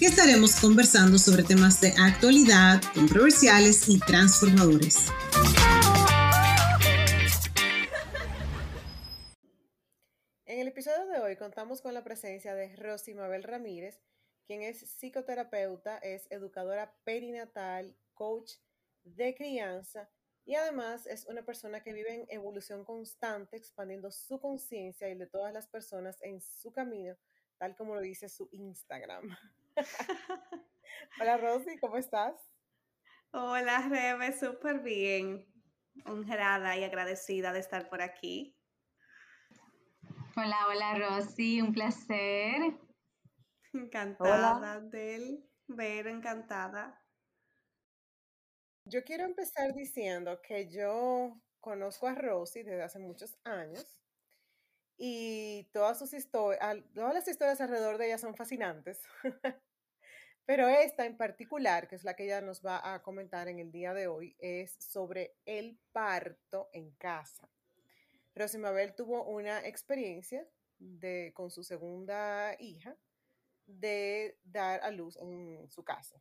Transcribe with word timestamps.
que 0.00 0.06
estaremos 0.06 0.58
conversando 0.58 1.18
sobre 1.18 1.42
temas 1.42 1.82
de 1.82 1.92
actualidad, 2.00 2.80
controversiales 2.94 3.86
y 3.86 4.00
transformadores. 4.00 4.96
En 10.46 10.58
el 10.58 10.68
episodio 10.68 11.06
de 11.06 11.18
hoy 11.18 11.36
contamos 11.36 11.82
con 11.82 11.92
la 11.92 12.02
presencia 12.02 12.54
de 12.54 12.74
Rosy 12.76 13.12
Mabel 13.12 13.42
Ramírez, 13.42 14.00
quien 14.46 14.62
es 14.62 14.78
psicoterapeuta, 14.78 15.98
es 15.98 16.26
educadora 16.30 16.94
perinatal, 17.04 17.94
coach 18.14 18.52
de 19.04 19.34
crianza 19.34 20.08
y 20.46 20.54
además 20.54 21.06
es 21.06 21.26
una 21.26 21.44
persona 21.44 21.82
que 21.82 21.92
vive 21.92 22.14
en 22.14 22.26
evolución 22.30 22.86
constante, 22.86 23.58
expandiendo 23.58 24.10
su 24.10 24.40
conciencia 24.40 25.10
y 25.10 25.14
de 25.14 25.26
todas 25.26 25.52
las 25.52 25.68
personas 25.68 26.16
en 26.22 26.40
su 26.40 26.72
camino, 26.72 27.18
tal 27.58 27.76
como 27.76 27.94
lo 27.94 28.00
dice 28.00 28.30
su 28.30 28.48
Instagram. 28.52 29.36
Hola 31.20 31.36
Rosy, 31.36 31.78
¿cómo 31.78 31.96
estás? 31.96 32.34
Hola 33.32 33.88
Rebe, 33.88 34.38
súper 34.38 34.80
bien. 34.80 35.46
Honrada 36.06 36.76
y 36.76 36.84
agradecida 36.84 37.52
de 37.52 37.60
estar 37.60 37.88
por 37.88 38.02
aquí. 38.02 38.56
Hola, 40.36 40.66
hola 40.68 40.94
Rosy, 40.98 41.60
un 41.60 41.72
placer. 41.72 42.78
Encantada 43.72 44.80
del 44.80 45.48
ver, 45.66 46.06
encantada. 46.06 47.00
Yo 48.84 49.04
quiero 49.04 49.24
empezar 49.24 49.74
diciendo 49.74 50.40
que 50.42 50.70
yo 50.70 51.40
conozco 51.60 52.08
a 52.08 52.14
Rosy 52.14 52.62
desde 52.62 52.82
hace 52.82 52.98
muchos 52.98 53.38
años 53.44 53.99
y 55.02 55.64
todas 55.72 55.98
sus 55.98 56.12
historias, 56.12 56.60
todas 56.94 57.14
las 57.14 57.26
historias 57.26 57.58
alrededor 57.62 57.96
de 57.96 58.08
ella 58.08 58.18
son 58.18 58.34
fascinantes. 58.34 59.00
Pero 60.44 60.68
esta 60.68 61.06
en 61.06 61.16
particular, 61.16 61.88
que 61.88 61.94
es 61.94 62.04
la 62.04 62.14
que 62.14 62.24
ella 62.24 62.42
nos 62.42 62.60
va 62.60 62.92
a 62.92 63.02
comentar 63.02 63.48
en 63.48 63.60
el 63.60 63.72
día 63.72 63.94
de 63.94 64.08
hoy, 64.08 64.36
es 64.38 64.76
sobre 64.78 65.38
el 65.46 65.80
parto 65.92 66.68
en 66.74 66.90
casa. 66.96 67.48
Rosy 68.34 68.58
Mabel 68.58 68.94
tuvo 68.94 69.24
una 69.24 69.66
experiencia 69.66 70.46
de, 70.78 71.32
con 71.34 71.50
su 71.50 71.64
segunda 71.64 72.54
hija 72.58 72.94
de 73.64 74.38
dar 74.44 74.82
a 74.82 74.90
luz 74.90 75.16
en 75.16 75.66
su 75.70 75.82
casa. 75.82 76.20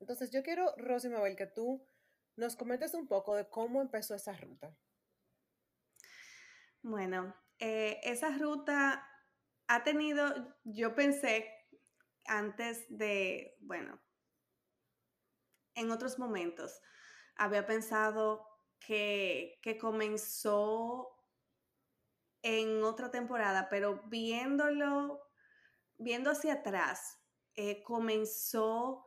Entonces 0.00 0.30
yo 0.30 0.42
quiero, 0.42 0.74
Rosy 0.76 1.08
Mabel, 1.08 1.34
que 1.34 1.46
tú 1.46 1.82
nos 2.36 2.56
comentes 2.56 2.92
un 2.92 3.08
poco 3.08 3.36
de 3.36 3.48
cómo 3.48 3.80
empezó 3.80 4.14
esa 4.14 4.34
ruta. 4.34 4.76
Bueno, 6.82 7.34
eh, 7.60 8.00
esa 8.02 8.30
ruta 8.30 9.06
ha 9.68 9.84
tenido, 9.84 10.56
yo 10.64 10.94
pensé 10.94 11.48
antes 12.26 12.86
de, 12.88 13.56
bueno, 13.60 14.00
en 15.74 15.90
otros 15.90 16.18
momentos, 16.18 16.80
había 17.36 17.66
pensado 17.66 18.46
que, 18.80 19.60
que 19.62 19.76
comenzó 19.78 21.16
en 22.42 22.82
otra 22.82 23.10
temporada, 23.10 23.68
pero 23.68 24.02
viéndolo, 24.06 25.20
viendo 25.98 26.30
hacia 26.30 26.54
atrás, 26.54 27.18
eh, 27.54 27.82
comenzó 27.82 29.06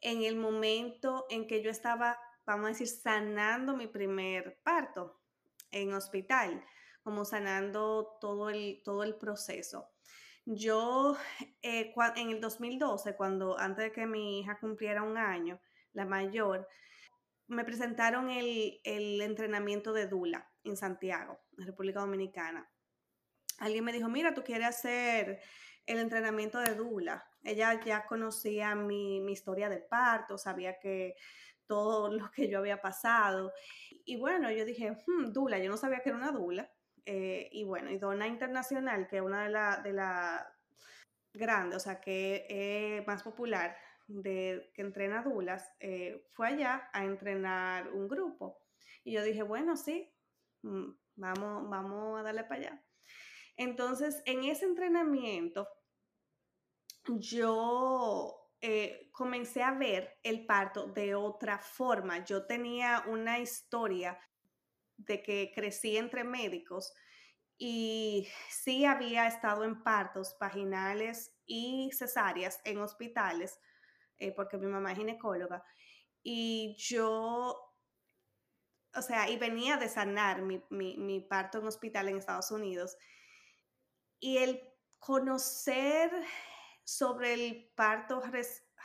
en 0.00 0.22
el 0.22 0.36
momento 0.36 1.26
en 1.30 1.46
que 1.46 1.62
yo 1.62 1.70
estaba, 1.70 2.20
vamos 2.44 2.66
a 2.66 2.68
decir, 2.68 2.88
sanando 2.88 3.74
mi 3.74 3.86
primer 3.86 4.60
parto 4.62 5.22
en 5.70 5.94
hospital 5.94 6.64
como 7.08 7.24
sanando 7.24 8.18
todo 8.20 8.50
el, 8.50 8.82
todo 8.84 9.02
el 9.02 9.16
proceso. 9.16 9.88
Yo 10.44 11.16
eh, 11.62 11.94
en 12.16 12.28
el 12.28 12.38
2012, 12.38 13.16
cuando 13.16 13.58
antes 13.58 13.84
de 13.84 13.92
que 13.92 14.04
mi 14.04 14.40
hija 14.40 14.58
cumpliera 14.58 15.02
un 15.02 15.16
año, 15.16 15.58
la 15.94 16.04
mayor, 16.04 16.68
me 17.46 17.64
presentaron 17.64 18.28
el, 18.28 18.78
el 18.84 19.22
entrenamiento 19.22 19.94
de 19.94 20.06
Dula 20.06 20.52
en 20.64 20.76
Santiago, 20.76 21.40
en 21.56 21.64
República 21.64 22.00
Dominicana. 22.00 22.70
Alguien 23.56 23.84
me 23.84 23.92
dijo, 23.94 24.10
mira, 24.10 24.34
tú 24.34 24.44
quieres 24.44 24.68
hacer 24.68 25.40
el 25.86 25.98
entrenamiento 26.00 26.58
de 26.58 26.74
Dula. 26.74 27.26
Ella 27.42 27.82
ya 27.82 28.04
conocía 28.04 28.74
mi, 28.74 29.22
mi 29.22 29.32
historia 29.32 29.70
de 29.70 29.80
parto, 29.80 30.36
sabía 30.36 30.78
que 30.78 31.14
todo 31.66 32.10
lo 32.12 32.30
que 32.32 32.50
yo 32.50 32.58
había 32.58 32.82
pasado. 32.82 33.54
Y 34.04 34.18
bueno, 34.18 34.50
yo 34.50 34.66
dije, 34.66 34.90
hmm, 35.06 35.32
Dula, 35.32 35.58
yo 35.58 35.70
no 35.70 35.78
sabía 35.78 36.00
que 36.00 36.10
era 36.10 36.18
una 36.18 36.32
Dula. 36.32 36.70
Eh, 37.10 37.48
y 37.52 37.64
bueno, 37.64 37.90
y 37.90 37.96
Dona 37.96 38.26
Internacional, 38.26 39.08
que 39.08 39.16
es 39.16 39.22
una 39.22 39.44
de 39.44 39.48
las 39.48 39.82
de 39.82 39.94
la 39.94 40.54
grandes, 41.32 41.78
o 41.78 41.80
sea, 41.80 42.02
que 42.02 42.44
es 42.50 43.06
más 43.06 43.22
popular, 43.22 43.74
de, 44.06 44.70
que 44.74 44.82
entrena 44.82 45.22
dulas, 45.22 45.72
eh, 45.80 46.26
fue 46.32 46.48
allá 46.48 46.90
a 46.92 47.06
entrenar 47.06 47.90
un 47.94 48.08
grupo. 48.08 48.60
Y 49.04 49.12
yo 49.12 49.22
dije, 49.22 49.42
bueno, 49.42 49.74
sí, 49.74 50.12
mm, 50.60 50.90
vamos, 51.16 51.70
vamos 51.70 52.20
a 52.20 52.24
darle 52.24 52.44
para 52.44 52.60
allá. 52.60 52.84
Entonces, 53.56 54.22
en 54.26 54.44
ese 54.44 54.66
entrenamiento, 54.66 55.66
yo 57.06 58.52
eh, 58.60 59.08
comencé 59.12 59.62
a 59.62 59.72
ver 59.72 60.18
el 60.22 60.44
parto 60.44 60.88
de 60.88 61.14
otra 61.14 61.58
forma. 61.58 62.22
Yo 62.22 62.44
tenía 62.44 63.04
una 63.06 63.38
historia 63.38 64.18
de 64.98 65.22
que 65.22 65.52
crecí 65.54 65.96
entre 65.96 66.24
médicos 66.24 66.92
y 67.56 68.28
sí 68.50 68.84
había 68.84 69.26
estado 69.26 69.64
en 69.64 69.82
partos 69.82 70.36
vaginales 70.38 71.32
y 71.46 71.90
cesáreas 71.92 72.60
en 72.64 72.78
hospitales, 72.78 73.58
eh, 74.18 74.32
porque 74.32 74.58
mi 74.58 74.66
mamá 74.66 74.92
es 74.92 74.98
ginecóloga, 74.98 75.64
y 76.22 76.76
yo, 76.78 77.74
o 78.94 79.02
sea, 79.02 79.28
y 79.30 79.38
venía 79.38 79.76
de 79.76 79.88
sanar 79.88 80.42
mi, 80.42 81.20
parto 81.20 81.58
en 81.58 81.66
hospital 81.66 82.08
en 82.08 82.18
Estados 82.18 82.50
Unidos. 82.50 82.96
Y 84.20 84.38
el 84.38 84.60
conocer 84.98 86.10
sobre 86.84 87.34
el 87.34 87.72
parto 87.74 88.22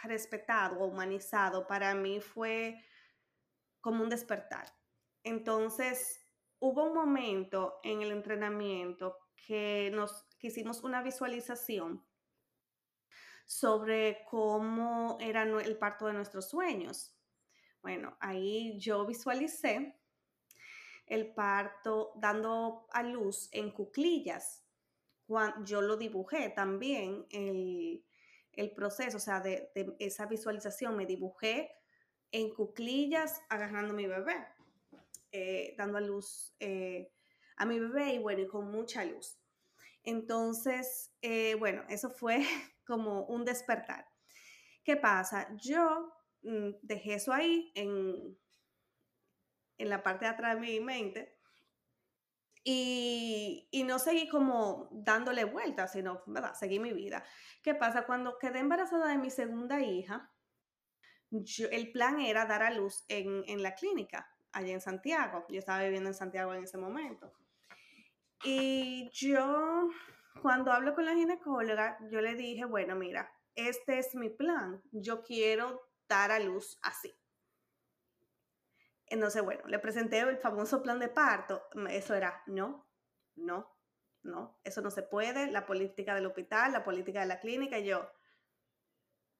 respetado 0.04 0.80
o 0.80 0.86
humanizado 0.86 1.68
para 1.68 1.96
mí 1.96 2.22
fue 2.22 2.82
como 3.82 4.04
un 4.04 4.10
despertar 4.10 4.72
entonces, 5.24 6.20
hubo 6.60 6.84
un 6.84 6.94
momento 6.94 7.80
en 7.84 8.02
el 8.02 8.12
entrenamiento 8.12 9.18
que 9.36 9.92
nos 9.94 10.26
hicimos 10.40 10.84
una 10.84 11.02
visualización 11.02 12.06
sobre 13.46 14.24
cómo 14.30 15.18
era 15.20 15.44
el 15.44 15.78
parto 15.78 16.06
de 16.06 16.14
nuestros 16.14 16.50
sueños. 16.50 17.16
Bueno, 17.82 18.16
ahí 18.22 18.80
yo 18.80 19.06
visualicé 19.06 20.00
el 21.06 21.34
parto 21.34 22.14
dando 22.16 22.88
a 22.92 23.04
luz 23.04 23.50
en 23.52 23.72
cuclillas. 23.72 24.66
Yo 25.66 25.82
lo 25.82 25.98
dibujé 25.98 26.50
también, 26.50 27.26
el, 27.30 28.72
proceso, 28.76 29.18
o 29.18 29.20
sea, 29.20 29.42
de, 29.42 29.72
esa 30.00 30.28
visualización, 30.28 30.96
me 30.96 31.06
dibujé 31.06 31.72
en 32.32 32.54
cuclillas 32.54 33.42
agarrando 33.50 33.94
mi 33.94 34.06
bebé. 34.06 34.36
Eh, 35.36 35.74
dando 35.80 35.98
a 35.98 36.02
luz 36.02 36.56
eh, 36.60 37.12
a 37.58 37.66
mi 37.66 37.80
bebé 37.80 38.14
y 38.14 38.20
bueno, 38.20 38.44
y 38.44 38.48
con 38.48 38.70
mucha 38.72 39.04
luz. 39.04 39.40
Entonces, 40.04 41.12
eh, 41.24 41.56
bueno, 41.56 41.84
eso 41.90 42.12
fue 42.12 42.38
como 42.86 43.26
un 43.26 43.44
despertar. 43.44 44.06
¿Qué 44.84 44.96
pasa? 44.96 45.50
Yo 45.56 46.14
mm, 46.44 46.76
dejé 46.84 47.16
eso 47.16 47.34
ahí 47.34 47.72
en, 47.74 48.38
en 49.80 49.90
la 49.90 50.04
parte 50.04 50.26
de 50.26 50.32
atrás 50.32 50.54
de 50.54 50.62
mi 50.62 50.80
mente 50.80 51.36
y, 52.64 53.84
no 53.88 53.98
seguí 53.98 54.30
como 54.30 54.88
dándole 54.92 55.46
vueltas, 55.46 55.94
sino, 55.94 56.22
¿verdad? 56.28 56.54
Seguí 56.54 56.80
mi 56.80 56.94
vida. 56.94 57.26
¿Qué 57.64 57.74
pasa? 57.74 58.06
Cuando 58.06 58.38
quedé 58.38 58.60
embarazada 58.60 59.08
de 59.08 59.18
mi 59.18 59.32
segunda 59.32 59.82
hija, 59.82 60.32
el 61.72 61.92
plan 61.92 62.22
era 62.22 62.46
dar 62.46 62.62
a 62.62 62.70
luz 62.70 63.04
en, 63.08 63.44
en 63.48 63.64
la 63.64 63.74
clínica 63.74 64.33
allá 64.54 64.74
en 64.74 64.82
Santiago. 64.82 65.46
Yo 65.50 65.60
estaba 65.60 65.84
viviendo 65.84 66.10
en 66.10 66.16
Santiago 66.16 66.54
en 66.54 66.64
ese 66.64 66.78
momento. 66.78 67.34
Y 68.44 69.10
yo, 69.12 69.90
cuando 70.42 70.72
hablo 70.72 70.96
con 70.96 71.06
la 71.06 71.16
ginecóloga, 71.16 71.98
yo 72.10 72.22
le 72.22 72.36
dije, 72.36 72.66
bueno, 72.66 72.96
mira, 72.96 73.34
este 73.56 74.00
es 74.00 74.16
mi 74.16 74.30
plan. 74.30 74.82
Yo 74.92 75.24
quiero 75.24 75.90
dar 76.08 76.32
a 76.32 76.40
luz 76.40 76.78
así. 76.82 77.14
Entonces, 79.08 79.44
bueno, 79.44 79.66
le 79.68 79.80
presenté 79.80 80.20
el 80.20 80.38
famoso 80.38 80.82
plan 80.82 81.00
de 81.00 81.08
parto. 81.08 81.64
Eso 81.90 82.16
era, 82.16 82.42
no, 82.48 82.88
no, 83.36 83.74
no, 84.24 84.60
eso 84.64 84.82
no 84.82 84.92
se 84.92 85.04
puede. 85.04 85.52
La 85.52 85.66
política 85.66 86.16
del 86.16 86.26
hospital, 86.26 86.72
la 86.72 86.84
política 86.84 87.22
de 87.22 87.28
la 87.28 87.40
clínica. 87.40 87.78
Y 87.80 87.86
yo, 87.86 88.12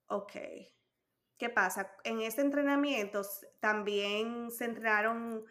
ok. 0.08 0.32
¿Qué 1.38 1.50
pasa? 1.50 1.92
En 2.04 2.22
este 2.22 2.42
entrenamiento 2.42 3.22
también 3.60 4.52
se 4.52 4.66
entrenaron, 4.66 5.44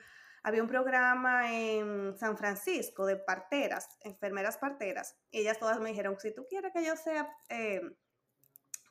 había 0.43 0.63
un 0.63 0.69
programa 0.69 1.53
en 1.53 2.17
San 2.17 2.37
Francisco 2.39 3.05
de 3.05 3.17
parteras, 3.17 3.89
enfermeras 4.01 4.59
parteras. 4.59 5.17
Ellas 5.33 5.59
todas 5.59 5.81
me 5.81 5.91
dijeron, 5.91 6.19
si 6.21 6.35
tú 6.35 6.47
quieres 6.49 6.73
que 6.73 6.85
yo 6.85 6.97
sea 6.97 7.37
eh, 7.49 7.81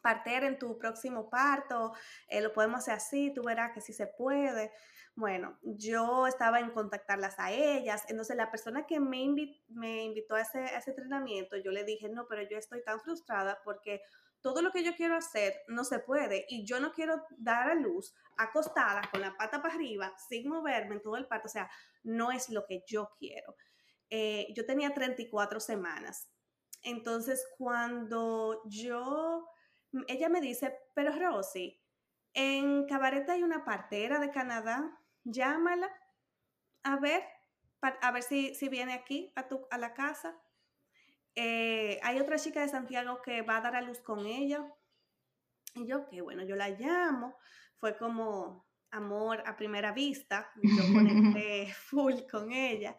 partera 0.01 0.47
en 0.47 0.59
tu 0.59 0.77
próximo 0.77 1.29
parto, 1.29 1.93
eh, 2.27 2.41
lo 2.41 2.51
podemos 2.51 2.79
hacer 2.79 2.95
así, 2.95 3.33
tú 3.33 3.43
verás 3.43 3.71
que 3.73 3.81
sí 3.81 3.93
se 3.93 4.07
puede. 4.07 4.71
Bueno, 5.15 5.59
yo 5.61 6.27
estaba 6.27 6.59
en 6.59 6.71
contactarlas 6.71 7.37
a 7.37 7.51
ellas, 7.51 8.03
entonces 8.09 8.35
la 8.35 8.49
persona 8.49 8.85
que 8.85 8.99
me, 8.99 9.25
me 9.69 10.03
invitó 10.03 10.35
a 10.35 10.41
ese, 10.41 10.59
a 10.59 10.77
ese 10.77 10.91
entrenamiento, 10.91 11.57
yo 11.57 11.71
le 11.71 11.83
dije, 11.83 12.09
no, 12.09 12.27
pero 12.27 12.41
yo 12.43 12.57
estoy 12.57 12.83
tan 12.83 12.99
frustrada 13.01 13.59
porque 13.63 14.01
todo 14.41 14.61
lo 14.61 14.71
que 14.71 14.83
yo 14.83 14.95
quiero 14.95 15.15
hacer 15.15 15.53
no 15.67 15.83
se 15.83 15.99
puede 15.99 16.45
y 16.49 16.65
yo 16.65 16.79
no 16.79 16.91
quiero 16.91 17.25
dar 17.37 17.69
a 17.69 17.75
luz 17.75 18.13
acostada 18.37 19.01
con 19.11 19.21
la 19.21 19.35
pata 19.37 19.61
para 19.61 19.75
arriba 19.75 20.13
sin 20.29 20.49
moverme 20.49 20.95
en 20.95 21.01
todo 21.01 21.17
el 21.17 21.27
parto, 21.27 21.47
o 21.47 21.51
sea, 21.51 21.69
no 22.03 22.31
es 22.31 22.49
lo 22.49 22.65
que 22.65 22.83
yo 22.87 23.11
quiero. 23.17 23.55
Eh, 24.09 24.47
yo 24.55 24.65
tenía 24.65 24.93
34 24.93 25.59
semanas. 25.59 26.29
Entonces, 26.83 27.47
cuando 27.57 28.61
yo, 28.65 29.47
ella 30.07 30.29
me 30.29 30.41
dice, 30.41 30.75
pero 30.95 31.15
Rosy, 31.15 31.79
en 32.33 32.87
Cabaret 32.87 33.29
hay 33.29 33.43
una 33.43 33.63
partera 33.63 34.19
de 34.19 34.31
Canadá, 34.31 34.99
llámala 35.23 35.89
a 36.83 36.97
ver, 36.97 37.23
a 37.81 38.11
ver 38.11 38.23
si, 38.23 38.55
si 38.55 38.69
viene 38.69 38.93
aquí 38.93 39.31
a, 39.35 39.47
tu, 39.47 39.67
a 39.69 39.77
la 39.77 39.93
casa. 39.93 40.35
Eh, 41.35 41.99
hay 42.03 42.19
otra 42.19 42.37
chica 42.37 42.61
de 42.61 42.69
Santiago 42.69 43.21
que 43.21 43.41
va 43.41 43.57
a 43.57 43.61
dar 43.61 43.75
a 43.75 43.81
luz 43.81 43.99
con 44.01 44.25
ella. 44.25 44.65
Y 45.75 45.87
yo, 45.87 46.05
que 46.07 46.21
bueno, 46.21 46.43
yo 46.43 46.55
la 46.55 46.69
llamo. 46.69 47.37
Fue 47.77 47.97
como 47.97 48.67
amor 48.91 49.43
a 49.45 49.55
primera 49.55 49.91
vista. 49.91 50.51
Yo 50.61 50.93
conecté 50.93 51.73
full 51.73 52.15
con 52.29 52.51
ella. 52.51 52.95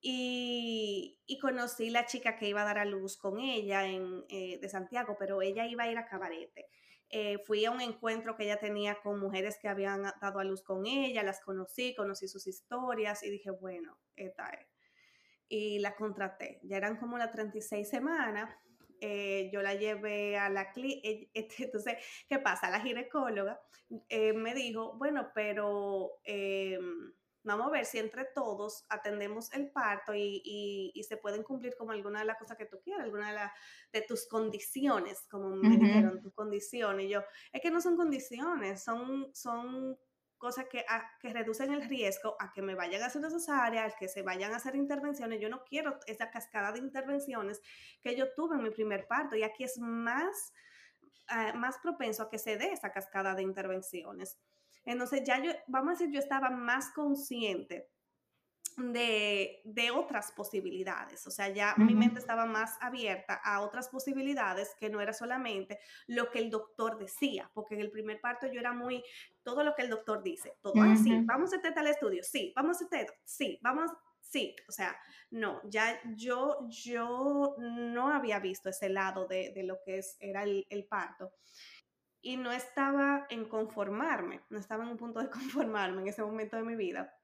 Y, 0.00 1.18
y, 1.26 1.38
conocí 1.38 1.90
la 1.90 2.06
chica 2.06 2.36
que 2.36 2.48
iba 2.48 2.62
a 2.62 2.66
dar 2.66 2.78
a 2.78 2.84
luz 2.84 3.16
con 3.16 3.40
ella 3.40 3.86
en, 3.88 4.24
eh, 4.28 4.58
de 4.60 4.68
Santiago, 4.68 5.16
pero 5.18 5.42
ella 5.42 5.66
iba 5.66 5.84
a 5.84 5.90
ir 5.90 5.98
a 5.98 6.06
Cabarete. 6.06 6.68
Eh, 7.08 7.38
fui 7.44 7.64
a 7.64 7.70
un 7.70 7.80
encuentro 7.80 8.36
que 8.36 8.44
ella 8.44 8.58
tenía 8.58 9.00
con 9.00 9.18
mujeres 9.18 9.58
que 9.60 9.68
habían 9.68 10.02
dado 10.20 10.38
a 10.38 10.44
luz 10.44 10.62
con 10.62 10.86
ella, 10.86 11.22
las 11.22 11.40
conocí, 11.40 11.94
conocí 11.94 12.28
sus 12.28 12.46
historias 12.46 13.22
y 13.22 13.30
dije, 13.30 13.50
bueno, 13.50 13.98
esta 14.16 14.48
es. 14.50 14.75
Y 15.48 15.78
la 15.78 15.94
contraté. 15.94 16.60
Ya 16.64 16.76
eran 16.76 16.96
como 16.96 17.18
las 17.18 17.30
36 17.32 17.88
semanas. 17.88 18.50
Eh, 19.00 19.50
yo 19.52 19.62
la 19.62 19.74
llevé 19.74 20.38
a 20.38 20.48
la 20.48 20.72
clínica. 20.72 21.08
Este, 21.34 21.64
entonces, 21.64 21.94
¿qué 22.28 22.38
pasa? 22.38 22.70
La 22.70 22.80
ginecóloga 22.80 23.60
eh, 24.08 24.32
me 24.32 24.54
dijo, 24.54 24.96
bueno, 24.96 25.30
pero 25.34 26.18
vamos 27.46 27.68
a 27.68 27.70
ver 27.70 27.86
si 27.86 27.98
entre 27.98 28.24
todos 28.34 28.84
atendemos 28.88 29.52
el 29.52 29.70
parto 29.70 30.12
y, 30.14 30.92
se 31.08 31.16
pueden 31.16 31.44
cumplir 31.44 31.76
como 31.76 31.92
alguna 31.92 32.20
de 32.20 32.26
las 32.26 32.38
cosas 32.38 32.56
que 32.56 32.66
tú 32.66 32.80
quieras, 32.82 33.04
alguna 33.04 33.32
de, 33.32 34.00
de 34.00 34.06
tus 34.06 34.26
condiciones, 34.26 35.26
como 35.30 35.50
me 35.50 35.76
dijeron, 35.76 36.20
tus 36.20 36.34
condiciones. 36.34 37.06
Y 37.06 37.10
yo, 37.10 37.22
es 37.52 37.60
que 37.62 37.70
no 37.70 37.80
son 37.80 37.96
condiciones, 37.96 38.82
son, 38.82 39.30
son 39.32 39.96
cosas 40.38 40.66
que, 40.70 40.84
que 41.20 41.32
reducen 41.32 41.72
el 41.72 41.88
riesgo 41.88 42.36
a 42.38 42.52
que 42.52 42.62
me 42.62 42.74
vayan 42.74 43.02
a 43.02 43.06
hacer 43.06 43.22
cesárea, 43.30 43.90
que 43.98 44.08
se 44.08 44.22
vayan 44.22 44.52
a 44.52 44.56
hacer 44.56 44.76
intervenciones. 44.76 45.40
Yo 45.40 45.48
no 45.48 45.64
quiero 45.64 45.98
esa 46.06 46.30
cascada 46.30 46.72
de 46.72 46.78
intervenciones 46.78 47.60
que 48.02 48.16
yo 48.16 48.32
tuve 48.34 48.56
en 48.56 48.62
mi 48.62 48.70
primer 48.70 49.06
parto 49.06 49.36
y 49.36 49.42
aquí 49.42 49.64
es 49.64 49.78
más, 49.78 50.52
ah, 51.28 51.52
más 51.54 51.78
propenso 51.78 52.22
a 52.22 52.30
que 52.30 52.38
se 52.38 52.56
dé 52.56 52.72
esa 52.72 52.92
cascada 52.92 53.34
de 53.34 53.42
intervenciones. 53.42 54.38
Entonces 54.84 55.22
ya 55.24 55.42
yo, 55.42 55.52
vamos 55.66 55.88
a 55.88 55.92
decir, 55.92 56.14
yo 56.14 56.20
estaba 56.20 56.50
más 56.50 56.90
consciente 56.92 57.90
de, 58.76 59.62
de, 59.64 59.90
otras 59.90 60.32
posibilidades. 60.32 61.26
O 61.26 61.30
sea, 61.30 61.48
ya 61.48 61.74
mi 61.78 61.94
mente 61.94 62.18
estaba 62.18 62.44
más 62.44 62.76
abierta 62.80 63.34
a 63.34 63.60
otras 63.60 63.88
posibilidades 63.88 64.74
que 64.78 64.90
no 64.90 65.00
era 65.00 65.12
solamente 65.12 65.78
lo 66.06 66.30
que 66.30 66.40
el 66.40 66.50
doctor 66.50 66.98
decía, 66.98 67.50
porque 67.54 67.74
en 67.74 67.80
el 67.80 67.90
primer 67.90 68.20
parto 68.20 68.46
yo 68.46 68.60
era 68.60 68.72
muy, 68.72 69.02
todo 69.42 69.64
lo 69.64 69.74
que 69.74 69.82
el 69.82 69.90
doctor 69.90 70.22
dice, 70.22 70.58
todo 70.60 70.82
así, 70.82 71.20
vamos 71.24 71.52
a 71.52 71.56
hacer 71.56 71.72
tal 71.72 71.86
estudio, 71.86 72.22
sí, 72.22 72.52
vamos 72.54 72.82
a 72.82 72.84
hacer, 72.84 73.06
sí, 73.24 73.58
vamos, 73.62 73.90
sí, 74.20 74.54
o 74.68 74.72
sea, 74.72 74.94
no, 75.30 75.60
ya 75.64 75.98
yo, 76.14 76.66
yo 76.68 77.56
no 77.58 78.12
había 78.12 78.40
visto 78.40 78.68
ese 78.68 78.90
lado 78.90 79.26
de, 79.26 79.52
de 79.54 79.62
lo 79.62 79.78
que 79.84 79.98
es, 79.98 80.16
era 80.20 80.42
el, 80.42 80.66
el 80.68 80.84
parto 80.84 81.32
y 82.20 82.36
no 82.36 82.50
estaba 82.50 83.26
en 83.30 83.44
conformarme, 83.44 84.42
no 84.50 84.58
estaba 84.58 84.82
en 84.82 84.90
un 84.90 84.96
punto 84.96 85.20
de 85.20 85.30
conformarme 85.30 86.02
en 86.02 86.08
ese 86.08 86.22
momento 86.22 86.56
de 86.56 86.64
mi 86.64 86.74
vida. 86.74 87.14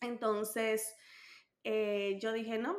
Entonces, 0.00 0.94
eh, 1.64 2.18
yo 2.20 2.32
dije, 2.32 2.58
no, 2.58 2.76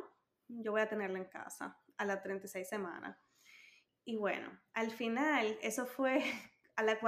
yo 0.48 0.72
voy 0.72 0.80
a 0.80 0.88
tenerla 0.88 1.18
en 1.18 1.26
casa 1.26 1.78
a 1.96 2.04
las 2.04 2.22
36 2.22 2.68
semanas. 2.68 3.18
Y 4.04 4.16
bueno, 4.16 4.50
al 4.72 4.90
final, 4.90 5.58
eso 5.62 5.86
fue, 5.86 6.22
a 6.76 6.82
la 6.82 6.98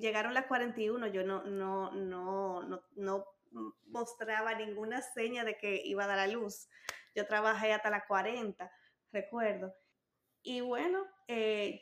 llegaron 0.00 0.34
las 0.34 0.46
41, 0.46 1.06
yo 1.08 1.24
no, 1.24 1.44
no, 1.44 1.90
no, 1.92 2.62
no, 2.62 2.82
no 2.94 3.34
mostraba 3.86 4.54
ninguna 4.54 5.00
seña 5.00 5.44
de 5.44 5.56
que 5.56 5.80
iba 5.84 6.04
a 6.04 6.08
dar 6.08 6.18
a 6.18 6.26
luz. 6.26 6.68
Yo 7.14 7.26
trabajé 7.26 7.72
hasta 7.72 7.90
las 7.90 8.04
40, 8.06 8.70
recuerdo. 9.12 9.74
Y 10.42 10.60
bueno, 10.60 11.06
eh, 11.26 11.80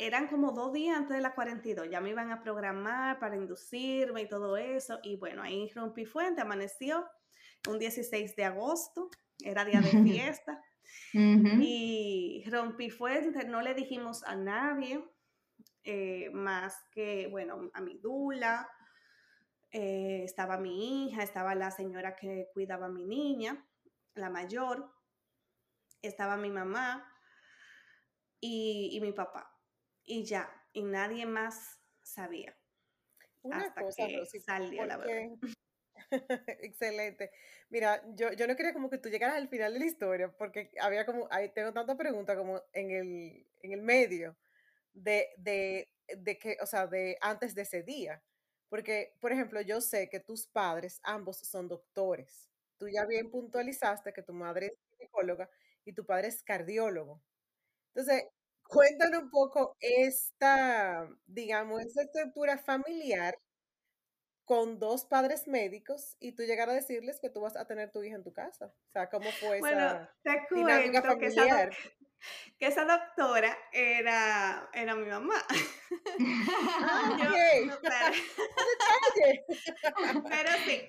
eran 0.00 0.26
como 0.26 0.50
dos 0.50 0.72
días 0.72 0.96
antes 0.96 1.16
de 1.16 1.22
la 1.22 1.34
42, 1.34 1.88
ya 1.88 2.00
me 2.00 2.10
iban 2.10 2.32
a 2.32 2.42
programar 2.42 3.20
para 3.20 3.36
inducirme 3.36 4.22
y 4.22 4.28
todo 4.28 4.56
eso. 4.56 4.98
Y 5.04 5.16
bueno, 5.16 5.42
ahí 5.42 5.70
rompí 5.74 6.04
fuente, 6.04 6.40
amaneció 6.40 7.06
un 7.68 7.78
16 7.78 8.36
de 8.36 8.44
agosto, 8.44 9.10
era 9.44 9.64
día 9.64 9.80
de 9.80 9.90
fiesta. 10.04 10.62
Y 11.12 12.44
rompí 12.50 12.90
fuente, 12.90 13.44
no 13.44 13.62
le 13.62 13.74
dijimos 13.74 14.24
a 14.24 14.34
nadie, 14.36 15.04
eh, 15.84 16.30
más 16.30 16.74
que, 16.90 17.28
bueno, 17.28 17.70
a 17.72 17.80
mi 17.80 17.98
dula, 17.98 18.68
eh, 19.72 20.22
estaba 20.24 20.58
mi 20.58 21.06
hija, 21.06 21.22
estaba 21.22 21.54
la 21.54 21.70
señora 21.70 22.16
que 22.16 22.48
cuidaba 22.52 22.86
a 22.86 22.90
mi 22.90 23.04
niña, 23.04 23.64
la 24.14 24.30
mayor, 24.30 24.92
estaba 26.02 26.36
mi 26.36 26.50
mamá 26.50 27.06
y, 28.40 28.98
mi 29.00 29.12
papá. 29.12 29.56
Y 30.04 30.24
ya, 30.24 30.50
y 30.72 30.82
nadie 30.82 31.26
más 31.26 31.80
sabía. 32.02 32.56
Una 33.42 33.58
hasta 33.58 33.80
cosa, 33.80 34.06
que 34.06 34.40
salió 34.40 34.84
la 34.86 34.96
verdad. 34.96 35.36
Excelente. 36.60 37.30
Mira, 37.70 38.02
yo, 38.14 38.32
yo 38.32 38.46
no 38.46 38.56
quería 38.56 38.72
como 38.72 38.90
que 38.90 38.98
tú 38.98 39.08
llegaras 39.08 39.36
al 39.36 39.48
final 39.48 39.72
de 39.72 39.78
la 39.80 39.86
historia, 39.86 40.28
porque 40.36 40.70
había 40.80 41.06
como, 41.06 41.28
ahí 41.30 41.50
tengo 41.50 41.72
tanta 41.72 41.96
pregunta 41.96 42.36
como 42.36 42.62
en 42.72 42.90
el, 42.90 43.46
en 43.62 43.72
el 43.72 43.82
medio 43.82 44.36
de, 44.94 45.28
de, 45.38 45.88
de 46.18 46.38
que, 46.38 46.56
o 46.62 46.66
sea, 46.66 46.86
de 46.86 47.18
antes 47.20 47.54
de 47.54 47.62
ese 47.62 47.82
día. 47.82 48.22
Porque, 48.68 49.14
por 49.20 49.32
ejemplo, 49.32 49.60
yo 49.62 49.80
sé 49.80 50.08
que 50.10 50.20
tus 50.20 50.46
padres 50.48 51.00
ambos 51.04 51.38
son 51.38 51.68
doctores. 51.68 52.50
Tú 52.78 52.88
ya 52.88 53.06
bien 53.06 53.30
puntualizaste 53.30 54.12
que 54.12 54.22
tu 54.22 54.32
madre 54.34 54.68
es 54.68 54.74
psicóloga 54.98 55.50
y 55.84 55.92
tu 55.92 56.06
padre 56.06 56.28
es 56.28 56.42
cardiólogo. 56.42 57.22
Entonces, 57.94 58.24
cuéntanos 58.64 59.22
un 59.24 59.30
poco 59.30 59.76
esta, 59.80 61.08
digamos, 61.26 61.82
esta 61.82 62.02
estructura 62.02 62.58
familiar 62.58 63.34
con 64.50 64.80
dos 64.80 65.04
padres 65.04 65.46
médicos 65.46 66.16
y 66.18 66.32
tú 66.32 66.42
llegar 66.42 66.68
a 66.68 66.72
decirles 66.72 67.20
que 67.20 67.30
tú 67.30 67.40
vas 67.40 67.54
a 67.54 67.68
tener 67.68 67.92
tu 67.92 68.02
hija 68.02 68.16
en 68.16 68.24
tu 68.24 68.32
casa. 68.32 68.74
O 68.88 68.90
sea, 68.90 69.08
¿cómo 69.08 69.30
fue 69.30 69.60
bueno, 69.60 70.08
te 70.24 70.42
dinámica 70.52 71.02
familiar? 71.02 71.70
que 71.70 71.76
esa 71.76 71.99
doctora 72.86 73.56
era, 73.72 74.68
era 74.72 74.94
mi 74.94 75.08
mamá. 75.08 75.34
Ah, 76.72 77.18
pero, 80.28 80.50
sí, 80.64 80.80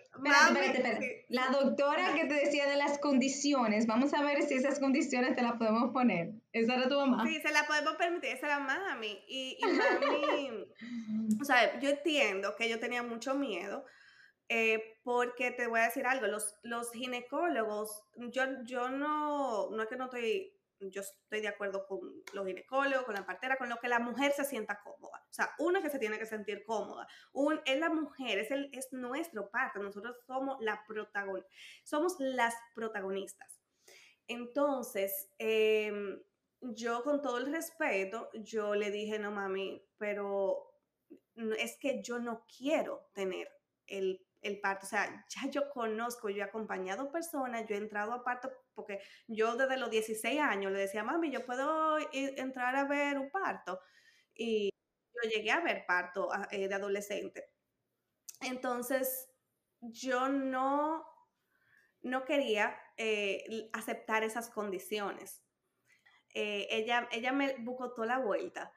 La 1.29 1.47
doctora 1.47 2.13
que 2.13 2.25
te 2.25 2.33
decía 2.33 2.67
de 2.67 2.75
las 2.75 2.99
condiciones, 2.99 3.87
vamos 3.87 4.13
a 4.13 4.21
ver 4.21 4.43
si 4.43 4.55
esas 4.55 4.79
condiciones 4.79 5.35
te 5.35 5.41
las 5.41 5.53
podemos 5.53 5.91
poner. 5.91 6.33
¿Esa 6.53 6.75
era 6.75 6.87
tu 6.87 6.95
mamá? 6.95 7.25
Sí, 7.25 7.41
se 7.41 7.51
la 7.51 7.63
podemos 7.65 7.95
permitir, 7.95 8.31
esa 8.31 8.47
era 8.47 8.59
mami. 8.59 9.23
Y, 9.27 9.57
y 9.59 9.65
mami, 9.65 10.65
o 11.41 11.45
sea, 11.45 11.79
yo 11.79 11.89
entiendo 11.89 12.55
que 12.55 12.69
yo 12.69 12.79
tenía 12.79 13.03
mucho 13.03 13.35
miedo. 13.35 13.85
Eh, 14.53 14.99
porque 15.03 15.51
te 15.51 15.67
voy 15.67 15.79
a 15.79 15.83
decir 15.83 16.05
algo, 16.05 16.27
los, 16.27 16.59
los 16.63 16.91
ginecólogos, 16.91 18.03
yo, 18.17 18.43
yo 18.65 18.89
no, 18.89 19.69
no 19.69 19.81
es 19.81 19.87
que 19.87 19.95
no 19.95 20.05
estoy 20.05 20.53
yo 20.89 21.01
estoy 21.01 21.41
de 21.41 21.47
acuerdo 21.47 21.85
con 21.85 21.99
los 22.33 22.45
ginecólogos, 22.45 23.05
con 23.05 23.15
la 23.15 23.25
partera, 23.25 23.57
con 23.57 23.69
lo 23.69 23.77
que 23.77 23.87
la 23.87 23.99
mujer 23.99 24.31
se 24.31 24.45
sienta 24.45 24.81
cómoda. 24.81 25.23
O 25.29 25.33
sea, 25.33 25.53
una 25.59 25.81
que 25.81 25.89
se 25.89 25.99
tiene 25.99 26.17
que 26.17 26.25
sentir 26.25 26.63
cómoda. 26.63 27.07
Un, 27.33 27.61
es 27.65 27.79
la 27.79 27.89
mujer, 27.89 28.39
es, 28.39 28.51
el, 28.51 28.69
es 28.73 28.91
nuestro 28.91 29.49
parte. 29.49 29.79
Nosotros 29.79 30.17
somos, 30.25 30.57
la 30.61 30.83
protagon 30.87 31.45
somos 31.83 32.15
las 32.19 32.55
protagonistas. 32.73 33.61
Entonces, 34.27 35.29
em, 35.37 36.21
yo 36.61 37.03
con 37.03 37.21
todo 37.21 37.37
el 37.37 37.51
respeto, 37.51 38.29
yo 38.33 38.75
le 38.75 38.91
dije, 38.91 39.19
no 39.19 39.31
mami, 39.31 39.83
pero 39.97 40.73
es 41.57 41.77
que 41.77 42.01
yo 42.01 42.19
no 42.19 42.45
quiero 42.47 43.09
tener 43.13 43.49
el 43.87 44.25
el 44.41 44.59
parto. 44.59 44.85
O 44.85 44.89
sea, 44.89 45.25
ya 45.29 45.49
yo 45.49 45.69
conozco, 45.69 46.29
yo 46.29 46.37
he 46.39 46.43
acompañado 46.43 47.11
personas, 47.11 47.65
yo 47.67 47.75
he 47.75 47.77
entrado 47.77 48.13
a 48.13 48.23
parto, 48.23 48.51
porque 48.73 49.01
yo 49.27 49.55
desde 49.55 49.77
los 49.77 49.89
16 49.89 50.39
años 50.39 50.71
le 50.71 50.79
decía, 50.79 51.03
mami, 51.03 51.31
yo 51.31 51.45
puedo 51.45 51.97
entrar 52.11 52.75
a 52.75 52.85
ver 52.85 53.17
un 53.17 53.29
parto. 53.29 53.79
Y 54.33 54.69
yo 55.13 55.29
llegué 55.29 55.51
a 55.51 55.61
ver 55.61 55.85
parto 55.85 56.29
ah, 56.31 56.47
eh, 56.51 56.67
de 56.67 56.75
adolescente. 56.75 57.49
Entonces, 58.41 59.29
yo 59.81 60.29
no, 60.29 61.05
no 62.01 62.25
quería 62.25 62.77
eh, 62.97 63.69
aceptar 63.73 64.23
esas 64.23 64.49
condiciones. 64.49 65.43
Eh, 66.33 66.67
ella, 66.71 67.07
ella 67.11 67.31
me 67.31 67.57
buscó 67.59 67.93
toda 67.93 68.07
la 68.07 68.19
vuelta 68.19 68.71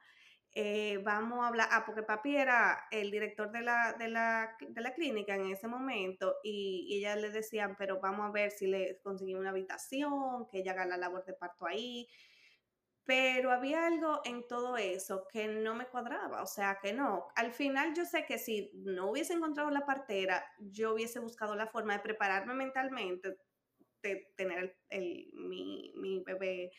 eh, 0.57 1.01
vamos 1.03 1.43
a 1.43 1.49
hablar, 1.49 1.67
ah, 1.69 1.83
porque 1.85 2.01
papi 2.01 2.37
era 2.37 2.87
el 2.89 3.11
director 3.11 3.51
de 3.51 3.61
la, 3.61 3.91
de 3.99 4.07
la, 4.07 4.55
de 4.61 4.81
la 4.81 4.93
clínica 4.93 5.35
en 5.35 5.51
ese 5.51 5.67
momento 5.67 6.37
y, 6.43 6.97
ella 6.97 7.17
le 7.17 7.29
decían, 7.29 7.75
pero 7.77 7.99
vamos 7.99 8.29
a 8.29 8.31
ver 8.31 8.51
si 8.51 8.67
le 8.67 9.01
conseguimos 9.01 9.41
una 9.41 9.49
habitación, 9.49 10.47
que 10.49 10.59
ella 10.59 10.71
haga 10.71 10.85
la 10.85 10.95
labor 10.95 11.25
de 11.25 11.33
parto 11.33 11.67
ahí. 11.67 12.07
Pero 13.03 13.51
había 13.51 13.85
algo 13.85 14.21
en 14.23 14.47
todo 14.47 14.77
eso 14.77 15.27
que 15.29 15.47
no 15.47 15.75
me 15.75 15.87
cuadraba, 15.87 16.41
o 16.41 16.47
sea 16.47 16.79
que 16.81 16.93
no. 16.93 17.27
Al 17.35 17.51
final 17.51 17.93
yo 17.93 18.05
sé 18.05 18.25
que 18.25 18.39
si 18.39 18.71
no 18.73 19.11
hubiese 19.11 19.33
encontrado 19.33 19.69
la 19.71 19.85
partera, 19.85 20.45
yo 20.59 20.93
hubiese 20.93 21.19
buscado 21.19 21.55
la 21.55 21.67
forma 21.67 21.93
de 21.93 21.99
prepararme 21.99 22.53
mentalmente, 22.53 23.37
de 24.01 24.31
tener 24.37 24.77
el, 24.89 25.29
mi, 25.33 25.93
mi 25.97 26.23
bebé 26.23 26.71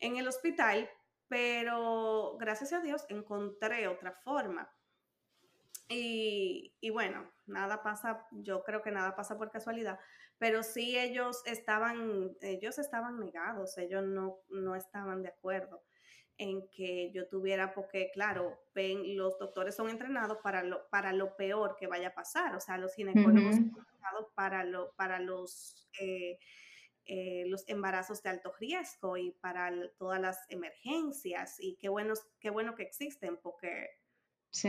en 0.00 0.16
el 0.16 0.28
hospital, 0.28 0.88
pero 1.28 2.36
gracias 2.38 2.72
a 2.72 2.80
Dios 2.80 3.04
encontré 3.08 3.86
otra 3.88 4.12
forma. 4.12 4.70
Y, 5.90 6.90
bueno, 6.92 7.32
nada 7.46 7.82
pasa, 7.82 8.26
yo 8.30 8.62
creo 8.62 8.82
que 8.82 8.90
nada 8.90 9.16
pasa 9.16 9.38
por 9.38 9.50
casualidad, 9.50 9.98
pero 10.36 10.62
sí 10.62 10.98
ellos 10.98 11.42
estaban, 11.46 12.36
ellos 12.42 12.78
estaban 12.78 13.18
negados, 13.18 13.78
ellos 13.78 14.04
no, 14.04 14.38
no 14.50 14.74
estaban 14.74 15.22
de 15.22 15.30
acuerdo 15.30 15.82
en 16.36 16.68
que 16.68 17.10
yo 17.12 17.26
tuviera, 17.26 17.72
porque 17.72 18.10
claro, 18.12 18.60
ven, 18.74 19.16
los 19.16 19.38
doctores 19.38 19.74
son 19.74 19.88
entrenados 19.88 20.38
para 20.42 20.62
lo, 20.62 20.88
para 20.90 21.12
lo 21.12 21.36
peor 21.36 21.74
que 21.76 21.86
vaya 21.88 22.08
a 22.08 22.14
pasar, 22.14 22.54
o 22.54 22.60
sea, 22.60 22.76
los 22.76 22.94
ginecólogos 22.94 23.56
son 23.56 23.74
entrenados 23.76 24.26
para, 24.34 24.64
lo, 24.64 24.92
para 24.94 25.18
los... 25.18 25.88
Eh, 26.00 26.38
eh, 27.10 27.44
los 27.46 27.66
embarazos 27.68 28.22
de 28.22 28.28
alto 28.28 28.52
riesgo 28.60 29.16
y 29.16 29.30
para 29.30 29.72
todas 29.96 30.20
las 30.20 30.44
emergencias 30.50 31.56
y 31.58 31.76
qué, 31.80 31.88
buenos, 31.88 32.26
qué 32.38 32.50
bueno 32.50 32.74
que 32.74 32.82
existen 32.82 33.38
porque... 33.42 33.88
Sí, 34.50 34.68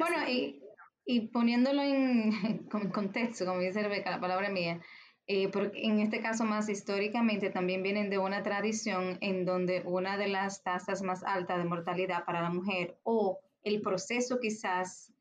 Bueno, 0.00 0.28
y, 0.28 0.60
y, 1.04 1.28
poniéndolo 1.28 1.82
en, 1.82 2.32
contexto, 2.92 3.46
como 3.46 3.60
dice 3.60 3.82
Rebeca, 3.82 4.10
la 4.10 4.20
palabra 4.20 4.50
mía, 4.50 4.80
eh, 5.28 5.48
porque 5.48 5.80
en 5.84 6.00
este 6.00 6.20
caso 6.20 6.44
más 6.44 6.68
históricamente 6.68 7.50
también 7.50 7.84
vienen 7.84 8.10
de 8.10 8.18
una 8.18 8.42
tradición 8.42 9.16
en 9.20 9.44
donde 9.44 9.82
una 9.84 10.16
de 10.16 10.26
las 10.26 10.64
tasas 10.64 11.02
más 11.02 11.22
altas 11.22 11.58
de 11.58 11.64
mortalidad 11.66 12.24
para 12.24 12.42
la 12.42 12.50
mujer 12.50 12.98
o 13.04 13.38
el 13.62 13.80
proceso 13.80 14.40
quizás 14.40 15.12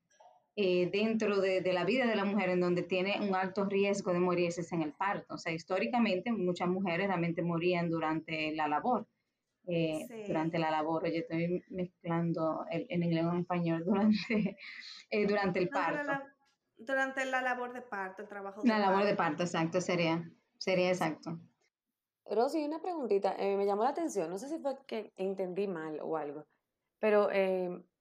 eh, 0.60 0.90
dentro 0.92 1.40
de, 1.40 1.62
la 1.72 1.86
vida 1.86 2.08
de 2.08 2.16
la 2.16 2.26
mujer 2.26 2.50
en 2.50 2.60
donde 2.60 2.82
tiene 2.82 3.22
un 3.22 3.36
alto 3.36 3.66
riesgo 3.66 4.12
de 4.12 4.18
morirse 4.18 4.66
en 4.74 4.82
el 4.82 4.92
parto. 4.92 5.36
O 5.36 5.38
sea, 5.38 5.54
históricamente 5.54 6.32
muchas 6.32 6.68
mujeres 6.68 7.06
realmente 7.06 7.44
morían 7.44 7.92
durante 7.92 8.52
la 8.54 8.68
labor. 8.68 9.08
Eh, 9.68 10.26
durante 10.26 10.58
la 10.58 10.72
labor, 10.72 11.04
yo 11.12 11.20
estoy 11.20 11.64
mezclando 11.70 12.66
en 12.72 13.04
inglés 13.04 13.26
o 13.26 13.34
en 13.34 13.42
español 13.42 13.84
durante, 13.86 14.58
eh, 15.12 15.28
durante 15.28 15.60
el 15.60 15.70
parto. 15.70 16.24
durante 16.76 17.26
la 17.26 17.44
labor 17.44 17.72
de 17.74 17.84
parto, 17.84 18.24
el 18.24 18.28
trabajo 18.28 18.64
de 18.64 18.68
La 18.68 18.80
labor 18.80 19.06
de 19.06 19.14
parto, 19.14 19.44
exacto, 19.44 19.80
sería, 19.80 20.28
sería 20.58 20.90
exacto. 20.90 21.40
Rosy, 22.26 22.66
una 22.66 22.82
preguntita, 22.82 23.36
me 23.38 23.64
llamó 23.68 23.84
la 23.84 23.90
atención, 23.90 24.28
no 24.32 24.40
sé 24.40 24.50
si 24.50 24.58
fue 24.58 24.76
que 24.88 25.14
entendí 25.18 25.68
mal 25.68 26.00
o 26.02 26.18
algo, 26.18 26.48
pero 27.00 27.30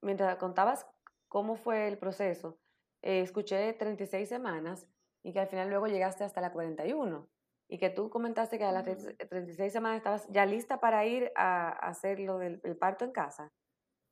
mientras 0.01 0.37
contabas 0.37 0.87
cómo 1.27 1.55
fue 1.55 1.87
el 1.87 1.97
proceso, 1.97 2.59
eh, 3.01 3.21
escuché 3.21 3.73
36 3.73 4.27
semanas 4.27 4.87
y 5.23 5.33
que 5.33 5.39
al 5.39 5.47
final 5.47 5.69
luego 5.69 5.87
llegaste 5.87 6.23
hasta 6.23 6.41
la 6.41 6.51
41 6.51 7.29
y 7.69 7.77
que 7.77 7.89
tú 7.89 8.09
comentaste 8.09 8.57
que 8.57 8.63
a 8.63 8.71
las 8.71 8.85
36 8.85 9.71
semanas 9.71 9.97
estabas 9.97 10.27
ya 10.29 10.45
lista 10.45 10.79
para 10.79 11.05
ir 11.05 11.31
a, 11.35 11.69
hacer 11.69 12.19
lo 12.19 12.37
del 12.37 12.59
parto 12.77 13.03
en 13.03 13.11
casa. 13.11 13.51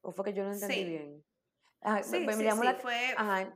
¿O 0.02 0.12
fue 0.12 0.26
que 0.26 0.34
yo 0.34 0.44
no 0.44 0.52
entendí 0.52 0.84
bien? 0.84 1.24
sí, 2.04 2.20
me, 2.26 2.36
llamó 2.44 2.64
la, 2.64 2.76
fue... 2.76 3.14
Ajá, 3.18 3.54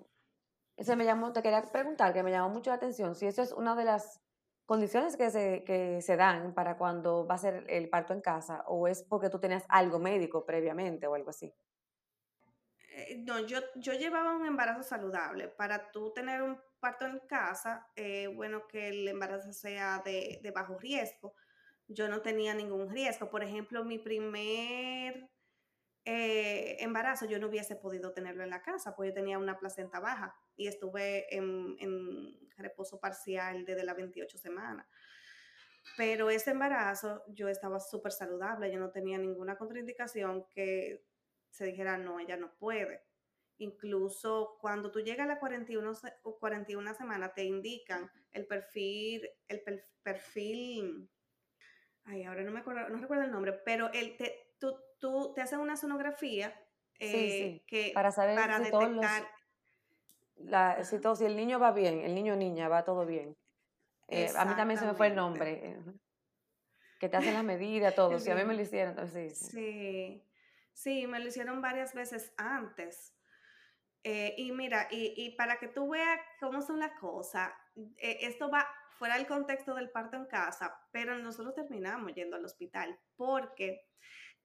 se 0.78 0.96
me 0.96 1.04
llamó, 1.06 1.34
te 1.34 1.42
quería 1.42 1.62
preguntar, 1.64 2.14
que 2.14 2.24
me 2.24 2.32
llamó 2.32 2.50
mucho 2.50 2.70
la 2.70 2.78
atención, 2.78 3.16
si 3.16 3.26
eso 3.26 3.42
es 3.42 3.52
una 3.52 3.76
de 3.76 3.86
las 3.86 4.22
condiciones 4.66 5.18
que 5.18 5.30
se, 5.32 5.64
que 5.64 6.02
se 6.02 6.16
dan 6.16 6.54
para 6.54 6.78
cuando 6.78 7.26
va 7.26 7.36
a 7.36 7.40
ser 7.40 7.66
el 7.70 7.90
parto 7.90 8.14
en 8.14 8.22
casa 8.22 8.64
o 8.68 8.88
es 8.88 9.04
porque 9.04 9.30
tú 9.30 9.40
tenías 9.40 9.66
algo 9.68 10.00
médico 10.00 10.46
previamente 10.46 11.08
o 11.08 11.16
algo 11.16 11.32
así. 11.32 11.54
Eh, 13.08 13.18
no, 13.26 13.40
yo, 13.46 13.60
yo 13.76 13.94
llevaba 13.94 14.36
un 14.36 14.46
embarazo 14.46 14.84
saludable. 14.84 15.48
Para 15.48 15.92
tú 15.92 16.12
tener 16.14 16.42
un 16.42 16.60
parto 16.80 17.06
en 17.06 17.20
casa, 17.20 17.88
eh, 17.96 18.28
bueno, 18.28 18.68
que 18.68 18.90
el 18.90 19.08
embarazo 19.08 19.54
sea 19.54 20.02
de, 20.04 20.52
bajo 20.54 20.78
riesgo. 20.78 21.36
Yo 21.88 22.08
no 22.08 22.22
tenía 22.22 22.54
ningún 22.54 22.90
riesgo. 22.90 23.30
Por 23.30 23.44
ejemplo, 23.44 23.84
mi 23.84 24.00
primer 24.00 25.30
eh, 26.06 26.78
embarazo 26.80 27.26
yo 27.26 27.40
no 27.40 27.48
hubiese 27.48 27.76
podido 27.76 28.14
tenerlo 28.14 28.44
en 28.44 28.50
la 28.50 28.62
casa, 28.62 28.96
porque 28.96 29.10
yo 29.10 29.16
tenía 29.16 29.38
una 29.38 29.60
placenta 29.60 30.00
baja 30.00 30.36
y 30.56 30.68
estuve 30.68 31.36
en, 31.36 31.76
en 31.80 32.40
reposo 32.58 33.00
parcial 33.00 33.66
desde 33.66 33.84
las 33.84 33.96
28 33.96 34.38
semanas. 34.38 34.88
Pero 35.98 36.30
ese 36.30 36.52
embarazo 36.52 37.24
yo 37.28 37.48
estaba 37.50 37.80
súper 37.80 38.12
saludable, 38.12 38.72
yo 38.72 38.80
no 38.80 38.92
tenía 38.92 39.18
ninguna 39.18 39.58
contraindicación 39.58 40.46
que 40.50 41.09
se 41.50 41.66
dijera, 41.66 41.98
no, 41.98 42.20
ella 42.20 42.38
no 42.38 42.52
puede. 42.56 43.04
Incluso 43.58 44.58
cuando 44.62 44.92
tú 44.92 45.02
llegas 45.02 45.26
a 45.26 45.34
la 45.34 45.40
41, 45.40 45.92
41 46.40 46.94
semana, 46.94 47.34
te 47.34 47.44
indican 47.44 48.10
el 48.32 48.46
perfil, 48.46 49.30
el 49.48 49.62
perfil, 50.02 51.10
ay, 52.06 52.24
ahora 52.24 52.44
no 52.44 52.52
me 52.52 52.62
acuerdo, 52.62 52.88
no 52.90 53.00
recuerdo 53.00 53.24
el 53.24 53.32
nombre, 53.32 53.54
pero 53.66 53.92
el 53.92 54.16
te, 54.16 54.54
tú, 54.60 54.78
tú 55.00 55.34
te 55.34 55.42
haces 55.42 55.60
una 55.60 55.76
sonografía 55.76 56.58
eh, 57.00 57.64
que 57.66 57.92
para 57.94 58.12
saber 58.12 58.40
si 58.40 58.64
detectar 58.64 59.28
la, 60.36 60.84
si, 60.84 61.00
todo, 61.00 61.16
si 61.16 61.26
el 61.26 61.36
niño 61.36 61.60
va 61.60 61.72
bien, 61.72 62.00
el 62.00 62.16
niño 62.16 62.34
o 62.34 62.38
niña 62.38 62.70
va 62.70 62.86
todo 62.86 63.06
bien. 63.06 63.36
Eh, 64.08 64.32
a 64.36 64.46
mí 64.46 64.56
también 64.56 64.80
se 64.80 64.86
me 64.86 64.94
fue 64.94 65.08
el 65.08 65.16
nombre. 65.16 65.70
Eh, 65.70 65.84
que 67.00 67.10
te 67.10 67.18
hacen 67.18 67.34
la 67.34 67.44
medida, 67.44 67.92
todo. 67.96 68.20
Si 68.20 68.30
a 68.30 68.36
mí 68.36 68.44
me 68.44 68.54
lo 68.54 68.62
hicieron, 68.62 68.92
entonces 68.92 69.38
sí. 69.38 69.52
Sí. 69.52 70.24
Sí, 70.80 71.08
me 71.08 71.20
lo 71.20 71.28
hicieron 71.28 71.62
varias 71.62 71.94
veces 71.94 72.32
antes. 72.38 73.14
Eh, 74.06 74.34
y 74.38 74.54
mira, 74.54 74.88
y, 74.90 75.36
para 75.36 75.60
que 75.60 75.68
tú 75.68 75.90
veas 75.90 76.22
cómo 76.40 76.62
son 76.62 76.80
las 76.80 76.98
cosas, 77.02 77.52
eh, 77.98 78.20
esto 78.22 78.50
va 78.50 78.66
fuera 78.92 79.18
del 79.18 79.28
contexto 79.28 79.76
del 79.76 79.90
parto 79.90 80.16
en 80.16 80.26
casa, 80.26 80.74
pero 80.94 81.18
nosotros 81.18 81.54
terminamos 81.54 82.14
yendo 82.14 82.38
al 82.38 82.46
hospital 82.46 82.98
porque 83.18 83.90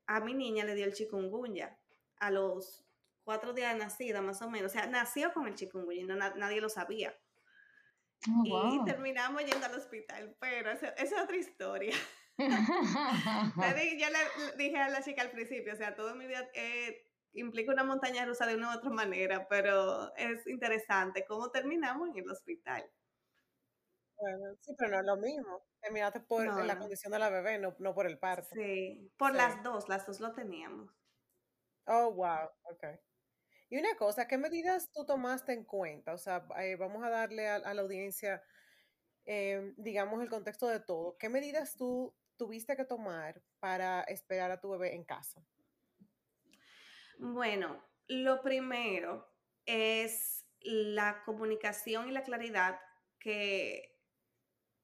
a 0.07 0.19
mi 0.19 0.35
niña 0.35 0.65
le 0.65 0.75
dio 0.75 0.87
el 0.87 0.93
chikungunya 0.93 1.79
a 2.19 2.33
los 2.33 2.85
cuatro 3.23 3.53
días 3.53 3.73
de 3.73 3.79
nacida, 3.79 4.21
más 4.21 4.43
o 4.43 4.51
menos. 4.51 4.73
O 4.73 4.75
sea, 4.75 4.89
nació 4.89 5.33
con 5.33 5.47
el 5.47 5.55
chikungunya 5.55 6.03
y 6.03 6.07
nadie 6.37 6.61
lo 6.61 6.69
sabía. 6.69 7.17
Oh, 8.51 8.75
y 8.75 8.85
terminamos 8.85 9.45
yendo 9.45 9.67
al 9.67 9.75
hospital, 9.75 10.37
pero 10.41 10.73
esa 10.73 10.89
es 10.89 11.13
otra 11.13 11.37
historia. 11.37 11.95
yo 13.99 14.09
le 14.11 14.57
dije 14.57 14.77
a 14.77 14.89
la 14.89 15.03
chica 15.03 15.23
al 15.23 15.31
principio, 15.31 15.73
o 15.73 15.77
sea, 15.77 15.95
todo 15.95 16.15
mi 16.15 16.27
vida 16.27 16.49
eh, 16.55 17.07
implica 17.33 17.73
una 17.73 17.85
montaña 17.85 18.25
rusa 18.25 18.47
de 18.47 18.57
una 18.57 18.75
u 18.75 18.79
otra 18.79 18.91
manera, 18.91 19.47
pero 19.49 20.15
es 20.17 20.47
interesante 20.47 21.25
cómo 21.27 21.51
terminamos 21.51 22.09
en 22.09 22.25
el 22.25 22.31
hospital. 22.31 22.91
Bueno, 24.17 24.57
sí, 24.61 24.75
pero 24.79 24.91
no 24.91 25.01
es 25.01 25.07
lo 25.07 25.17
mismo. 25.17 25.63
Terminaste 25.81 26.21
por 26.21 26.65
la 26.65 26.79
condición 26.79 27.13
de 27.13 27.19
la 27.19 27.31
bebé, 27.31 27.59
no, 27.59 27.75
no 27.79 27.95
por 27.95 28.07
el 28.07 28.19
parto. 28.19 28.49
Sí, 28.53 29.13
por 29.17 29.35
las 29.35 29.63
dos, 29.63 29.89
las 29.89 30.07
dos 30.07 30.21
lo 30.21 30.33
teníamos. 30.33 30.91
Oh, 31.87 32.13
wow, 32.13 32.49
ok. 32.63 32.85
Y 33.69 33.79
una 33.79 33.97
cosa, 33.97 34.27
¿qué 34.27 34.39
medidas 34.39 34.91
tú 34.93 35.05
tomaste 35.05 35.53
en 35.53 35.65
cuenta? 35.65 36.15
O 36.15 36.19
sea, 36.19 36.47
eh, 36.59 36.77
vamos 36.77 37.03
a 37.05 37.11
darle 37.11 37.49
a, 37.49 37.75
la 37.75 37.83
audiencia 37.83 38.43
em, 39.25 39.75
digamos, 39.77 40.23
el 40.23 40.31
contexto 40.31 40.69
de 40.69 40.81
todo, 40.81 41.17
¿qué 41.19 41.29
medidas 41.29 41.77
tú 41.77 42.15
tuviste 42.37 42.77
que 42.77 42.85
tomar 42.85 43.43
para 43.61 44.03
esperar 44.03 44.51
a 44.51 44.61
tu 44.61 44.71
bebé 44.71 44.95
en 44.95 45.05
casa? 45.05 45.45
Bueno, 47.19 47.83
lo 48.09 48.43
primero 48.43 49.33
es 49.67 50.45
la 50.61 51.23
comunicación 51.25 52.09
y 52.09 52.13
la 52.13 52.23
claridad 52.23 52.81
que, 53.19 53.99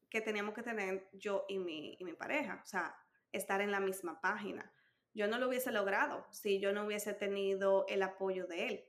que 0.09 0.21
teníamos 0.21 0.55
que 0.55 0.63
tener 0.63 1.09
yo 1.13 1.45
y 1.49 1.59
mi, 1.59 1.97
y 1.99 2.05
mi 2.05 2.13
pareja, 2.13 2.61
o 2.63 2.67
sea, 2.67 2.97
estar 3.33 3.61
en 3.61 3.71
la 3.71 3.81
misma 3.81 4.21
página. 4.21 4.73
Yo 5.13 5.27
no 5.27 5.39
lo 5.39 5.49
hubiese 5.49 5.73
logrado 5.73 6.27
si 6.31 6.61
yo 6.61 6.73
no 6.73 6.85
hubiese 6.87 7.15
tenido 7.15 7.85
el 7.89 8.03
apoyo 8.03 8.47
de 8.47 8.69
él. 8.69 8.85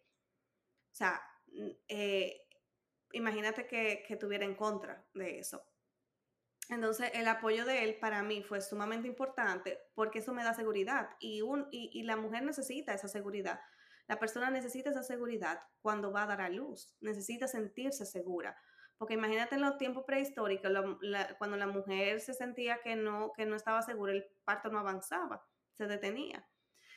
O 0.92 0.96
sea, 0.96 1.22
eh, 1.88 2.48
imagínate 3.14 3.66
que, 3.66 4.04
que 4.08 4.18
tuviera 4.18 4.46
en 4.46 4.56
contra 4.56 5.06
de 5.14 5.40
eso. 5.40 5.64
Entonces, 6.72 7.12
el 7.14 7.28
apoyo 7.28 7.66
de 7.66 7.84
él 7.84 7.98
para 8.00 8.24
mí 8.24 8.44
fue 8.44 8.62
sumamente 8.62 9.06
importante 9.06 9.78
porque 9.94 10.20
eso 10.20 10.34
me 10.34 10.42
da 10.42 10.54
seguridad 10.54 11.10
y, 11.20 11.42
un, 11.42 11.68
y, 11.70 12.02
la 12.04 12.16
mujer 12.16 12.44
necesita 12.44 12.94
esa 12.94 13.10
seguridad. 13.10 13.60
La 14.08 14.18
persona 14.18 14.50
necesita 14.50 14.90
esa 14.90 15.04
seguridad 15.04 15.60
cuando 15.82 16.14
va 16.14 16.24
a 16.24 16.28
dar 16.28 16.40
a 16.40 16.50
luz, 16.50 16.96
necesita 17.02 17.50
sentirse 17.50 18.06
segura. 18.06 18.58
Porque 18.98 19.16
imagínate 19.16 19.56
en 19.56 19.62
los 19.62 19.78
tiempos 19.78 20.06
prehistóricos, 20.06 20.72
cuando 21.38 21.58
la 21.58 21.68
mujer 21.68 22.22
se 22.22 22.34
sentía 22.34 22.80
que 22.82 22.96
no, 22.96 23.34
que 23.36 23.46
no 23.46 23.58
estaba 23.58 23.82
segura, 23.82 24.14
el 24.14 24.26
parto 24.46 24.70
no 24.70 24.80
avanzaba, 24.80 25.46
se 25.74 25.88
detenía. 25.88 26.48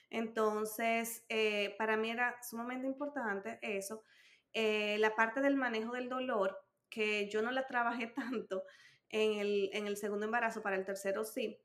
Entonces, 0.08 1.24
eh, 1.28 1.74
para 1.78 1.96
mí 1.96 2.12
era 2.12 2.36
sumamente 2.48 2.86
importante 2.86 3.58
eso. 3.60 4.04
Eh, 4.52 4.98
la 5.00 5.16
parte 5.16 5.40
del 5.40 5.56
manejo 5.56 5.94
del 5.94 6.08
dolor, 6.08 6.56
que 6.88 7.28
yo 7.28 7.42
no 7.42 7.50
la 7.50 7.66
trabajé 7.66 8.06
tanto, 8.14 8.62
en 9.10 9.86
el, 9.86 9.96
segundo 9.96 10.26
embarazo, 10.26 10.62
para 10.62 10.76
el 10.76 10.84
tercero 10.84 11.24
sí, 11.24 11.60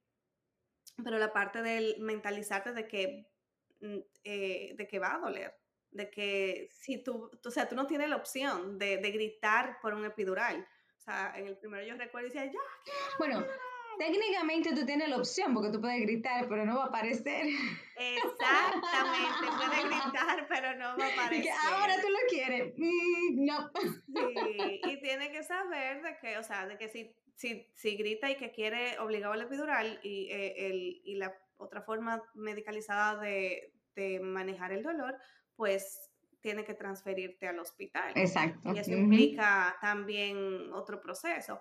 pero 1.03 1.17
la 1.17 1.33
parte 1.33 1.61
del 1.61 1.95
mentalizarte 1.99 2.73
de 2.73 2.87
que, 2.87 3.27
mm, 3.81 3.99
eh, 4.23 4.73
de 4.75 4.87
que 4.87 4.99
va 4.99 5.15
a 5.15 5.19
doler, 5.19 5.55
de 5.91 6.09
que 6.09 6.67
si 6.71 7.03
tú, 7.03 7.31
o 7.43 7.51
sea, 7.51 7.67
tú 7.67 7.75
no 7.75 7.87
tienes 7.87 8.09
la 8.09 8.17
opción 8.17 8.77
de, 8.77 8.97
gritar 8.97 9.79
por 9.81 9.93
un 9.93 10.05
epidural. 10.05 10.67
O 10.97 11.01
sea, 11.01 11.33
en 11.35 11.47
el 11.47 11.57
primero 11.57 11.85
yo 11.85 11.95
recuerdo 11.95 12.27
y 12.27 12.31
decía, 12.31 12.45
ya, 12.45 12.59
Bueno, 13.17 13.43
técnicamente 13.97 14.73
tú 14.75 14.85
tienes 14.85 15.09
la 15.09 15.17
opción 15.17 15.53
porque 15.53 15.71
tú 15.71 15.81
puedes 15.81 16.01
gritar, 16.01 16.47
pero 16.47 16.65
no 16.65 16.77
va 16.77 16.85
a 16.85 16.87
aparecer. 16.87 17.47
Exactamente, 17.97 19.47
puedes 19.57 19.85
gritar, 19.85 20.47
pero 20.47 20.75
no 20.75 20.97
va 20.97 21.05
a 21.05 21.13
aparecer. 21.13 21.53
ahora 21.65 21.95
tú 22.01 22.09
lo 22.09 22.19
quieres. 22.29 22.73
Mm, 22.77 23.45
no. 23.45 23.71
Sí, 23.73 24.81
y 24.83 25.01
tiene 25.01 25.31
que 25.31 25.43
saber 25.43 26.01
de 26.01 26.17
que, 26.19 26.37
o 26.37 26.43
sea, 26.43 26.67
de 26.67 26.77
que 26.77 26.89
si 26.89 27.15
si, 27.39 27.95
grita 27.95 28.29
y 28.29 28.35
que 28.35 28.51
quiere 28.51 28.99
obligado 28.99 29.33
al 29.33 29.41
epidural 29.41 29.99
y, 30.03 30.29
eh, 30.29 30.67
el, 30.67 31.01
y 31.05 31.15
la 31.15 31.33
otra 31.57 31.81
forma 31.81 32.21
medicalizada 32.33 33.19
de, 33.21 33.73
manejar 34.21 34.71
el 34.71 34.81
dolor, 34.81 35.17
pues 35.57 36.09
tiene 36.39 36.63
que 36.63 36.73
transferirte 36.73 37.49
al 37.49 37.59
hospital. 37.59 38.13
Exacto. 38.15 38.73
Y 38.73 38.79
eso 38.79 38.91
implica 38.91 39.75
también 39.81 40.71
otro 40.71 41.01
proceso. 41.01 41.59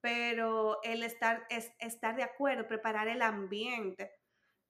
Pero 0.00 0.80
el 0.84 1.02
estar, 1.02 1.44
es, 1.50 1.72
estar 1.80 2.14
de 2.14 2.22
acuerdo, 2.22 2.68
preparar 2.68 3.08
el 3.08 3.22
ambiente, 3.22 4.12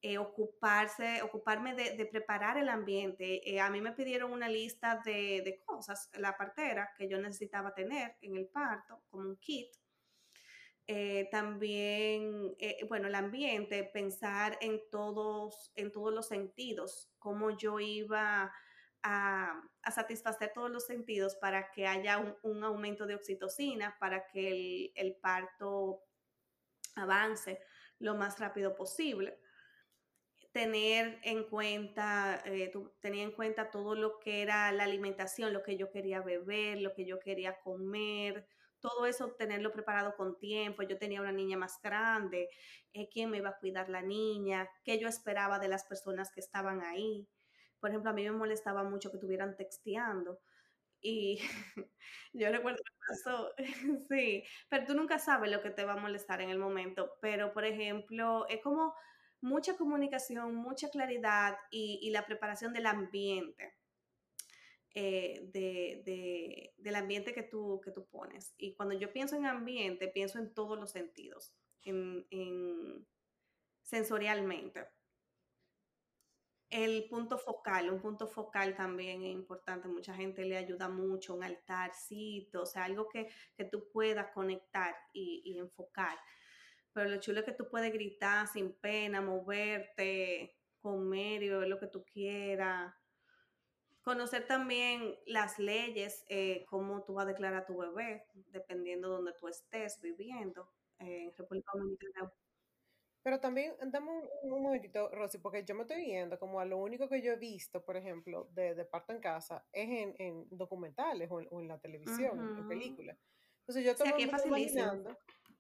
eh, 0.00 0.16
ocuparse, 0.16 1.20
ocuparme 1.20 1.74
de, 1.74 2.06
preparar 2.06 2.56
el 2.56 2.70
ambiente. 2.70 3.46
Eh, 3.50 3.60
a 3.60 3.68
mí 3.68 3.82
me 3.82 3.92
pidieron 3.92 4.32
una 4.32 4.49
lista 4.49 5.02
de, 5.04 5.42
de, 5.44 5.60
cosas, 5.66 6.08
la 6.14 6.38
partera, 6.38 6.90
que 6.96 7.06
yo 7.06 7.18
necesitaba 7.18 7.75
tener 7.75 8.16
en 8.23 8.34
el 8.38 8.46
parto, 8.46 9.02
como 9.10 9.28
un 9.28 9.36
kit. 9.36 9.68
Eh, 10.92 11.28
también, 11.30 12.56
eh, 12.58 12.84
bueno, 12.88 13.06
el 13.06 13.14
ambiente, 13.14 13.84
pensar 13.84 14.58
en 14.60 14.80
todos, 14.90 15.70
en 15.76 15.92
todos 15.92 16.12
los 16.12 16.26
sentidos, 16.26 17.12
cómo 17.20 17.56
yo 17.56 17.78
iba 17.78 18.52
a, 19.04 19.62
satisfacer 19.94 20.50
todos 20.52 20.68
los 20.68 20.86
sentidos 20.86 21.36
para 21.36 21.70
que 21.70 21.86
haya 21.86 22.18
un, 22.42 22.64
aumento 22.64 23.06
de 23.06 23.14
oxitocina, 23.14 23.96
para 24.00 24.26
que 24.26 24.90
el, 24.96 25.14
parto 25.14 26.02
avance 26.96 27.60
lo 28.00 28.16
más 28.16 28.40
rápido 28.40 28.74
posible. 28.74 29.38
Tener 30.50 31.20
en 31.22 31.44
cuenta, 31.44 32.42
eh, 32.46 32.72
tenía 32.98 33.22
en 33.22 33.30
cuenta 33.30 33.70
todo 33.70 33.94
lo 33.94 34.18
que 34.18 34.42
era 34.42 34.72
la 34.72 34.82
alimentación, 34.82 35.52
lo 35.52 35.62
que 35.62 35.76
yo 35.76 35.88
quería 35.92 36.20
beber, 36.20 36.80
lo 36.80 36.92
que 36.94 37.04
yo 37.06 37.20
quería 37.20 37.60
comer, 37.60 38.48
todo 38.80 39.06
eso 39.06 39.32
tenerlo 39.38 39.73
preparado 39.73 40.14
con 40.16 40.38
tiempo. 40.38 40.82
Yo 40.82 40.99
tenía 40.99 41.21
una 41.21 41.32
niña 41.32 41.56
más 41.56 41.80
grande, 41.82 42.49
eh, 42.93 43.08
quién 43.10 43.30
me 43.30 43.38
iba 43.38 43.50
a 43.50 43.58
cuidar 43.58 43.88
la 43.88 44.02
niña, 44.02 44.69
qué 44.84 44.99
yo 44.99 45.08
esperaba 45.08 45.58
de 45.58 45.69
las 45.69 45.84
personas 45.84 46.30
que 46.32 46.40
estaban 46.40 46.82
ahí. 46.82 47.28
Por 47.80 47.90
ejemplo, 47.90 48.10
a 48.10 48.14
mí 48.14 48.25
me 48.25 48.32
molestaba 48.32 48.82
mucho 48.84 49.10
que 49.10 49.16
estuvieran 49.16 49.56
texteando. 49.56 50.40
Y 51.02 51.40
yo 52.32 52.50
recuerdo 52.52 52.78
que 52.78 52.93
pasó, 53.08 53.52
sí, 54.10 54.45
pero 54.69 54.86
tú 54.86 54.95
nunca 54.95 55.19
sabes 55.19 55.50
lo 55.50 55.62
que 55.62 55.71
te 55.71 55.84
va 55.84 55.95
a 55.95 55.97
molestar 55.97 56.40
en 56.43 56.50
el 56.50 56.58
momento. 56.58 57.12
Pero, 57.23 57.52
por 57.52 57.64
ejemplo, 57.64 58.47
es 58.49 58.62
como 58.62 58.95
mucha 59.43 59.76
comunicación, 59.76 60.54
mucha 60.54 60.90
claridad 60.90 61.56
y 61.71 62.10
la 62.10 62.26
preparación 62.26 62.73
del 62.75 62.86
ambiente 62.86 63.79
eh, 64.92 65.48
de, 65.52 66.74
del 66.76 66.94
ambiente 66.96 67.32
que 67.32 67.44
tú, 67.44 67.80
que 67.84 67.92
tú 67.92 68.08
pones. 68.08 68.54
Y 68.58 68.74
cuando 68.74 68.98
yo 68.98 69.12
pienso 69.12 69.36
en 69.36 69.46
ambiente, 69.46 70.08
pienso 70.08 70.38
en 70.40 70.52
todos 70.52 70.78
los 70.78 70.90
sentidos, 70.90 71.54
en, 71.82 73.06
sensorialmente. 73.82 74.88
El 76.70 77.08
punto 77.08 77.38
focal, 77.38 77.90
un 77.90 78.00
punto 78.00 78.26
focal 78.26 78.76
también 78.76 79.22
es 79.22 79.32
importante, 79.32 79.88
mucha 79.88 80.14
gente 80.14 80.44
le 80.44 80.56
ayuda 80.56 80.88
mucho, 80.88 81.34
un 81.34 81.44
altarcito, 81.44 82.62
o 82.62 82.66
sea, 82.66 82.84
algo 82.84 83.08
que, 83.08 83.28
tú 83.70 83.88
puedas 83.92 84.32
conectar 84.32 84.94
y, 85.12 85.42
y 85.44 85.58
enfocar. 85.58 86.18
Pero 86.92 87.10
lo 87.10 87.20
chulo 87.20 87.40
es 87.40 87.44
que 87.46 87.52
tú 87.52 87.68
puedes 87.70 87.92
gritar 87.92 88.48
sin 88.48 88.72
pena, 88.72 89.20
moverte, 89.20 90.56
comer 90.80 91.42
y 91.44 91.48
lo 91.48 91.78
que 91.78 91.86
tú 91.86 92.04
quieras 92.04 92.92
Conocer 94.02 94.47
también 94.47 95.19
las 95.26 95.58
leyes, 95.58 96.25
eh, 96.28 96.65
cómo 96.69 97.02
tú 97.04 97.15
vas 97.15 97.25
a 97.25 97.28
declarar 97.28 97.63
a 97.63 97.67
tu 97.67 97.76
bebé, 97.76 98.26
dependiendo 98.49 99.08
de 99.08 99.15
donde 99.17 99.32
tú 99.34 99.49
estés 99.49 100.00
viviendo 100.00 100.71
eh, 100.99 101.25
en 101.25 101.34
República 101.36 101.71
Dominicana. 101.75 102.32
Pero 103.23 103.39
también, 103.39 103.75
dame 103.86 104.10
un, 104.43 104.63
momentito, 104.63 105.10
Rosy, 105.10 105.39
porque 105.39 105.65
yo 105.65 105.75
me 105.75 105.82
estoy 105.82 106.02
viendo 106.02 106.39
como 106.39 106.58
a 106.58 106.65
lo 106.65 106.78
único 106.78 107.06
que 107.06 107.21
yo 107.21 107.32
he 107.32 107.36
visto, 107.36 107.84
por 107.84 107.99
ejemplo, 107.99 108.49
de, 108.52 108.75
de 108.75 108.84
parto 108.86 109.13
en 109.13 109.21
casa, 109.21 109.67
es 109.73 110.15
en, 110.19 110.49
documentales 110.50 111.28
o 111.30 111.60
en, 111.60 111.69
la 111.69 111.78
televisión, 111.78 112.56
en 112.58 112.67
películas. 112.67 113.19
Entonces 113.60 113.84
yo 113.84 113.91
estoy 113.91 114.23
imaginando, 114.23 115.15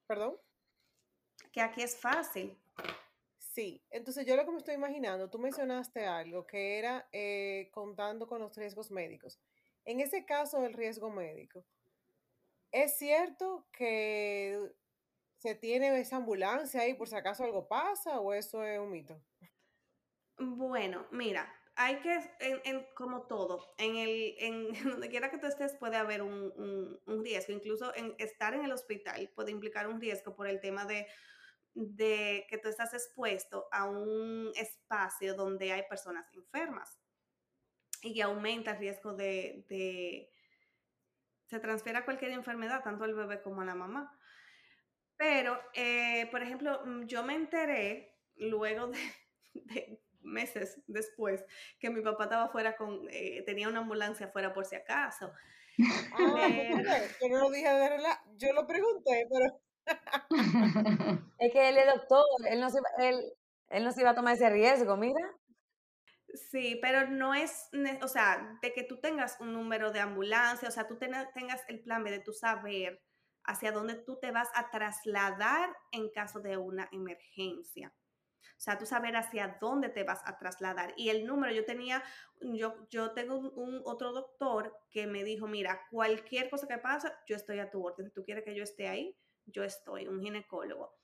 ¿perdón? 0.06 0.38
Que 1.52 1.60
aquí 1.60 1.82
es 1.82 2.00
fácil. 2.00 2.58
Sí, 3.60 3.84
entonces 3.90 4.24
yo 4.24 4.36
lo 4.36 4.46
que 4.46 4.52
me 4.52 4.56
estoy 4.56 4.74
imaginando, 4.74 5.28
tú 5.28 5.38
mencionaste 5.38 6.06
algo 6.06 6.46
que 6.46 6.78
era 6.78 7.06
eh, 7.12 7.68
contando 7.74 8.26
con 8.26 8.40
los 8.40 8.56
riesgos 8.56 8.90
médicos. 8.90 9.38
En 9.84 10.00
ese 10.00 10.24
caso 10.24 10.62
del 10.62 10.72
riesgo 10.72 11.10
médico, 11.10 11.62
¿es 12.72 12.96
cierto 12.96 13.66
que 13.70 14.72
se 15.36 15.54
tiene 15.56 16.00
esa 16.00 16.16
ambulancia 16.16 16.80
ahí 16.80 16.94
por 16.94 17.06
si 17.06 17.16
acaso 17.16 17.44
algo 17.44 17.68
pasa 17.68 18.18
o 18.18 18.32
eso 18.32 18.64
es 18.64 18.80
un 18.80 18.92
mito? 18.92 19.20
Bueno, 20.38 21.06
mira, 21.10 21.54
hay 21.76 21.96
que, 21.96 22.18
como 22.94 23.26
todo, 23.26 23.74
en, 23.76 23.96
el, 23.96 24.36
en 24.38 24.72
donde 24.88 25.10
quiera 25.10 25.30
que 25.30 25.36
tú 25.36 25.46
estés 25.46 25.74
puede 25.74 25.98
haber 25.98 26.22
un, 26.22 26.98
un 27.04 27.22
riesgo, 27.22 27.52
incluso 27.52 27.94
en 27.94 28.14
estar 28.16 28.54
en 28.54 28.64
el 28.64 28.72
hospital 28.72 29.30
puede 29.34 29.50
implicar 29.50 29.86
un 29.86 30.00
riesgo 30.00 30.34
por 30.34 30.46
el 30.46 30.62
tema 30.62 30.86
de 30.86 31.06
de 31.74 32.46
que 32.48 32.58
tú 32.58 32.68
estás 32.68 32.92
expuesto 32.94 33.68
a 33.70 33.88
un 33.88 34.50
espacio 34.54 35.34
donde 35.34 35.72
hay 35.72 35.82
personas 35.88 36.26
enfermas 36.34 36.98
y 38.02 38.14
que 38.14 38.22
aumenta 38.22 38.72
el 38.72 38.78
riesgo 38.78 39.14
de, 39.14 40.30
se 41.46 41.60
transfiere 41.60 41.98
a 41.98 42.04
cualquier 42.04 42.32
enfermedad, 42.32 42.82
tanto 42.82 43.04
al 43.04 43.14
bebé 43.14 43.42
como 43.42 43.60
a 43.60 43.64
la 43.64 43.74
mamá. 43.74 44.16
Pero, 45.16 45.60
eh, 45.74 46.28
por 46.30 46.42
ejemplo, 46.42 46.80
mm, 46.84 47.04
yo 47.04 47.22
me 47.22 47.34
enteré 47.34 48.16
luego 48.36 48.86
de, 48.86 48.98
meses 50.22 50.82
después 50.86 51.44
que 51.78 51.90
mi 51.90 52.00
papá 52.00 52.24
estaba 52.24 52.48
fuera 52.48 52.76
con, 52.76 53.06
eh, 53.10 53.42
tenía 53.44 53.68
una 53.68 53.80
ambulancia 53.80 54.28
fuera 54.28 54.52
por 54.52 54.64
si 54.64 54.76
acaso. 54.76 55.32
Ah, 56.12 56.48
yo 57.20 57.28
no 57.28 57.38
lo 57.38 57.50
dije 57.50 57.68
de 57.68 57.88
verdad, 57.90 58.18
yo 58.36 58.52
lo 58.52 58.66
pregunté, 58.66 59.26
pero 59.30 59.60
es 61.38 61.52
que 61.52 61.68
él 61.68 61.78
es 61.78 61.86
doctor, 61.86 62.24
él 62.48 62.60
no, 62.60 62.70
se, 62.70 62.78
él, 62.98 63.32
él 63.68 63.84
no 63.84 63.92
se 63.92 64.00
iba 64.02 64.10
a 64.10 64.14
tomar 64.14 64.34
ese 64.34 64.50
riesgo, 64.50 64.96
mira. 64.96 65.20
Sí, 66.50 66.78
pero 66.80 67.08
no 67.08 67.34
es, 67.34 67.68
o 68.02 68.08
sea, 68.08 68.58
de 68.62 68.72
que 68.72 68.84
tú 68.84 69.00
tengas 69.00 69.36
un 69.40 69.52
número 69.52 69.90
de 69.90 70.00
ambulancia, 70.00 70.68
o 70.68 70.72
sea, 70.72 70.86
tú 70.86 70.96
tengas 70.98 71.28
el 71.68 71.80
plan 71.82 72.04
B 72.04 72.10
de 72.10 72.20
tu 72.20 72.32
saber 72.32 73.02
hacia 73.44 73.72
dónde 73.72 73.96
tú 73.96 74.18
te 74.20 74.30
vas 74.30 74.48
a 74.54 74.70
trasladar 74.70 75.76
en 75.92 76.10
caso 76.10 76.40
de 76.40 76.56
una 76.56 76.88
emergencia. 76.92 77.92
O 78.42 78.62
sea, 78.62 78.78
tú 78.78 78.84
saber 78.84 79.16
hacia 79.16 79.56
dónde 79.60 79.88
te 79.88 80.04
vas 80.04 80.20
a 80.26 80.38
trasladar. 80.38 80.92
Y 80.96 81.08
el 81.08 81.26
número, 81.26 81.52
yo 81.52 81.64
tenía, 81.64 82.02
yo, 82.40 82.86
yo 82.90 83.12
tengo 83.12 83.38
un, 83.38 83.80
otro 83.84 84.12
doctor 84.12 84.76
que 84.90 85.06
me 85.06 85.24
dijo, 85.24 85.46
mira, 85.46 85.86
cualquier 85.90 86.50
cosa 86.50 86.68
que 86.68 86.76
pasa, 86.76 87.18
yo 87.26 87.36
estoy 87.36 87.58
a 87.58 87.70
tu 87.70 87.82
orden. 87.82 88.06
Si 88.06 88.12
tú 88.12 88.22
quieres 88.22 88.44
que 88.44 88.54
yo 88.54 88.62
esté 88.62 88.86
ahí, 88.86 89.16
yo 89.46 89.64
estoy, 89.64 90.06
un 90.08 90.20
ginecólogo. 90.20 90.98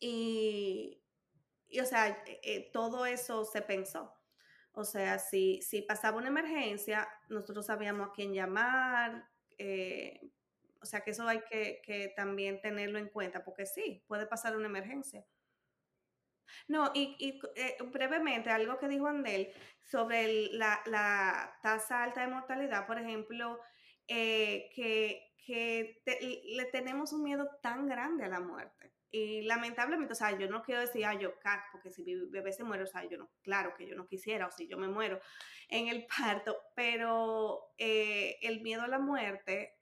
Y, 0.00 1.02
y 1.68 1.80
o 1.80 1.86
sea, 1.86 2.08
eh, 2.08 2.40
eh, 2.42 2.70
todo 2.72 3.06
eso 3.06 3.44
se 3.44 3.62
pensó. 3.62 4.12
O 4.72 4.84
sea, 4.84 5.18
si, 5.18 5.60
si 5.62 5.82
pasaba 5.82 6.16
una 6.16 6.28
emergencia, 6.28 7.08
nosotros 7.28 7.66
sabíamos 7.66 8.08
a 8.08 8.12
quién 8.12 8.32
llamar. 8.32 9.28
Eh, 9.58 10.32
o 10.80 10.86
sea, 10.86 11.02
que 11.02 11.12
eso 11.12 11.28
hay 11.28 11.40
que, 11.48 11.80
que, 11.84 12.12
también 12.16 12.60
tenerlo 12.60 12.98
en 12.98 13.08
cuenta, 13.08 13.44
porque 13.44 13.66
sí, 13.66 14.02
puede 14.08 14.26
pasar 14.26 14.56
una 14.56 14.66
emergencia. 14.66 15.24
No, 16.68 16.90
y, 16.94 17.16
y 17.18 17.40
brevemente, 17.86 18.50
algo 18.50 18.78
que 18.78 18.88
dijo 18.88 19.06
Andel 19.06 19.52
sobre 19.82 20.48
la, 20.52 20.80
la, 20.86 21.58
tasa 21.62 22.02
alta 22.02 22.22
de 22.22 22.28
mortalidad, 22.28 22.86
por 22.86 22.98
ejemplo, 22.98 23.60
que, 24.06 25.32
que 25.44 26.02
le 26.56 26.64
tenemos 26.66 27.12
un 27.12 27.22
miedo 27.22 27.48
tan 27.62 27.86
grande 27.86 28.24
a 28.24 28.28
la 28.28 28.40
muerte. 28.40 28.92
Y 29.14 29.42
lamentablemente, 29.42 30.14
o 30.14 30.16
sea, 30.16 30.38
yo 30.38 30.48
no 30.48 30.62
quiero 30.62 30.80
decir, 30.80 31.04
ah, 31.04 31.12
yo 31.12 31.38
cac, 31.38 31.70
porque 31.70 31.90
si 31.90 32.02
mi 32.02 32.14
bebé 32.30 32.50
se 32.50 32.64
muere, 32.64 32.84
o 32.84 32.86
sea, 32.86 33.04
yo 33.04 33.18
no, 33.18 33.30
claro 33.42 33.74
que 33.76 33.86
yo 33.86 33.94
no 33.94 34.06
quisiera, 34.06 34.46
o 34.46 34.50
si 34.50 34.66
yo 34.66 34.78
me 34.78 34.88
muero 34.88 35.20
en 35.68 35.88
el 35.88 36.06
parto, 36.06 36.56
pero 36.74 37.74
eh, 37.76 38.38
el 38.40 38.62
miedo 38.62 38.80
a 38.80 38.88
la 38.88 38.98
muerte, 38.98 39.76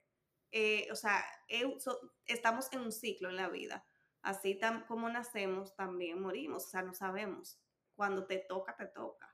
eh, 0.51 0.89
o 0.91 0.95
sea, 0.95 1.23
estamos 2.25 2.73
en 2.73 2.81
un 2.81 2.91
ciclo 2.91 3.29
en 3.29 3.37
la 3.37 3.47
vida. 3.47 3.85
Así 4.21 4.59
como 4.87 5.07
nacemos, 5.07 5.75
también 5.77 6.21
morimos, 6.21 6.65
o 6.65 6.69
sea, 6.69 6.81
no 6.81 6.93
sabemos. 6.93 7.57
Cuando 7.95 8.27
te 8.27 8.37
toca, 8.37 8.75
te 8.75 8.87
toca. 8.87 9.30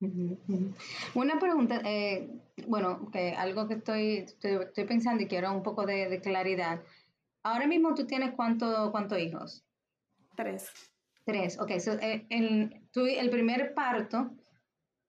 Una 0.00 1.38
pregunta, 1.38 1.82
eh, 1.84 2.30
bueno, 2.66 3.10
que 3.10 3.32
algo 3.32 3.68
que 3.68 3.74
estoy, 3.74 4.24
estoy, 4.42 4.84
pensando 4.86 5.22
y 5.22 5.26
quiero 5.26 5.52
un 5.52 5.62
poco 5.62 5.84
de, 5.84 6.20
claridad. 6.22 6.82
Ahora 7.42 7.66
mismo 7.66 7.94
tú 7.94 8.06
tienes 8.06 8.32
cuánto, 8.34 8.90
cuántos 8.92 9.18
hijos? 9.18 9.62
Tres. 10.36 10.70
Tres, 11.24 11.58
ok. 11.60 11.70
Eh, 11.70 12.26
el, 12.30 12.82
el 12.94 13.30
primer 13.30 13.74
parto 13.74 14.30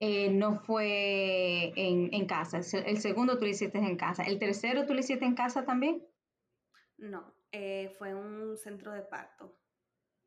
eh, 0.01 0.29
no 0.29 0.59
fue 0.59 1.71
en, 1.77 2.13
en, 2.13 2.25
casa, 2.25 2.59
el 2.85 2.97
segundo 2.99 3.37
tú 3.37 3.45
lo 3.45 3.51
hiciste 3.51 3.77
en 3.77 3.95
casa. 3.95 4.23
¿El 4.23 4.39
tercero 4.39 4.85
tú 4.85 4.93
lo 4.93 4.99
hiciste 4.99 5.23
en 5.23 5.35
casa 5.35 5.63
también? 5.63 6.05
No, 6.97 7.33
fue 7.97 8.13
un 8.13 8.57
centro 8.57 8.91
de 8.91 9.03
parto. 9.03 9.55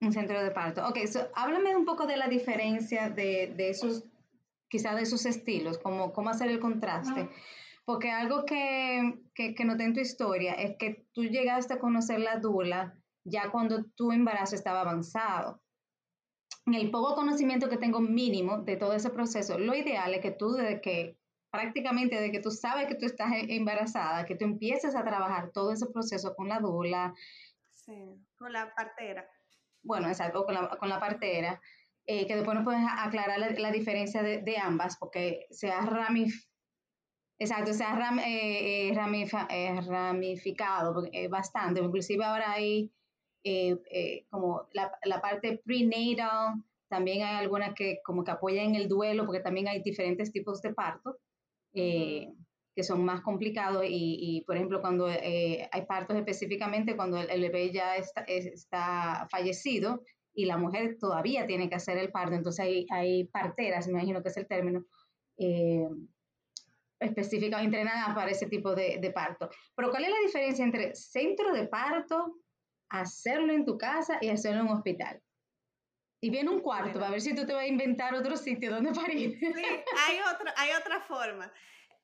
Un 0.00 0.12
centro 0.12 0.42
de 0.42 0.50
parto. 0.50 0.86
Ok, 0.88 0.98
háblame 1.34 1.76
un 1.76 1.84
poco 1.84 2.06
de 2.06 2.16
la 2.16 2.28
diferencia 2.28 3.10
de, 3.10 3.52
de 3.54 3.70
esos 3.70 4.04
quizá 4.74 4.92
de 4.96 5.06
sus 5.06 5.24
estilos, 5.24 5.78
como 5.78 6.12
cómo 6.12 6.30
hacer 6.30 6.48
el 6.48 6.58
contraste. 6.58 7.30
Porque 7.84 8.10
algo 8.10 8.44
que, 8.44 9.20
que, 9.32 9.54
que 9.54 9.64
noté 9.64 9.84
en 9.84 9.94
tu 9.94 10.00
historia 10.00 10.54
es 10.54 10.76
que 10.78 11.06
tú 11.12 11.22
llegaste 11.22 11.74
a 11.74 11.78
conocer 11.78 12.18
la 12.18 12.38
dula 12.38 12.98
ya 13.22 13.52
cuando 13.52 13.84
tu 13.84 14.10
embarazo 14.10 14.56
estaba 14.56 14.80
avanzado. 14.80 15.62
En 16.66 16.74
el 16.74 16.90
poco 16.90 17.14
conocimiento 17.14 17.68
que 17.68 17.76
tengo 17.76 18.00
mínimo 18.00 18.62
de 18.62 18.76
todo 18.76 18.94
ese 18.94 19.10
proceso, 19.10 19.60
lo 19.60 19.76
ideal 19.76 20.12
es 20.12 20.20
que 20.20 20.32
tú 20.32 20.54
desde 20.54 20.80
que 20.80 21.20
prácticamente 21.52 22.16
desde 22.16 22.32
que 22.32 22.40
tú 22.40 22.50
sabes 22.50 22.88
que 22.88 22.96
tú 22.96 23.06
estás 23.06 23.32
e, 23.32 23.54
embarazada, 23.54 24.26
que 24.26 24.34
tú 24.34 24.44
empieces 24.44 24.96
a 24.96 25.04
trabajar 25.04 25.52
todo 25.52 25.70
ese 25.70 25.86
proceso 25.86 26.34
con 26.34 26.48
la 26.48 26.58
dula. 26.58 27.14
Sí, 27.74 28.20
con 28.36 28.52
la 28.52 28.74
partera. 28.74 29.24
Bueno, 29.84 30.08
exacto, 30.08 30.44
con 30.44 30.54
la, 30.54 30.68
con 30.70 30.88
la 30.88 30.98
partera. 30.98 31.60
Eh, 32.06 32.26
que 32.26 32.36
después 32.36 32.54
nos 32.54 32.64
puedes 32.64 32.82
aclarar 32.98 33.38
la, 33.58 33.72
diferencia 33.72 34.22
de, 34.22 34.58
ambas, 34.58 34.98
porque 34.98 35.46
se 35.50 35.70
ha 35.70 35.80
ramif 35.80 36.44
Exacto, 37.38 37.72
se 37.72 37.82
ha 37.82 37.98
eh, 38.26 38.90
eh, 38.90 39.80
ramificado 39.80 41.02
bastante, 41.30 41.80
inclusive 41.80 42.24
ahora 42.24 42.52
hay 42.52 42.92
como 44.30 44.68
la, 44.72 44.92
la, 45.04 45.20
parte 45.20 45.60
prenatal, 45.64 46.62
también 46.88 47.22
hay 47.22 47.36
algunas 47.36 47.74
que 47.74 48.00
como 48.04 48.22
que 48.22 48.30
apoyan 48.30 48.74
el 48.74 48.88
duelo, 48.88 49.26
porque 49.26 49.40
también 49.40 49.68
hay 49.68 49.82
diferentes 49.82 50.30
tipos 50.30 50.62
de 50.62 50.72
parto 50.72 51.18
que 51.72 52.82
son 52.82 53.04
más 53.04 53.20
complicados 53.22 53.84
y, 53.86 54.42
por 54.46 54.56
ejemplo, 54.56 54.80
cuando 54.80 55.06
hay 55.06 55.86
partos 55.88 56.16
específicamente, 56.16 56.96
cuando 56.96 57.18
el, 57.18 57.40
bebé 57.40 57.72
ya 57.72 57.96
está, 57.96 58.22
está 58.22 59.26
fallecido, 59.30 60.02
y 60.34 60.46
la 60.46 60.56
mujer 60.56 60.98
todavía 60.98 61.46
tiene 61.46 61.68
que 61.68 61.76
hacer 61.76 61.96
el 61.98 62.10
parto. 62.10 62.34
Entonces 62.34 62.64
hay, 62.64 62.86
hay 62.90 63.24
parteras, 63.24 63.86
me 63.86 63.94
imagino 63.94 64.22
que 64.22 64.28
es 64.28 64.36
el 64.36 64.46
término, 64.46 64.84
eh, 65.38 65.88
específicas, 67.00 67.62
entrenadas 67.62 68.14
para 68.14 68.30
ese 68.30 68.46
tipo 68.46 68.74
de, 68.74 68.98
de, 69.00 69.10
parto. 69.10 69.48
Pero 69.76 69.90
¿cuál 69.90 70.04
es 70.04 70.10
la 70.10 70.20
diferencia 70.24 70.64
entre 70.64 70.94
centro 70.94 71.52
de 71.52 71.66
parto, 71.68 72.36
hacerlo 72.88 73.52
en 73.52 73.64
tu 73.64 73.78
casa 73.78 74.18
y 74.20 74.28
hacerlo 74.28 74.60
en 74.60 74.66
un 74.66 74.76
hospital? 74.76 75.22
Y 76.20 76.30
viene 76.30 76.50
un 76.50 76.60
cuarto, 76.60 76.98
para 76.98 77.10
ver 77.10 77.20
si 77.20 77.34
tú 77.34 77.46
te 77.46 77.52
vas 77.52 77.64
a 77.64 77.66
inventar 77.66 78.14
otro 78.14 78.36
sitio 78.36 78.70
donde 78.70 78.92
parir. 78.92 79.38
Sí, 79.38 79.52
hay, 79.54 80.18
otro, 80.20 80.46
hay 80.56 80.70
otra 80.80 81.00
forma. 81.02 81.52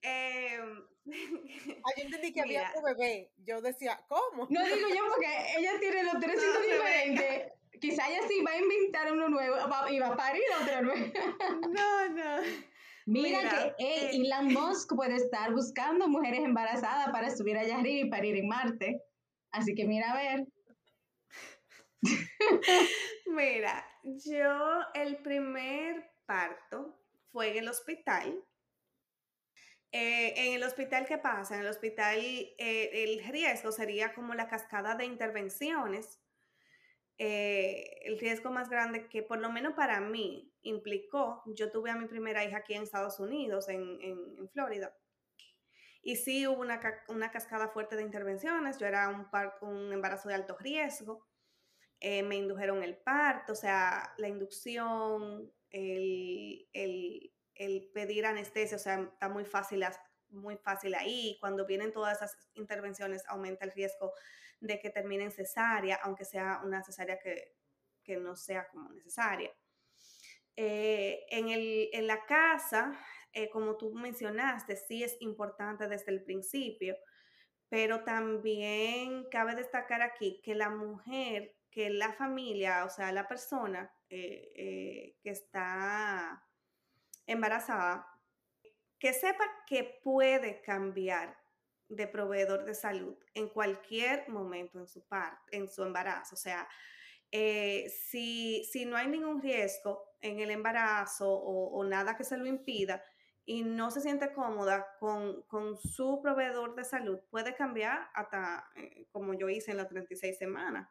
Eh, 0.03 0.59
yo 1.07 2.03
entendí 2.05 2.33
que 2.33 2.43
había 2.43 2.71
un 2.77 2.85
bebé. 2.85 3.33
Yo 3.39 3.63
decía, 3.63 3.99
¿cómo? 4.09 4.47
No 4.51 4.63
digo 4.65 4.89
yo 4.89 5.03
porque 5.09 5.27
ella 5.59 5.73
tiene 5.81 6.05
los 6.05 6.21
tres 6.21 6.41
sitios 6.41 6.63
diferentes. 6.63 7.60
Quizá 7.79 8.09
ella 8.09 8.27
sí 8.27 8.43
va 8.45 8.53
a 8.53 8.59
inventar 8.59 9.13
uno 9.13 9.29
nuevo 9.29 9.57
y 9.91 9.99
va 9.99 10.09
a 10.09 10.17
parir 10.17 10.43
otro 10.61 10.83
nuevo. 10.83 11.13
No, 11.71 12.09
no. 12.09 12.43
Mira, 13.07 13.49
que 13.49 13.85
eh, 13.85 14.11
Elon 14.13 14.53
Musk 14.53 14.95
puede 14.95 15.17
estar 15.17 15.53
buscando 15.53 16.09
mujeres 16.09 16.41
embarazadas 16.41 17.11
para 17.11 17.31
subir 17.31 17.57
allá 17.57 17.79
arriba 17.79 18.07
y 18.07 18.11
parir 18.11 18.37
en 18.37 18.49
Marte. 18.49 19.03
Así 19.51 19.75
que 19.75 19.85
mira 19.85 20.13
a 20.13 20.17
ver. 20.17 20.47
mira, 23.27 23.85
yo 24.05 24.81
el 24.95 25.17
primer 25.19 26.13
parto 26.27 27.01
fue 27.33 27.51
en 27.51 27.59
el 27.59 27.69
hospital. 27.69 28.45
Eh, 29.93 30.35
en 30.37 30.55
el 30.55 30.63
hospital, 30.63 31.05
¿qué 31.07 31.19
pasa? 31.19 31.57
En 31.57 31.63
el 31.63 31.67
hospital 31.67 32.19
eh, 32.19 32.91
el 32.93 33.25
riesgo 33.25 33.73
sería 33.73 34.15
como 34.15 34.35
la 34.35 34.47
cascada 34.47 34.95
de 34.95 35.05
intervenciones 35.05 36.21
eh, 37.23 38.01
el 38.07 38.19
riesgo 38.19 38.51
más 38.51 38.71
grande 38.71 39.07
que 39.07 39.23
por 39.23 39.41
lo 39.41 39.53
menos 39.53 39.75
para 39.75 40.01
mí 40.01 40.51
implicó, 40.63 41.43
yo 41.45 41.71
tuve 41.71 41.91
a 41.91 41.95
mi 41.95 42.07
primera 42.07 42.43
hija 42.47 42.57
aquí 42.57 42.73
en 42.73 42.83
Estados 42.83 43.21
Unidos, 43.21 43.69
en, 43.69 44.01
en, 44.01 44.49
Florida, 44.49 44.97
y 46.01 46.17
sí 46.17 46.47
hubo 46.47 46.63
una, 46.63 46.81
una, 47.09 47.31
cascada 47.31 47.69
fuerte 47.69 47.95
de 47.95 48.05
intervenciones, 48.05 48.79
yo 48.79 48.87
era 48.87 49.11
un, 49.11 49.29
un 49.69 49.93
embarazo 49.93 50.31
de 50.31 50.35
alto 50.35 50.57
riesgo, 50.59 51.29
eh, 52.01 52.23
me 52.23 52.37
indujeron 52.37 52.83
el 52.83 52.97
parto, 52.97 53.53
o 53.53 53.57
sea, 53.57 54.15
la 54.17 54.29
inducción, 54.29 55.53
el, 55.69 56.71
el, 56.73 57.35
el, 57.55 57.91
pedir 57.93 58.25
anestesia, 58.25 58.79
o 58.79 58.81
sea, 58.81 58.99
está 58.99 59.29
muy 59.29 59.45
fácil, 59.45 59.85
muy 60.31 60.57
fácil 60.57 60.95
ahí, 60.95 61.37
cuando 61.39 61.67
vienen 61.67 61.93
todas 61.93 62.17
esas 62.17 62.35
intervenciones 62.55 63.25
aumenta 63.29 63.67
el 63.67 63.73
riesgo 63.73 64.15
de 64.61 64.79
que 64.79 64.91
termine 64.91 65.25
en 65.25 65.33
cesárea, 65.33 65.99
aunque 66.03 66.25
sea 66.25 66.61
una 66.65 66.83
cesárea 66.83 67.19
que, 67.19 67.57
no 68.19 68.35
sea 68.35 68.67
como 68.67 68.91
necesaria. 68.91 69.53
Eh, 70.57 71.27
en, 71.31 71.49
el, 71.49 71.91
en, 71.93 72.09
la 72.09 72.27
casa, 72.27 72.99
eh, 73.33 73.49
como 73.51 73.77
tú 73.77 73.95
mencionaste, 73.95 74.75
sí 74.75 75.05
es 75.05 75.17
importante 75.21 75.87
desde 75.87 76.11
el 76.11 76.25
principio, 76.25 76.97
pero 77.69 78.03
también 78.03 79.29
cabe 79.31 79.55
destacar 79.55 80.03
aquí 80.03 80.41
que 80.43 80.57
la 80.57 80.71
mujer, 80.71 81.55
que 81.71 81.89
la 81.89 82.13
familia, 82.15 82.85
o 82.85 82.91
sea, 82.91 83.13
la 83.13 83.29
persona 83.29 83.95
eh, 84.09 85.15
que 85.23 85.31
está 85.31 86.45
embarazada, 87.27 88.09
que 88.99 89.13
sepa 89.13 89.45
que 89.69 90.01
puede 90.03 90.63
cambiar 90.63 91.40
de 91.91 92.07
proveedor 92.07 92.65
de 92.65 92.75
salud 92.75 93.17
en 93.35 93.49
cualquier 93.49 94.29
momento 94.29 94.79
en 94.79 94.87
su, 94.87 95.05
en 95.51 95.69
su 95.69 95.83
embarazo. 95.83 96.35
O 96.35 96.39
sea, 96.39 96.69
eh, 97.33 97.89
si, 98.09 98.65
si, 98.65 98.87
no 98.87 98.97
hay 98.97 99.09
ningún 99.09 99.43
riesgo 99.43 100.15
en 100.21 100.41
el 100.41 100.51
embarazo 100.51 101.31
o, 101.31 101.85
nada 101.85 102.17
que 102.17 102.25
se 102.25 102.37
lo 102.37 102.47
impida 102.47 103.05
y 103.45 103.63
no 103.63 103.91
se 103.91 104.01
siente 104.01 104.33
cómoda 104.33 104.87
con, 104.99 105.43
con 105.43 105.77
su 105.77 106.21
proveedor 106.23 106.75
de 106.77 106.85
salud, 106.85 107.19
puede 107.31 107.55
cambiar 107.55 108.09
hasta 108.15 108.69
eh, 108.77 109.07
como 109.11 109.35
yo 109.35 109.49
hice 109.49 109.73
en 109.73 109.79
las 109.79 109.89
36 109.89 110.39
semanas. 110.39 110.89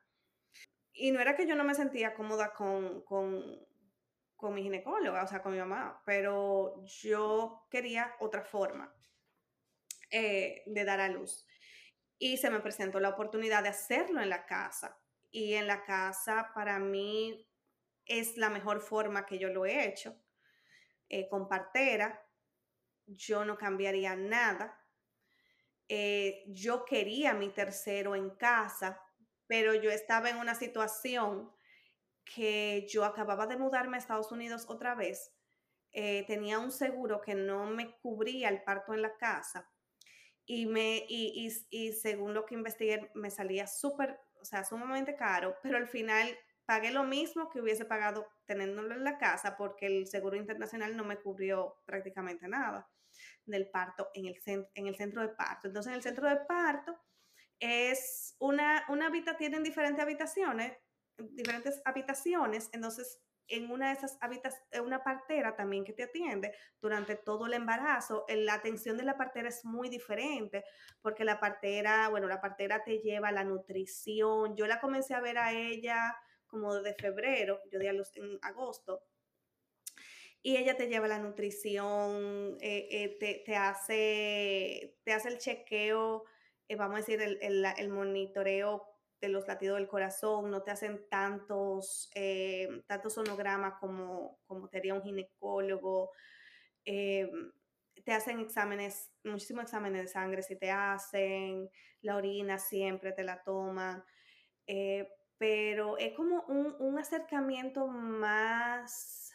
Y 0.91 1.11
no 1.11 1.21
era 1.21 1.35
que 1.35 1.47
yo 1.47 1.55
no 1.55 1.63
me 1.63 1.75
sentía 1.75 2.13
cómoda 2.13 2.53
con, 2.53 3.03
con, 3.03 3.41
con 4.35 4.53
mi 4.53 4.63
ginecóloga, 4.63 5.23
o 5.23 5.27
sea, 5.27 5.41
con 5.41 5.53
mi 5.53 5.59
mamá, 5.59 6.01
pero 6.05 6.83
yo 6.85 7.67
quería 7.69 8.15
otra 8.19 8.43
forma. 8.43 8.93
Eh, 10.11 10.63
de 10.65 10.85
dar 10.85 10.99
a 11.01 11.09
luz. 11.09 11.45
y 12.21 12.37
se 12.37 12.49
me 12.49 12.59
presentó 12.59 12.99
la 12.99 13.09
oportunidad 13.09 13.63
de 13.63 13.69
hacerlo 13.69 14.21
en 14.21 14.29
la 14.29 14.45
casa. 14.45 14.99
Y 15.31 15.53
en 15.53 15.67
la 15.67 15.83
casa 15.83 16.51
para 16.53 16.79
mí 16.79 17.47
es 18.05 18.37
la 18.37 18.49
mejor 18.49 18.81
forma 18.81 19.25
que 19.25 19.39
yo 19.39 19.49
lo 19.49 19.65
he 19.65 19.87
hecho. 19.87 20.19
Eh, 21.07 21.29
con 21.29 21.47
partera, 21.47 22.21
yo 23.05 23.45
no 23.45 23.57
cambiaría 23.57 24.15
nada. 24.15 24.85
Eh, 25.87 26.43
yo 26.47 26.85
quería 26.85 27.33
mi 27.33 27.49
tercero 27.49 28.15
en 28.15 28.31
casa, 28.31 29.01
pero 29.47 29.73
yo 29.73 29.91
estaba 29.91 30.29
en 30.29 30.37
una 30.37 30.55
situación 30.55 31.51
que 32.25 32.85
yo 32.89 33.05
acababa 33.05 33.47
de 33.47 33.57
mudarme 33.57 33.97
a 33.97 33.99
Estados 33.99 34.31
Unidos 34.31 34.65
otra 34.67 34.93
vez. 34.93 35.33
Eh, 35.91 36.25
tenía 36.27 36.59
un 36.59 36.71
seguro 36.71 37.21
que 37.21 37.33
no 37.33 37.65
me 37.67 37.97
cubría 37.99 38.49
el 38.49 38.63
parto 38.63 38.93
en 38.93 39.01
la 39.01 39.15
casa 39.17 39.69
y, 40.51 40.65
me, 40.65 41.05
y, 41.07 41.47
y 41.69 41.91
según 41.93 42.33
lo 42.33 42.47
que 42.47 42.55
investigué 42.55 43.11
me 43.13 43.29
salía 43.29 43.67
súper, 43.67 44.19
o 44.41 44.43
sea, 44.43 44.63
sumamente 44.63 45.15
caro, 45.15 45.55
pero 45.61 45.77
al 45.77 45.87
final 45.87 46.27
pagué 46.65 46.89
lo 46.89 47.03
mismo 47.03 47.51
que 47.51 47.61
hubiese 47.61 47.85
pagado 47.85 48.27
teniéndolo 48.47 48.95
en 48.95 49.03
la 49.03 49.19
casa 49.19 49.55
porque 49.55 49.85
el 49.85 50.07
seguro 50.07 50.37
internacional 50.37 50.97
no 50.97 51.03
me 51.03 51.17
cubrió 51.17 51.75
prácticamente 51.85 52.47
nada 52.47 52.89
del 53.45 53.69
parto 53.69 54.09
en 54.15 54.25
el, 54.25 54.39
en 54.73 54.87
el 54.87 54.95
centro 54.95 55.21
de 55.21 55.29
parto. 55.29 55.67
Entonces, 55.67 55.91
en 55.91 55.97
el 55.97 56.01
centro 56.01 56.27
de 56.27 56.37
parto 56.37 56.99
es 57.59 58.35
una, 58.39 58.85
una 58.89 59.05
habitación, 59.05 59.37
tienen 59.37 59.63
diferentes 59.63 60.01
habitaciones, 60.01 60.75
diferentes 61.15 61.79
habitaciones, 61.85 62.71
entonces 62.73 63.21
en 63.49 63.71
una 63.71 63.87
de 63.87 63.93
esas 63.93 64.17
habitaciones, 64.21 64.67
una 64.81 65.03
partera 65.03 65.55
también 65.55 65.83
que 65.83 65.93
te 65.93 66.03
atiende 66.03 66.53
durante 66.81 67.15
todo 67.15 67.47
el 67.47 67.53
embarazo, 67.53 68.25
la 68.27 68.53
atención 68.53 68.97
de 68.97 69.03
la 69.03 69.17
partera 69.17 69.49
es 69.49 69.65
muy 69.65 69.89
diferente, 69.89 70.63
porque 71.01 71.23
la 71.23 71.39
partera, 71.39 72.09
bueno, 72.09 72.27
la 72.27 72.41
partera 72.41 72.83
te 72.83 72.99
lleva 72.99 73.31
la 73.31 73.43
nutrición. 73.43 74.55
Yo 74.55 74.67
la 74.67 74.79
comencé 74.79 75.13
a 75.13 75.21
ver 75.21 75.37
a 75.37 75.53
ella 75.53 76.15
como 76.47 76.75
de 76.81 76.93
febrero, 76.95 77.61
yo 77.71 77.79
di 77.79 77.87
a 77.87 77.93
luz 77.93 78.11
en 78.15 78.39
agosto, 78.41 79.03
y 80.41 80.57
ella 80.57 80.77
te 80.77 80.87
lleva 80.87 81.07
la 81.07 81.19
nutrición, 81.19 82.57
eh, 82.61 82.87
eh, 82.91 83.43
te, 83.45 83.55
hace, 83.55 84.97
te 85.03 85.13
hace 85.13 85.29
el 85.29 85.37
chequeo, 85.37 86.23
eh, 86.67 86.75
vamos 86.75 86.95
a 86.95 86.99
decir, 86.99 87.21
el, 87.21 87.89
monitoreo 87.89 88.87
de 89.21 89.29
los 89.29 89.47
latidos 89.47 89.77
del 89.77 89.87
corazón, 89.87 90.49
no 90.49 90.63
te 90.63 90.71
hacen 90.71 91.07
tantos, 91.09 92.09
tantos 92.87 93.13
sonogramas 93.13 93.73
como, 93.79 94.39
como 94.45 94.69
te 94.69 94.77
haría 94.77 94.93
un 94.93 95.03
ginecólogo, 95.03 96.11
te 96.83 98.13
hacen 98.13 98.39
exámenes, 98.39 99.11
muchísimos 99.23 99.65
exámenes 99.65 100.03
de 100.03 100.07
sangre 100.07 100.41
si 100.41 100.55
te 100.55 100.71
hacen, 100.71 101.69
la 102.01 102.15
orina 102.15 102.59
siempre 102.59 103.11
te 103.11 103.23
la 103.23 103.43
toman, 103.43 104.03
pero 105.37 105.97
es 105.97 106.13
como 106.13 106.43
un, 106.47 106.75
un 106.79 106.99
acercamiento 106.99 107.87
más 107.87 109.33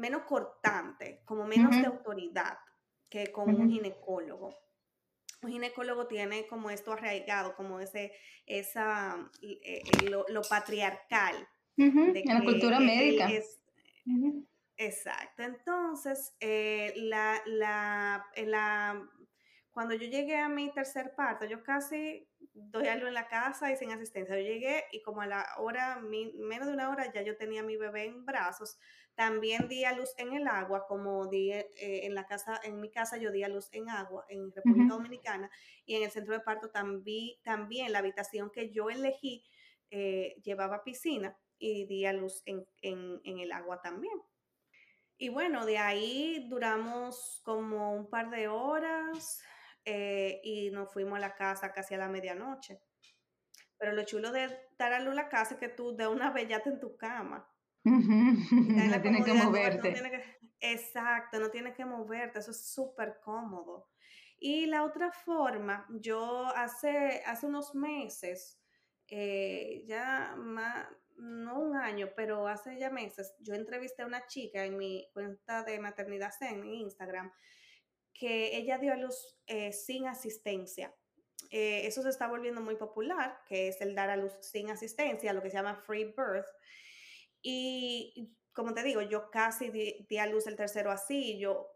menos 0.00 0.22
cortante, 0.22 1.22
como 1.24 1.46
menos 1.46 1.72
de 1.72 1.86
autoridad 1.86 2.58
que 3.08 3.30
con 3.30 3.54
un 3.54 3.70
ginecólogo. 3.70 4.50
Un 5.42 5.50
ginecólogo 5.50 6.06
tiene 6.06 6.46
como 6.46 6.70
esto 6.70 6.92
arraigado, 6.92 7.54
como 7.54 7.80
ese, 7.80 8.12
esa, 8.46 9.30
eh, 9.42 9.82
lo, 10.08 10.42
patriarcal. 10.42 11.48
en 11.76 12.24
la 12.26 12.44
cultura 12.44 12.78
médica. 12.78 13.28
Exacto. 14.76 15.42
Entonces, 15.42 16.34
eh, 16.40 16.94
la, 16.96 17.42
la, 17.44 18.26
la, 18.46 19.10
cuando 19.72 19.94
yo 19.94 20.06
llegué 20.08 20.38
a 20.38 20.48
mi 20.48 20.72
tercer 20.72 21.14
parto, 21.14 21.44
yo 21.44 21.62
casi 21.62 22.26
doy 22.54 22.88
algo 22.88 23.06
en 23.06 23.14
la 23.14 23.28
casa 23.28 23.70
y 23.70 23.76
sin 23.76 23.92
asistencia. 23.92 24.36
Yo 24.36 24.42
llegué 24.42 24.84
y 24.92 25.02
como 25.02 25.20
a 25.20 25.26
la 25.26 25.46
hora, 25.58 26.00
menos 26.00 26.66
de 26.66 26.72
una 26.72 26.88
hora, 26.88 27.12
ya 27.12 27.22
yo 27.22 27.36
tenía 27.36 27.60
a 27.60 27.64
mi 27.64 27.76
bebé 27.76 28.06
en 28.06 28.24
brazos. 28.24 28.78
También 29.20 29.68
di 29.68 29.84
a 29.84 29.92
luz 29.92 30.14
en 30.16 30.32
el 30.32 30.46
agua, 30.48 30.86
como 30.86 31.26
di 31.26 31.52
eh, 31.52 31.68
en 31.76 32.14
la 32.14 32.24
casa, 32.24 32.58
en 32.64 32.80
mi 32.80 32.90
casa 32.90 33.18
yo 33.18 33.30
di 33.30 33.42
a 33.42 33.48
luz 33.48 33.68
en 33.72 33.90
agua, 33.90 34.24
en 34.30 34.50
República 34.50 34.94
Dominicana, 34.94 35.50
y 35.84 35.94
en 35.96 36.04
el 36.04 36.10
centro 36.10 36.32
de 36.32 36.40
parto 36.40 36.70
también, 36.70 37.36
también 37.42 37.92
la 37.92 37.98
habitación 37.98 38.48
que 38.48 38.70
yo 38.70 38.88
elegí 38.88 39.44
eh, 39.90 40.40
llevaba 40.42 40.82
piscina 40.82 41.36
y 41.58 41.84
di 41.84 42.06
a 42.06 42.14
luz 42.14 42.42
en, 42.46 42.64
el 43.22 43.52
agua 43.52 43.82
también. 43.82 44.18
Y 45.18 45.28
bueno, 45.28 45.66
de 45.66 45.76
ahí 45.76 46.46
duramos 46.48 47.42
como 47.44 47.92
un 47.92 48.08
par 48.08 48.30
de 48.30 48.48
horas 48.48 49.42
eh, 49.84 50.40
y 50.42 50.70
nos 50.70 50.90
fuimos 50.94 51.18
a 51.18 51.20
la 51.20 51.34
casa 51.34 51.74
casi 51.74 51.92
a 51.92 51.98
la 51.98 52.08
medianoche. 52.08 52.80
Pero 53.76 53.92
lo 53.92 54.02
chulo 54.04 54.32
de 54.32 54.48
dar 54.78 54.94
a 54.94 55.00
luz 55.00 55.14
la 55.14 55.28
casa 55.28 55.56
es 55.56 55.60
que 55.60 55.68
tú 55.68 55.94
de 55.94 56.06
una 56.06 56.30
bellata 56.30 56.70
en 56.70 56.80
tu 56.80 56.96
cama. 56.96 57.49
No 57.84 59.02
tienes 59.02 59.24
que 59.24 59.34
moverte. 59.34 59.94
exacto, 60.60 61.38
no 61.40 61.50
tienes 61.50 61.74
que 61.74 61.84
moverte, 61.84 62.38
eso 62.38 62.50
es 62.50 62.72
súper 62.72 63.20
cómodo. 63.22 63.88
Y 64.38 64.66
la 64.66 64.84
otra 64.84 65.12
forma, 65.12 65.86
yo 65.90 66.46
hace, 66.56 67.22
hace 67.26 67.46
unos 67.46 67.74
meses, 67.74 68.58
eh, 69.06 69.84
ya 69.86 70.34
más, 70.36 70.88
no 71.16 71.60
un 71.60 71.76
año, 71.76 72.10
pero 72.16 72.48
hace 72.48 72.78
ya 72.78 72.90
meses, 72.90 73.34
yo 73.40 73.54
entrevisté 73.54 74.02
a 74.02 74.06
una 74.06 74.26
chica 74.26 74.64
en 74.64 74.78
mi 74.78 75.06
cuenta 75.12 75.62
de 75.62 75.78
maternidad 75.78 76.32
en 76.40 76.64
Instagram, 76.64 77.30
que 78.14 78.56
ella 78.56 78.78
dio 78.78 78.92
a 78.92 78.96
luz 78.96 79.38
eh, 79.46 79.72
sin 79.72 80.06
asistencia. 80.06 80.94
Eh, 81.50 81.86
eso 81.86 82.02
se 82.02 82.10
está 82.10 82.28
volviendo 82.28 82.60
muy 82.60 82.76
popular, 82.76 83.40
que 83.46 83.68
es 83.68 83.80
el 83.80 83.94
dar 83.94 84.10
a 84.10 84.16
luz 84.16 84.32
sin 84.40 84.70
asistencia, 84.70 85.32
lo 85.32 85.42
que 85.42 85.50
se 85.50 85.56
llama 85.56 85.76
free 85.76 86.04
birth. 86.04 86.48
Y 87.42 88.36
como 88.52 88.74
te 88.74 88.82
digo, 88.82 89.00
yo 89.02 89.30
casi 89.30 89.70
di, 89.70 90.18
a 90.18 90.26
luz 90.26 90.46
el 90.46 90.56
tercero 90.56 90.90
así, 90.90 91.38
yo 91.38 91.70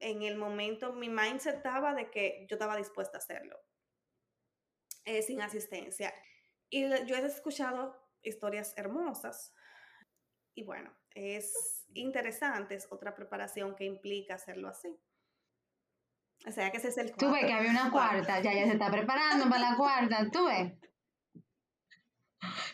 en 0.00 0.22
el 0.22 0.36
momento, 0.36 0.92
mi 0.92 1.08
mindset 1.08 1.56
estaba 1.56 1.94
de 1.94 2.10
que 2.10 2.46
yo 2.48 2.54
estaba 2.54 2.76
dispuesta 2.76 3.18
a 3.18 3.20
hacerlo, 3.20 3.58
eh, 5.04 5.22
sin 5.22 5.40
asistencia. 5.40 6.14
Y 6.70 6.88
yo 7.06 7.16
he 7.16 7.26
escuchado 7.26 7.96
historias 8.22 8.74
hermosas. 8.76 9.54
Y 10.54 10.64
bueno, 10.64 10.92
es 11.14 11.86
interesante, 11.94 12.74
es 12.74 12.86
otra 12.90 13.14
preparación 13.14 13.74
que 13.74 13.84
implica 13.84 14.34
hacerlo 14.34 14.68
así. 14.68 15.00
O 16.46 16.52
sea 16.52 16.70
que 16.70 16.76
ese 16.76 16.88
es 16.88 16.98
el 16.98 17.14
Tú 17.16 17.32
ves 17.32 17.44
que 17.44 17.52
había 17.52 17.70
una 17.70 17.90
cuarta, 17.92 18.40
ya, 18.40 18.52
ya 18.54 18.66
se 18.66 18.72
está 18.72 18.90
preparando 18.90 19.48
para 19.48 19.70
la 19.70 19.76
cuarta, 19.76 20.28
tú 20.30 20.46
ves. 20.46 20.72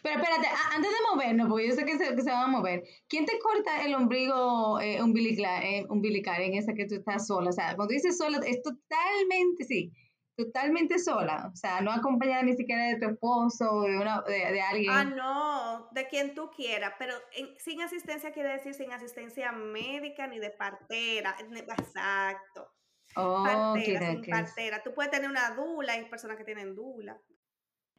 Pero 0.03 0.21
espérate, 0.21 0.49
antes 0.75 0.91
de 0.91 0.97
movernos, 1.11 1.49
porque 1.49 1.69
yo 1.69 1.75
sé 1.75 1.85
que 1.85 1.97
se, 1.97 2.15
que 2.15 2.23
se 2.23 2.31
van 2.31 2.45
a 2.45 2.47
mover, 2.49 2.85
¿quién 3.09 3.25
te 3.25 3.39
corta 3.39 3.83
el 3.85 3.95
ombligo 3.95 4.79
eh, 4.81 5.03
umbilical, 5.03 5.63
eh, 5.63 5.87
umbilical 5.89 6.43
en 6.43 6.55
esa 6.55 6.75
que 6.75 6.87
tú 6.87 6.97
estás 6.97 7.27
sola? 7.27 7.51
O 7.51 7.53
sea, 7.53 7.75
cuando 7.75 7.95
dices 7.95 8.19
sola, 8.19 8.41
es 8.47 8.63
totalmente, 8.63 9.65
sí, 9.65 9.93
totalmente 10.37 10.99
sola. 10.99 11.51
O 11.53 11.57
sea, 11.57 11.81
no 11.81 11.91
acompañada 11.91 12.43
ni 12.43 12.55
siquiera 12.55 12.89
de 12.89 12.99
tu 12.99 13.09
esposo, 13.09 13.83
de, 13.83 13.99
una, 13.99 14.21
de, 14.23 14.61
alguien. 14.61 14.93
Ah, 14.93 15.05
no, 15.05 15.89
de 15.93 16.07
quien 16.09 16.35
tú 16.35 16.51
quieras, 16.51 16.95
pero 16.99 17.15
sin 17.59 17.81
asistencia 17.81 18.33
quiere 18.33 18.51
decir 18.51 18.75
sin 18.75 18.93
asistencia 18.93 19.53
médica 19.53 20.27
ni 20.27 20.39
de 20.39 20.51
partera. 20.51 21.37
Exacto. 21.41 22.71
Oh, 23.17 23.45
partera, 23.45 24.11
sin 24.11 24.25
partera. 24.25 24.83
Tú 24.83 24.93
puedes 24.93 25.11
tener 25.11 25.31
una 25.31 25.55
dula, 25.55 25.93
hay 25.95 26.05
personas 26.07 26.37
que 26.37 26.45
tienen 26.45 26.75
dula. 26.75 27.19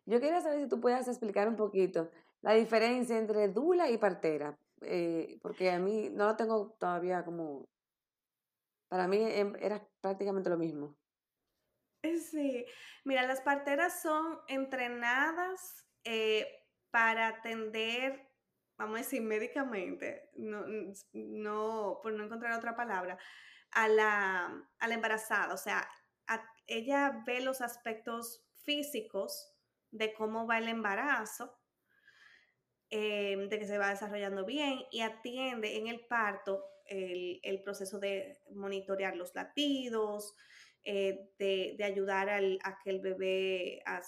Yo 0.06 0.20
quería 0.20 0.41
saber 0.41 0.62
si 0.62 0.70
tú 0.70 0.80
puedes 0.80 1.08
explicar 1.08 1.48
un 1.48 1.56
poquito 1.56 2.12
la 2.41 2.54
diferencia 2.54 3.18
entre 3.18 3.48
dula 3.48 3.89
y 3.89 3.98
partera, 3.98 4.58
eh, 4.82 5.39
porque 5.41 5.72
a 5.72 5.80
mí 5.80 6.10
no 6.12 6.28
lo 6.28 6.36
tengo 6.36 6.76
todavía 6.80 7.26
como... 7.26 7.68
Para 8.88 9.08
mí 9.08 9.18
em, 9.20 9.56
era 9.60 9.84
prácticamente 10.00 10.50
lo 10.50 10.58
mismo. 10.58 10.96
Sí, 12.04 12.65
mira, 13.04 13.26
las 13.26 13.41
parteras 13.41 14.00
son 14.00 14.39
entrenadas 14.48 15.88
eh, 16.04 16.48
para 16.91 17.28
atender, 17.28 18.30
vamos 18.78 18.98
a 18.98 19.04
decir 19.04 19.24
médicamente, 19.24 20.30
no, 20.36 22.00
por 22.04 22.13
no 22.13 22.26
encontrar 22.26 22.54
otra 22.54 22.76
palabra, 22.76 23.18
a 23.72 23.88
la, 23.88 24.70
a 24.78 24.88
la 24.88 24.94
embarazada. 24.94 25.52
O 25.56 25.58
sea, 25.58 25.89
ella 26.68 27.24
ve 27.26 27.41
los 27.41 27.62
aspectos 27.62 28.46
físicos 28.63 29.55
de 29.95 30.13
cómo 30.13 30.45
va 30.45 30.58
el 30.58 30.67
embarazo, 30.67 31.58
em, 32.89 33.47
de 33.49 33.60
que 33.60 33.65
se 33.65 33.77
va 33.77 33.89
desarrollando 33.89 34.45
bien 34.45 34.84
y 34.91 35.01
atiende 35.01 35.77
en 35.77 35.88
el 35.88 36.05
parto 36.05 36.63
el, 36.88 37.62
proceso 37.63 37.99
de 37.99 38.38
monitorear 38.51 39.15
los 39.15 39.34
latidos, 39.34 40.36
eh, 40.84 41.31
de, 41.39 41.84
ayudar 41.84 42.29
al, 42.29 42.60
a 42.63 42.77
que 42.84 42.91
el 42.91 42.99
bebé, 42.99 43.81
a, 43.86 44.01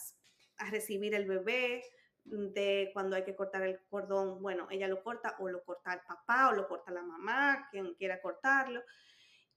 recibir 0.70 1.16
el 1.16 1.26
bebé, 1.26 1.84
de 2.24 2.92
cuando 2.94 3.16
hay 3.16 3.24
que 3.24 3.36
cortar 3.36 3.64
el 3.64 3.80
cordón, 3.90 4.42
bueno, 4.42 4.68
ella 4.70 4.88
lo 4.88 5.02
corta 5.02 5.38
o 5.40 5.48
lo 5.48 5.64
corta 5.64 5.94
el 5.94 6.02
papá 6.02 6.50
o 6.50 6.54
lo 6.54 6.68
corta 6.68 6.92
la 6.92 7.02
mamá, 7.02 7.68
quien 7.72 7.94
quiera 7.96 8.22
cortarlo. 8.22 8.82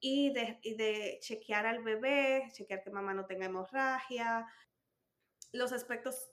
y 0.03 0.33
de, 0.33 0.59
y 0.63 0.77
de 0.77 1.19
chequear 1.21 1.67
al 1.67 1.83
bebé, 1.83 2.49
chequear 2.53 2.83
que 2.83 2.91
mamá 2.91 3.13
no 3.13 3.27
tenga 3.27 3.47
hemorragia, 3.47 4.47
los 5.53 5.73
aspectos 5.73 6.33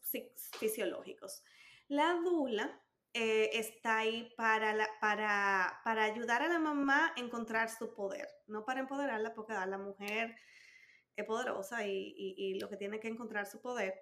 fisiológicos. 0.59 1.43
La 1.87 2.13
dula 2.15 2.81
eh, 3.13 3.49
está 3.53 3.99
ahí 3.99 4.33
para, 4.37 4.75
para, 4.99 5.81
para, 5.83 6.03
ayudar 6.03 6.43
a 6.43 6.47
la 6.47 6.59
mamá 6.59 7.13
a 7.15 7.19
encontrar 7.19 7.69
su 7.69 7.93
poder, 7.93 8.27
no 8.45 8.65
para 8.65 8.81
empoderarla, 8.81 9.33
porque 9.33 9.53
la 9.53 9.77
mujer 9.77 10.35
es 11.15 11.25
poderosa 11.25 11.85
y, 11.87 12.59
lo 12.59 12.69
que 12.69 12.77
tiene 12.77 12.99
que 12.99 13.07
encontrar 13.07 13.47
su 13.47 13.61
poder. 13.61 13.95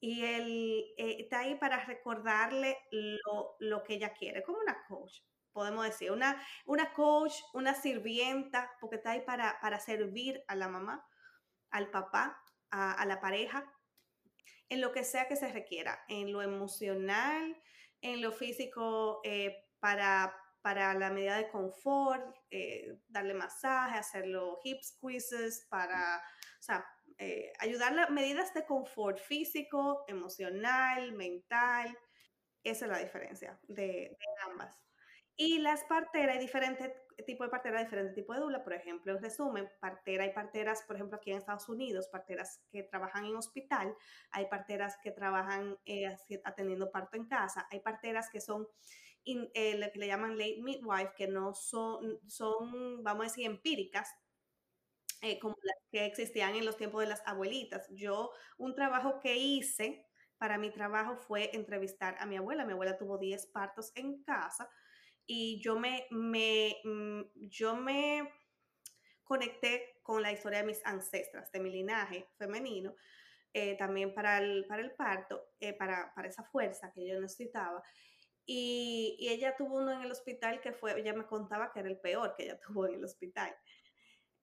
Y 0.00 0.24
él 0.24 0.84
eh, 0.98 1.16
está 1.20 1.40
ahí 1.40 1.54
para 1.54 1.84
recordarle 1.84 2.78
lo, 2.90 3.56
lo, 3.60 3.82
que 3.84 3.94
ella 3.94 4.12
quiere, 4.12 4.42
como 4.42 4.58
una 4.58 4.84
coach, 4.88 5.20
podemos 5.52 5.84
decir, 5.84 6.10
una, 6.10 6.42
una 6.64 6.92
coach, 6.92 7.34
una 7.54 7.74
sirvienta, 7.74 8.72
porque 8.80 8.96
está 8.96 9.12
ahí 9.12 9.20
para, 9.20 9.60
para 9.60 9.78
servir 9.78 10.42
a 10.48 10.54
la 10.56 10.68
mamá, 10.68 11.06
al 11.70 11.90
papá, 11.90 12.42
a 12.70 13.06
la 13.06 13.20
pareja, 13.20 13.72
en 14.68 14.80
lo 14.80 14.92
que 14.92 15.04
sea 15.04 15.28
que 15.28 15.36
se 15.36 15.52
requiera, 15.52 16.04
en 16.08 16.32
lo 16.32 16.42
emocional, 16.42 17.56
en 18.00 18.22
lo 18.22 18.32
físico 18.32 19.20
eh, 19.24 19.64
para, 19.78 20.34
para 20.62 20.94
la 20.94 21.10
medida 21.10 21.36
de 21.36 21.48
confort, 21.48 22.36
eh, 22.50 22.98
darle 23.08 23.34
masaje, 23.34 23.98
hacerlo 23.98 24.58
hip 24.64 24.82
squeezes, 24.82 25.66
para, 25.70 26.18
o 26.18 26.62
sea, 26.62 26.86
eh, 27.18 27.52
medidas 28.10 28.52
de 28.52 28.66
confort 28.66 29.18
físico, 29.18 30.04
emocional, 30.08 31.12
mental. 31.12 31.96
Esa 32.62 32.86
es 32.86 32.90
la 32.90 32.98
diferencia 32.98 33.58
de, 33.68 33.84
de 33.84 34.50
ambas. 34.50 34.76
Y 35.36 35.58
las 35.58 35.84
parteras, 35.84 36.36
hay 36.36 36.40
diferentes 36.40 36.90
tipos 37.24 37.46
de 37.46 37.50
partera, 37.50 37.82
diferentes 37.82 38.14
tipos 38.14 38.36
de 38.36 38.42
dula. 38.42 38.62
Por 38.62 38.74
ejemplo, 38.74 39.12
en 39.12 39.22
resumen, 39.22 39.70
partera 39.80 40.24
hay 40.24 40.32
parteras, 40.32 40.82
por 40.82 40.96
ejemplo, 40.96 41.16
aquí 41.16 41.30
en 41.30 41.38
Estados 41.38 41.68
Unidos, 41.68 42.08
parteras 42.08 42.60
que 42.70 42.82
trabajan 42.82 43.24
en 43.24 43.36
hospital, 43.36 43.94
hay 44.30 44.46
parteras 44.46 44.96
que 45.02 45.10
trabajan 45.10 45.78
eh, 45.86 46.14
atendiendo 46.44 46.90
parto 46.90 47.16
en 47.16 47.26
casa, 47.26 47.66
hay 47.70 47.80
parteras 47.80 48.28
que 48.30 48.40
son 48.40 48.68
eh, 49.24 49.76
lo 49.78 49.90
que 49.90 49.98
le 49.98 50.06
llaman 50.06 50.38
late 50.38 50.60
midwife, 50.62 51.12
que 51.16 51.26
no 51.26 51.54
son, 51.54 52.20
son 52.28 53.02
vamos 53.02 53.26
a 53.26 53.28
decir, 53.28 53.46
empíricas, 53.46 54.14
eh, 55.22 55.38
como 55.40 55.56
las 55.62 55.76
que 55.90 56.04
existían 56.04 56.54
en 56.54 56.66
los 56.66 56.76
tiempos 56.76 57.00
de 57.00 57.08
las 57.08 57.22
abuelitas. 57.26 57.88
Yo, 57.90 58.30
un 58.58 58.74
trabajo 58.74 59.18
que 59.20 59.36
hice 59.36 60.06
para 60.38 60.58
mi 60.58 60.70
trabajo 60.70 61.16
fue 61.16 61.50
entrevistar 61.56 62.16
a 62.20 62.26
mi 62.26 62.36
abuela. 62.36 62.64
Mi 62.64 62.72
abuela 62.72 62.98
tuvo 62.98 63.18
10 63.18 63.46
partos 63.46 63.92
en 63.94 64.22
casa 64.22 64.68
y 65.26 65.60
yo 65.60 65.78
me, 65.78 66.06
me, 66.10 66.76
mm, 66.84 67.22
yo 67.48 67.74
me 67.74 68.30
conecté 69.24 69.98
con 70.02 70.22
la 70.22 70.32
historia 70.32 70.60
de 70.60 70.66
mis 70.66 70.84
ancestras, 70.86 71.50
de 71.50 71.60
mi 71.60 71.70
linaje 71.70 72.28
femenino, 72.38 72.94
eh, 73.52 73.76
también 73.76 74.14
para 74.14 74.38
el, 74.38 74.66
para 74.66 74.82
el 74.82 74.92
parto, 74.92 75.48
eh, 75.58 75.72
para, 75.72 76.14
para, 76.14 76.28
esa 76.28 76.44
fuerza 76.44 76.92
que 76.92 77.06
yo 77.06 77.20
necesitaba. 77.20 77.82
Y, 78.44 79.16
y, 79.18 79.28
ella 79.30 79.56
tuvo 79.56 79.78
uno 79.78 79.92
en 79.92 80.02
el 80.02 80.12
hospital 80.12 80.60
que 80.60 80.72
fue, 80.72 80.98
ella 81.00 81.12
me 81.12 81.26
contaba 81.26 81.72
que 81.72 81.80
era 81.80 81.88
el 81.88 81.98
peor 81.98 82.34
que 82.36 82.44
ella 82.44 82.60
tuvo 82.66 82.86
en 82.86 82.94
el 82.94 83.04
hospital. 83.04 83.54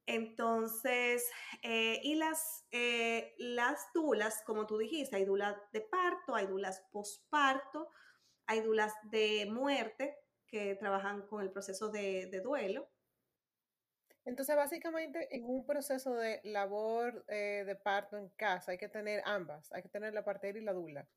Entonces, 0.06 1.32
eh, 1.62 2.02
y 2.04 2.16
las, 2.16 2.68
las 3.38 3.88
dulas, 3.94 4.44
como 4.46 4.68
tú 4.68 4.78
dijiste, 4.78 5.16
hay 5.16 5.24
dulas 5.24 5.56
de 5.72 5.80
parto, 5.80 6.36
hay 6.36 6.46
dulas 6.46 6.84
posparto, 6.92 7.90
hay 8.46 8.60
dulas 8.60 8.94
de 9.04 9.48
muerte, 9.50 10.23
que 10.54 10.76
trabajan 10.76 11.24
con 11.24 11.42
el 11.42 11.50
proceso 11.50 11.90
de, 11.90 12.30
duelo. 12.44 12.88
Entonces, 14.24 14.56
básicamente, 14.56 15.36
en 15.36 15.46
un 15.46 15.66
proceso 15.66 16.14
de 16.14 16.42
labor 16.44 17.26
eh, 17.28 17.64
de 17.66 17.76
parto 17.76 18.18
en 18.18 18.30
casa 18.30 18.72
hay 18.72 18.78
que 18.78 18.88
tener 18.88 19.24
ambas, 19.26 19.72
hay 19.72 19.82
que 19.82 19.90
tener 19.90 20.14
la 20.14 20.24
partera 20.24 20.60
y 20.60 20.62
la 20.62 20.74
dula. 20.74 21.10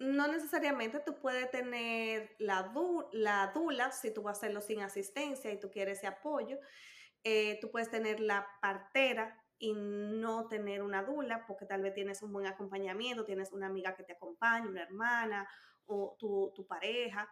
No 0.00 0.28
necesariamente 0.28 1.00
tú 1.00 1.18
puedes 1.18 1.50
tener 1.50 2.36
la, 2.38 2.70
la 3.12 3.52
dula 3.54 3.90
si 3.90 4.12
tú 4.12 4.20
vas 4.20 4.36
a 4.36 4.40
hacerlo 4.40 4.60
sin 4.60 4.82
asistencia 4.82 5.50
y 5.50 5.58
tú 5.58 5.70
quieres 5.70 5.98
ese 5.98 6.08
apoyo. 6.08 6.58
Eh, 7.24 7.58
tú 7.58 7.70
puedes 7.70 7.90
tener 7.90 8.20
la 8.20 8.46
partera 8.60 9.42
y 9.58 9.72
no 9.72 10.46
tener 10.48 10.82
una 10.82 11.04
dula 11.04 11.46
porque 11.46 11.64
tal 11.64 11.80
vez 11.80 11.94
tienes 11.94 12.22
un 12.22 12.34
buen 12.34 12.46
acompañamiento, 12.46 13.24
tienes 13.24 13.50
una 13.50 13.68
amiga 13.68 13.96
que 13.96 14.02
te 14.02 14.12
acompaña, 14.12 14.68
una 14.68 14.82
hermana 14.82 15.48
o 15.86 16.16
tu, 16.18 16.52
tu 16.54 16.66
pareja 16.66 17.26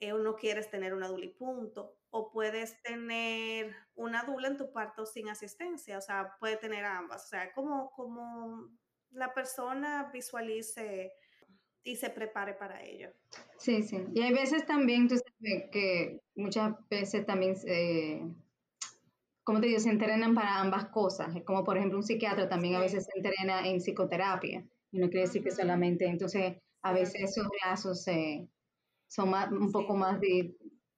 eh, 0.00 0.12
o 0.12 0.18
no 0.18 0.36
quieres 0.36 0.70
tener 0.70 0.94
una 0.94 1.08
dula 1.08 1.24
y 1.24 1.28
punto, 1.28 1.96
o 2.10 2.30
puedes 2.30 2.82
tener 2.82 3.74
una 3.94 4.24
dula 4.24 4.48
en 4.48 4.56
tu 4.56 4.72
parto 4.72 5.06
sin 5.06 5.28
asistencia, 5.28 5.98
o 5.98 6.00
sea, 6.00 6.36
puede 6.38 6.56
tener 6.56 6.84
ambas, 6.84 7.24
o 7.24 7.28
sea, 7.28 7.52
como, 7.52 7.90
como 7.92 8.68
la 9.10 9.32
persona 9.32 10.10
visualice 10.12 11.12
y 11.82 11.96
se 11.96 12.10
prepare 12.10 12.54
para 12.54 12.82
ello. 12.82 13.10
Sí, 13.58 13.82
sí, 13.82 14.04
y 14.14 14.22
hay 14.22 14.32
veces 14.32 14.66
también, 14.66 15.08
tú 15.08 15.16
sabes 15.16 15.70
que 15.70 16.20
muchas 16.34 16.74
veces 16.90 17.24
también, 17.24 17.54
eh, 17.66 18.22
como 19.44 19.60
te 19.60 19.68
digo, 19.68 19.78
se 19.80 19.90
entrenan 19.90 20.34
para 20.34 20.60
ambas 20.60 20.86
cosas, 20.86 21.28
como 21.44 21.64
por 21.64 21.76
ejemplo 21.76 21.98
un 21.98 22.04
psiquiatra 22.04 22.48
también 22.48 22.74
a 22.74 22.80
veces 22.80 23.04
se 23.04 23.12
entrena 23.16 23.66
en 23.66 23.78
psicoterapia, 23.78 24.66
y 24.90 24.98
no 24.98 25.08
quiere 25.08 25.26
decir 25.26 25.42
que 25.42 25.50
solamente, 25.50 26.06
entonces 26.06 26.56
a 26.82 26.92
veces 26.92 27.30
esos 27.30 27.46
lazos 27.64 28.02
se 28.02 28.48
son 29.06 29.32
un 29.52 29.72
poco 29.72 29.94
más 29.94 30.20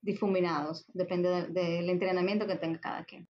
difuminados, 0.01 0.87
depende 0.93 1.49
del 1.49 1.89
entrenamiento 1.91 2.47
que 2.47 2.57
tenga 2.57 2.81
cada 2.81 3.05
quien. 3.05 3.29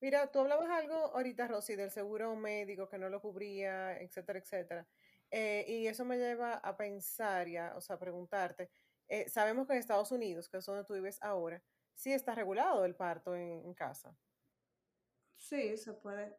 Mira, 0.00 0.30
tú 0.32 0.40
hablabas 0.40 0.68
algo 0.68 0.96
ahorita, 1.14 1.46
Rosy, 1.46 1.76
del 1.76 1.92
seguro 1.92 2.34
médico 2.34 2.88
que 2.88 2.98
no 2.98 3.08
lo 3.08 3.20
cubría, 3.20 3.96
etcétera, 4.00 4.40
etcétera. 4.40 4.88
Eh, 5.30 5.64
y 5.68 5.86
eso 5.86 6.04
me 6.04 6.18
lleva 6.18 6.54
a 6.54 6.76
pensar, 6.76 7.46
ya, 7.48 7.72
o 7.76 7.80
sea, 7.80 7.96
a 7.96 7.98
preguntarte, 8.00 8.68
eh, 9.08 9.28
sabemos 9.28 9.66
que 9.66 9.74
en 9.74 9.78
Estados 9.78 10.10
Unidos, 10.10 10.48
que 10.48 10.56
es 10.56 10.66
donde 10.66 10.84
tú 10.84 10.94
vives 10.94 11.22
ahora, 11.22 11.62
sí 11.94 12.12
está 12.12 12.34
regulado 12.34 12.84
el 12.84 12.96
parto 12.96 13.36
en, 13.36 13.72
casa. 13.74 14.16
Sí, 15.36 15.76
se 15.76 15.92
puede. 15.92 16.36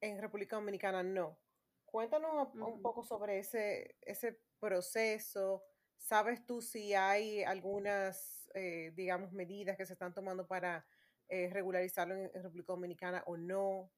En 0.00 0.20
República 0.20 0.56
Dominicana 0.56 1.02
no. 1.02 1.38
Cuéntanos 1.86 2.54
un 2.54 2.82
poco 2.82 3.04
sobre 3.04 3.38
ese, 3.38 3.96
ese 4.02 4.38
proceso, 4.60 5.64
¿Sabes 5.98 6.46
tú 6.46 6.62
si 6.62 6.94
hay 6.94 7.42
algunas, 7.42 8.50
eh, 8.54 8.92
digamos, 8.94 9.32
medidas 9.32 9.76
que 9.76 9.84
se 9.84 9.92
están 9.92 10.14
tomando 10.14 10.46
para 10.46 10.86
eh, 11.28 11.50
regularizarlo 11.52 12.14
en, 12.14 12.32
República 12.32 12.72
Dominicana 12.72 13.22
o 13.26 13.36
no? 13.36 13.90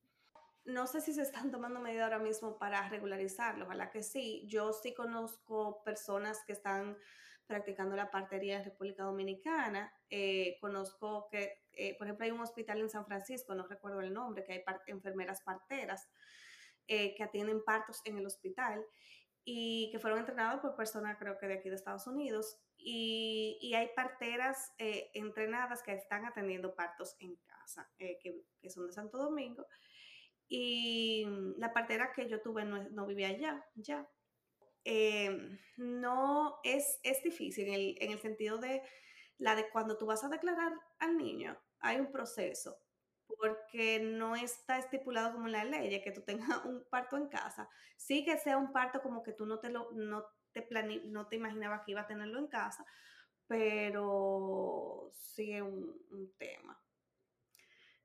No 0.65 0.87
sé 0.87 1.01
si 1.01 1.13
se 1.15 1.23
están 1.23 1.51
tomando 1.51 1.81
medidas 1.81 2.05
ahora 2.05 2.19
mismo 2.19 2.59
para 2.59 2.89
regularizarlo, 2.89 3.65
ojalá 3.67 3.91
que 3.91 4.03
sí. 4.03 4.45
Yo 4.47 4.73
sí 4.73 4.95
conozco 4.95 5.83
personas 5.85 6.43
que 6.47 6.53
están 6.53 6.97
practicando 7.47 7.97
la 7.97 8.11
partería 8.11 8.59
en 8.59 8.65
República 8.65 9.05
Dominicana. 9.05 9.93
Eh, 10.09 10.59
conozco 10.61 11.29
que, 11.31 11.65
por 11.99 12.07
ejemplo, 12.07 12.25
hay 12.25 12.31
un 12.31 12.41
hospital 12.41 12.81
en 12.81 12.91
San 12.91 13.07
Francisco, 13.07 13.55
no 13.55 13.67
recuerdo 13.67 14.01
el 14.01 14.13
nombre, 14.13 14.45
que 14.45 14.53
hay 14.53 14.65
enfermeras 14.87 15.43
parteras 15.43 16.09
que 16.87 17.23
atienden 17.23 17.63
partos 17.65 18.01
en 18.05 18.19
el 18.19 18.27
hospital 18.27 18.85
y 19.45 19.91
que 19.91 19.99
fueron 19.99 20.21
entrenados 20.21 20.61
por 20.61 20.77
personas 20.77 21.19
creo 21.19 21.39
que 21.39 21.47
de 21.47 21.55
aquí 21.55 21.69
de 21.69 21.77
Estados 21.77 22.07
Unidos 22.07 22.59
y, 22.83 23.59
y 23.61 23.75
hay 23.75 23.89
parteras 23.95 24.73
eh, 24.79 25.11
entrenadas 25.15 25.83
que 25.83 25.93
están 25.93 26.25
atendiendo 26.25 26.75
partos 26.75 27.17
en 27.21 27.37
casa, 27.47 27.91
eh, 27.99 28.19
que, 28.23 28.43
que, 28.61 28.71
son 28.71 28.87
de 28.87 28.93
Santo 28.93 29.19
Domingo. 29.19 29.67
Y 30.49 31.27
la 31.59 31.73
partera 31.73 32.13
que 32.13 32.29
yo 32.29 32.41
tuve 32.41 32.65
no, 32.65 32.83
no 32.91 33.07
vivía 33.07 33.29
allá, 33.29 33.65
ya. 33.75 34.09
Em, 34.85 35.59
no 35.77 36.59
es, 36.65 36.99
es 37.03 37.23
difícil 37.23 37.69
en 37.69 37.75
el, 37.75 37.97
en 38.01 38.13
el 38.13 38.19
sentido 38.19 38.59
de 38.59 38.83
la 39.39 39.55
de 39.55 39.69
cuando 39.69 39.99
tú 39.99 40.07
vas 40.07 40.25
a 40.25 40.29
declarar 40.29 40.73
al 40.99 41.19
niño, 41.19 41.59
hay 41.81 42.01
un 42.01 42.11
proceso 42.11 42.79
porque 43.39 44.01
no 44.01 44.37
está 44.37 44.79
estipulado 44.79 45.33
como 45.33 45.47
en 45.47 45.53
la 45.53 45.65
ley, 45.65 46.01
que 46.03 46.13
tú 46.13 46.23
tengas 46.23 46.49
un 46.65 46.85
parto 46.91 47.17
en 47.17 47.29
casa. 47.29 47.69
Sí 47.97 48.25
que 48.25 48.39
sea 48.39 48.57
un 48.57 48.73
parto 48.73 49.03
como 49.03 49.23
que 49.23 49.33
tú 49.33 49.47
no 49.47 49.59
te 49.59 49.71
lo, 49.71 49.91
no 49.93 50.25
te 50.53 50.69
no 51.05 51.29
te 51.29 51.37
imaginabas 51.37 51.83
que 51.85 51.93
iba 51.93 52.01
a 52.01 52.07
tenerlo 52.07 52.39
en 52.39 52.49
casa, 52.49 52.85
pero 53.47 55.11
sí 55.13 55.53
es 55.53 55.63
un, 55.63 56.33
tema. 56.39 56.81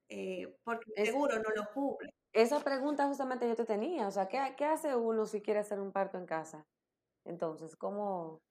Eh, 0.08 0.60
porque 0.64 0.92
seguro 1.04 1.40
no 1.40 1.50
lo 1.56 1.72
cubre. 1.74 2.14
Esa 2.32 2.60
pregunta 2.60 3.08
justamente 3.08 3.48
yo 3.48 3.56
te 3.56 3.66
tenía, 3.66 4.08
o 4.08 4.12
sea, 4.12 4.28
¿qué, 4.28 4.54
¿qué 4.58 4.66
hace 4.66 4.96
uno 4.96 5.26
si 5.26 5.42
quiere 5.42 5.62
hacer 5.62 5.80
un 5.80 5.92
parto 5.92 6.18
en 6.18 6.26
casa? 6.26 6.68
Entonces, 7.24 7.76
¿cómo, 7.76 8.42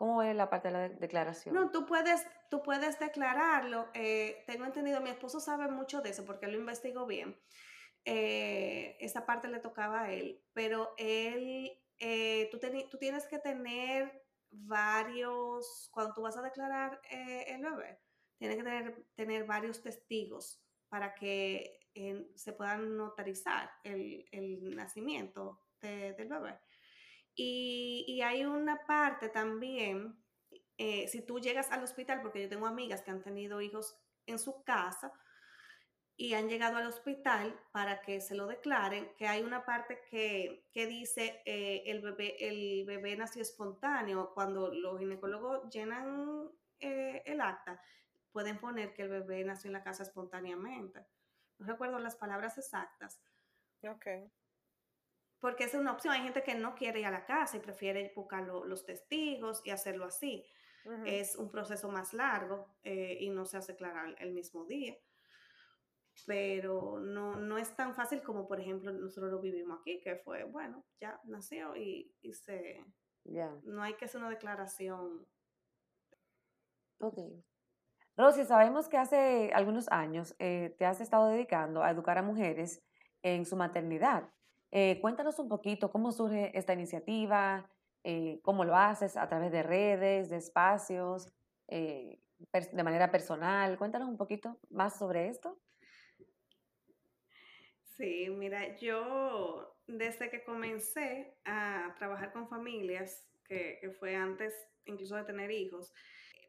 ¿Cómo 0.00 0.22
es 0.22 0.34
la 0.34 0.48
parte 0.48 0.68
de 0.68 0.72
la 0.72 0.88
declaración? 0.88 1.54
No, 1.54 1.70
tú 1.70 1.84
puedes, 1.84 2.26
tú 2.48 2.62
puedes 2.62 2.98
declararlo. 2.98 3.90
Eh, 3.92 4.44
tengo 4.46 4.64
entendido, 4.64 5.02
mi 5.02 5.10
esposo 5.10 5.40
sabe 5.40 5.68
mucho 5.68 6.00
de 6.00 6.08
eso 6.08 6.24
porque 6.24 6.46
lo 6.46 6.56
investigó 6.56 7.04
bien. 7.04 7.38
Eh, 8.06 8.96
esa 8.98 9.26
parte 9.26 9.48
le 9.48 9.58
tocaba 9.58 10.04
a 10.04 10.12
él, 10.14 10.42
pero 10.54 10.94
él, 10.96 11.70
eh, 11.98 12.48
tú, 12.50 12.58
tienes 12.98 13.26
que 13.26 13.40
tener 13.40 14.24
varios, 14.50 15.90
cuando 15.92 16.14
tú 16.14 16.22
vas 16.22 16.38
a 16.38 16.42
declarar 16.42 16.98
el 17.10 17.60
bebé, 17.60 18.00
tienes 18.38 18.56
que 18.56 18.62
tener, 18.62 19.04
tener 19.14 19.44
varios 19.44 19.82
testigos 19.82 20.64
para 20.88 21.14
que 21.14 21.78
eh, 21.94 22.26
se 22.36 22.54
pueda 22.54 22.78
notarizar 22.78 23.70
el 23.84 24.74
nacimiento 24.74 25.60
del 25.82 26.26
bebé. 26.26 26.58
Y, 27.42 28.20
hay 28.20 28.44
una 28.44 28.84
parte 28.84 29.30
también, 29.30 30.14
eh, 30.76 31.08
si 31.08 31.22
tú 31.22 31.40
llegas 31.40 31.70
al 31.70 31.82
hospital, 31.82 32.20
porque 32.20 32.42
yo 32.42 32.50
tengo 32.50 32.66
amigas 32.66 33.00
que 33.00 33.10
han 33.10 33.22
tenido 33.22 33.62
hijos 33.62 33.96
en 34.26 34.38
su 34.38 34.62
casa, 34.62 35.10
y 36.18 36.34
han 36.34 36.50
llegado 36.50 36.76
al 36.76 36.86
hospital 36.86 37.58
para 37.72 38.02
que 38.02 38.20
se 38.20 38.34
lo 38.34 38.46
declaren, 38.46 39.14
que 39.16 39.26
hay 39.26 39.42
una 39.42 39.64
parte 39.64 40.02
que, 40.10 40.68
que 40.70 40.86
dice 40.86 41.40
eh, 41.46 41.84
el, 41.86 42.02
bebé, 42.02 42.36
el 42.46 42.84
bebé 42.84 43.16
nació 43.16 43.40
espontáneo. 43.40 44.34
Cuando 44.34 44.68
los 44.68 44.98
ginecólogos 44.98 45.70
llenan 45.70 46.50
eh, 46.78 47.22
el 47.24 47.40
acta, 47.40 47.80
pueden 48.32 48.58
poner 48.58 48.92
que 48.92 49.04
el 49.04 49.08
bebé 49.08 49.42
nació 49.44 49.68
en 49.68 49.72
la 49.72 49.82
casa 49.82 50.02
espontáneamente. 50.02 51.06
No 51.56 51.66
recuerdo 51.66 51.98
las 51.98 52.16
palabras 52.16 52.58
exactas. 52.58 53.18
Ok. 53.82 54.30
Porque 55.40 55.64
es 55.64 55.74
una 55.74 55.92
opción. 55.92 56.14
Hay 56.14 56.22
gente 56.22 56.42
que 56.42 56.54
no 56.54 56.74
quiere 56.74 57.00
ir 57.00 57.06
a 57.06 57.10
la 57.10 57.24
casa 57.24 57.56
y 57.56 57.60
prefiere 57.60 58.12
buscar 58.14 58.44
los 58.44 58.84
testigos 58.84 59.62
y 59.64 59.70
hacerlo 59.70 60.04
así. 60.04 60.44
Es 61.04 61.36
un 61.36 61.50
proceso 61.50 61.90
más 61.90 62.14
largo 62.14 62.66
eh, 62.82 63.18
y 63.20 63.28
no 63.30 63.44
se 63.44 63.58
hace 63.58 63.76
claro 63.76 64.14
el 64.18 64.32
mismo 64.32 64.64
día 64.64 64.96
pero 66.26 67.00
no, 67.00 67.36
no 67.36 67.58
es 67.58 67.74
tan 67.74 67.94
fácil 67.94 68.22
como, 68.22 68.46
por 68.46 68.60
ejemplo, 68.60 68.92
nosotros 68.92 69.32
lo 69.32 69.40
vivimos 69.40 69.80
aquí, 69.80 70.00
que 70.00 70.16
fue, 70.16 70.44
bueno, 70.44 70.84
ya 71.00 71.20
nació 71.24 71.76
y, 71.76 72.14
y 72.22 72.32
se... 72.34 72.84
No 73.64 73.82
hay 73.82 73.94
que 73.94 74.06
hacer 74.06 74.20
una 74.20 74.30
declaración. 74.30 75.26
Ok. 77.00 77.18
Rosy, 78.16 78.44
sabemos 78.44 78.88
que 78.88 78.96
hace 78.96 79.50
algunos 79.54 79.88
años 79.90 80.34
eh, 80.38 80.74
te 80.78 80.86
has 80.86 81.00
estado 81.00 81.28
dedicando 81.28 81.82
a 81.82 81.90
educar 81.90 82.18
a 82.18 82.22
mujeres 82.22 82.82
en 83.22 83.44
su 83.44 83.56
maternidad. 83.56 84.28
Eh, 84.72 84.98
cuéntanos 85.00 85.38
un 85.38 85.48
poquito 85.48 85.90
cómo 85.90 86.12
surge 86.12 86.56
esta 86.56 86.72
iniciativa, 86.72 87.68
eh, 88.04 88.40
cómo 88.42 88.64
lo 88.64 88.76
haces 88.76 89.16
a 89.16 89.28
través 89.28 89.50
de 89.52 89.62
redes, 89.62 90.30
de 90.30 90.36
espacios, 90.36 91.32
de 91.68 92.82
manera 92.82 93.10
personal. 93.10 93.78
Cuéntanos 93.78 94.08
un 94.08 94.16
poquito 94.16 94.58
más 94.70 94.98
sobre 94.98 95.28
esto. 95.28 95.58
Sí, 97.96 98.30
mira, 98.30 98.76
yo 98.76 99.76
desde 99.86 100.30
que 100.30 100.42
comencé 100.42 101.36
a 101.44 101.94
trabajar 101.98 102.32
con 102.32 102.48
familias, 102.48 103.26
que, 103.44 103.94
fue 103.98 104.16
antes 104.16 104.54
incluso 104.86 105.16
de 105.16 105.24
tener 105.24 105.50
hijos, 105.50 105.92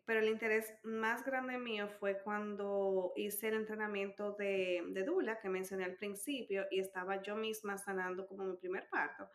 pero 0.06 0.20
el 0.20 0.30
interés 0.30 0.74
más 0.84 1.24
grande 1.24 1.58
mío 1.58 1.88
fue 1.99 2.22
cuando 2.24 3.14
hice 3.16 3.49
el 3.49 3.56
entrenamiento 3.56 4.34
de, 4.34 4.84
de 4.89 5.04
Dula, 5.04 5.39
que 5.39 5.49
mencioné 5.49 5.86
al 5.86 5.95
principio, 5.95 6.66
y 6.72 6.80
estaba 6.80 7.22
yo 7.22 7.36
misma 7.36 7.78
sanando 7.78 8.28
como 8.28 8.45
mi 8.45 8.58
primer 8.58 8.89
parto. 8.89 9.30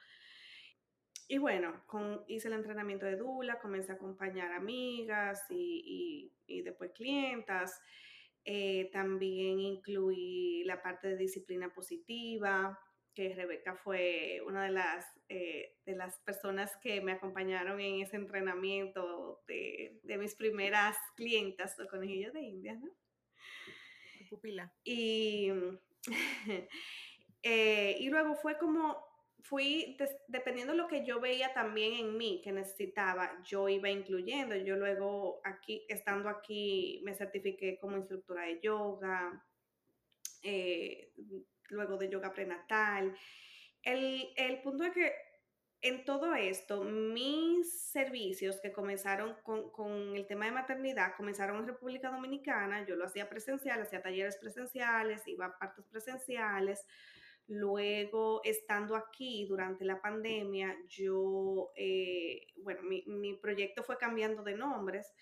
Y 1.29 1.39
bueno, 1.39 1.83
con, 1.87 2.25
hice 2.29 2.49
el 2.49 2.55
entrenamiento 2.55 3.07
de 3.07 3.17
Dula, 3.17 3.59
comencé 3.59 3.93
a 3.93 3.97
acompañar 3.97 4.53
amigas 4.53 5.45
y, 5.51 6.31
y, 6.47 6.59
y 6.59 6.63
después 6.63 6.93
clientas. 6.93 7.81
Eh, 8.45 8.91
también 8.93 9.59
incluí 9.59 10.63
la 10.65 10.81
parte 10.81 11.09
de 11.09 11.17
disciplina 11.17 11.69
positiva, 11.75 12.79
que 13.17 13.35
Rebeca 13.35 13.75
fue 13.75 14.43
una 14.47 14.65
de 14.65 14.71
las, 14.71 15.07
eh, 15.31 15.75
de 15.87 15.97
las 15.97 16.21
personas 16.21 16.77
que 16.83 17.01
me 17.01 17.13
acompañaron 17.13 17.81
en 17.81 18.03
ese 18.03 18.17
entrenamiento 18.17 19.43
de, 19.49 19.99
de 20.03 20.19
mis 20.19 20.35
primeras 20.35 20.97
clientas, 21.17 21.79
los 21.79 21.89
conejillos 21.89 22.35
de 22.35 22.43
India, 22.43 22.75
¿no? 22.75 22.91
Pupila. 24.29 24.71
Y, 24.85 25.51
eh, 27.43 27.97
y 27.99 28.09
luego 28.11 28.35
fue 28.35 28.59
como 28.59 29.03
fui, 29.41 29.97
dependiendo 30.29 30.73
de 30.73 30.79
lo 30.79 30.89
que 30.89 31.07
yo 31.07 31.19
veía 31.19 31.55
también 31.55 31.95
en 31.95 32.19
mí 32.19 32.43
que 32.45 32.53
necesitaba, 32.53 33.43
yo 33.45 33.69
iba 33.71 33.89
incluyendo. 33.89 34.57
Yo 34.57 34.77
luego 34.77 35.41
aquí, 35.43 35.87
estando 35.89 36.29
aquí, 36.29 37.01
me 37.05 37.15
certifiqué 37.15 37.79
como 37.79 37.97
instructora 37.97 38.43
de 38.43 38.61
yoga, 38.61 39.43
eh, 40.43 41.13
luego 41.71 41.97
de 41.97 42.09
yoga 42.09 42.33
prenatal. 42.33 43.17
El, 43.83 44.29
el 44.37 44.61
punto 44.63 44.85
es 44.85 44.93
que 44.93 45.13
en 45.83 46.05
todo 46.05 46.35
esto, 46.35 46.83
mis 46.85 47.91
servicios 47.91 48.59
que 48.61 48.73
comenzaron 48.73 49.37
con, 49.45 49.71
con, 49.71 50.17
el 50.17 50.27
tema 50.27 50.47
de 50.47 50.53
maternidad, 50.53 51.15
comenzaron 51.17 51.59
en 51.59 51.67
República 51.67 52.11
Dominicana, 52.11 52.85
yo 52.87 52.97
lo 52.97 53.05
hacía 53.05 53.29
presencial, 53.29 53.83
hacía 53.83 54.03
talleres 54.03 54.37
presenciales, 54.39 55.29
iba 55.29 55.47
a 55.47 55.59
partos 55.59 55.87
presenciales, 55.87 56.87
Luego, 57.49 58.41
estando 58.43 58.97
aquí 58.97 59.47
durante 59.47 59.85
la 59.85 60.01
pandemia, 60.01 60.77
yo, 60.89 61.71
eh, 61.77 62.49
bueno, 62.57 62.83
mi, 62.83 63.05
mi, 63.07 63.35
proyecto 63.35 63.85
fue 63.85 63.99
cambiando 63.99 64.43
de 64.43 64.57
nombres 64.57 65.15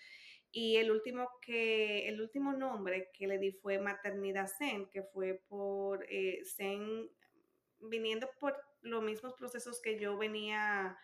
y 0.57 0.77
el 0.77 0.89
último, 0.89 1.27
que, 1.41 2.07
el 2.07 2.21
último 2.21 2.53
nombre 2.53 3.11
que 3.11 3.27
le 3.27 3.37
di 3.37 3.51
fue 3.51 3.77
Maternidad 3.77 4.47
Zen, 4.47 4.87
que 4.89 5.03
fue 5.03 5.41
por 5.49 6.05
eh, 6.09 6.45
Zen, 6.45 7.09
viniendo 7.81 8.29
por 8.39 8.55
los 8.81 9.03
mismos 9.03 9.33
procesos 9.33 9.81
que 9.81 9.99
yo 9.99 10.17
venía 10.17 10.97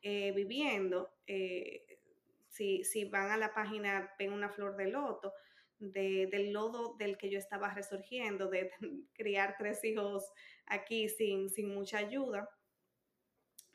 eh, 0.00 0.32
viviendo. 0.32 1.12
si, 2.48 2.82
si 2.82 3.04
van 3.04 3.30
a 3.30 3.36
la 3.36 3.52
página, 3.52 4.10
ven 4.18 4.32
una 4.32 4.48
flor 4.48 4.74
de 4.74 4.86
loto. 4.86 5.34
del 5.78 6.52
lodo 6.52 6.96
del 6.96 7.18
que 7.18 7.28
yo 7.28 7.38
estaba 7.38 7.74
resurgiendo, 7.74 8.48
de 8.48 8.70
criar 9.12 9.56
tres 9.58 9.84
hijos 9.84 10.32
aquí 10.64 11.10
sin, 11.10 11.50
mucha 11.74 11.98
ayuda 11.98 12.48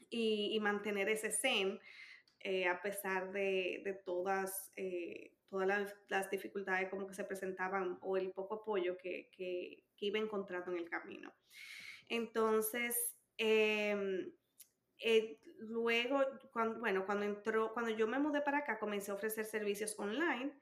y, 0.09 0.59
mantener 0.59 1.07
ese 1.07 1.31
zen 1.31 1.79
eh, 2.41 2.67
a 2.67 2.81
pesar 2.81 3.31
de, 3.31 4.01
todas, 4.05 4.71
eh, 4.75 5.33
todas 5.49 5.95
las, 6.07 6.29
dificultades 6.29 6.89
como 6.89 7.07
que 7.07 7.13
se 7.13 7.23
presentaban 7.23 7.97
o 8.01 8.17
el 8.17 8.31
poco 8.31 8.55
apoyo 8.55 8.97
que, 8.97 9.29
iba 10.01 10.19
encontrando 10.19 10.71
en 10.71 10.77
el 10.77 10.89
camino. 10.89 11.33
Entonces, 12.07 13.17
em, 13.37 14.31
eh, 14.99 15.39
luego, 15.57 16.23
cuando, 16.53 16.79
bueno, 16.79 17.05
cuando 17.05 17.25
entró, 17.25 17.73
cuando 17.73 17.91
yo 17.91 18.07
me 18.07 18.19
mudé 18.19 18.41
para 18.41 18.59
acá, 18.59 18.79
comencé 18.79 19.11
a 19.11 19.15
ofrecer 19.15 19.45
servicios 19.45 19.95
online 19.99 20.53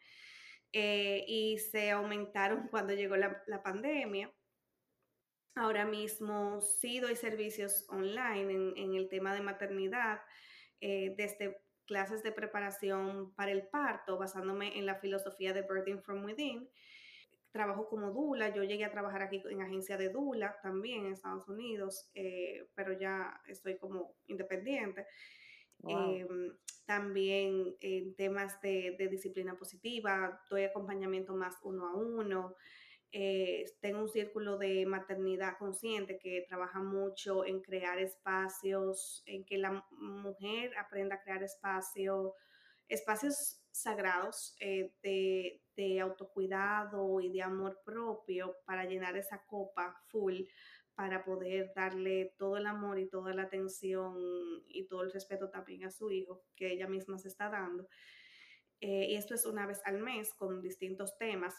y 0.71 1.57
se 1.71 1.91
aumentaron 1.91 2.67
cuando 2.71 2.93
llegó 2.93 3.15
la, 3.15 3.43
la 3.47 3.61
pandemia. 3.63 4.31
Ahora 5.57 5.85
mismo 5.85 6.61
sí 6.61 6.99
doy 6.99 7.15
servicios 7.15 7.83
online 7.89 8.73
en, 8.75 8.93
el 8.93 9.09
tema 9.09 9.33
de 9.33 9.41
maternidad, 9.41 10.21
eh, 10.81 11.13
desde 11.17 11.61
clases 11.85 12.21
de 12.21 12.31
preparación 12.31 13.33
para 13.35 13.51
el 13.51 13.67
parto, 13.67 14.17
basándome 14.17 14.77
en 14.77 14.85
la 14.85 14.95
filosofía 14.95 15.53
de 15.53 15.63
Birthing 15.63 16.01
from 16.01 16.25
Within. 16.25 16.69
Trabajo 17.51 17.87
como 17.87 18.11
Dula, 18.11 18.53
yo 18.53 18.63
llegué 18.63 18.85
a 18.85 18.91
trabajar 18.91 19.21
aquí 19.23 19.41
en 19.49 19.61
agencia 19.61 19.97
de 19.97 20.09
Dula 20.09 20.59
también 20.61 21.05
en 21.05 21.13
Estados 21.13 21.47
Unidos, 21.47 22.11
eh, 22.13 22.67
pero 22.75 22.93
ya 22.93 23.41
estoy 23.47 23.77
como 23.77 24.15
independiente. 24.27 25.07
Em, 25.87 26.57
también 26.85 27.75
en 27.79 28.15
temas 28.15 28.59
de, 28.61 28.95
de 28.97 29.07
disciplina 29.07 29.55
positiva, 29.55 30.41
doy 30.49 30.63
acompañamiento 30.63 31.35
más 31.35 31.55
uno 31.63 31.87
a 31.87 31.95
uno. 31.95 32.55
Eh, 33.11 33.65
tengo 33.79 34.01
un 34.01 34.09
círculo 34.09 34.57
de 34.57 34.85
maternidad 34.85 35.57
consciente 35.57 36.19
que 36.19 36.45
trabaja 36.47 36.79
mucho 36.79 37.45
en 37.45 37.61
crear 37.61 37.99
espacios, 37.99 39.23
en 39.25 39.45
que 39.45 39.57
la 39.57 39.85
mujer 39.91 40.77
aprenda 40.77 41.15
a 41.15 41.21
crear 41.21 41.41
espacios, 41.41 42.33
espacios 42.89 43.61
sagrados 43.71 44.55
eh, 44.59 44.93
de, 45.01 45.61
de, 45.75 45.99
autocuidado 46.01 47.21
y 47.21 47.31
de 47.31 47.41
amor 47.43 47.79
propio 47.85 48.57
para 48.65 48.85
llenar 48.85 49.15
esa 49.15 49.45
copa 49.45 49.95
full, 50.07 50.41
para 50.95 51.23
poder 51.23 51.71
darle 51.75 52.33
todo 52.37 52.57
el 52.57 52.65
amor 52.65 52.99
y 52.99 53.07
toda 53.07 53.33
la 53.33 53.43
atención 53.43 54.17
y 54.67 54.87
todo 54.87 55.03
el 55.03 55.11
respeto 55.13 55.49
también 55.49 55.85
a 55.85 55.91
su 55.91 56.11
hijo 56.11 56.43
que 56.55 56.73
ella 56.73 56.87
misma 56.87 57.19
se 57.19 57.29
está 57.29 57.49
dando. 57.49 57.87
Eh, 58.81 59.07
y 59.11 59.15
esto 59.15 59.33
es 59.33 59.45
una 59.45 59.65
vez 59.65 59.81
al 59.85 59.99
mes 59.99 60.33
con 60.33 60.61
distintos 60.61 61.17
temas 61.17 61.55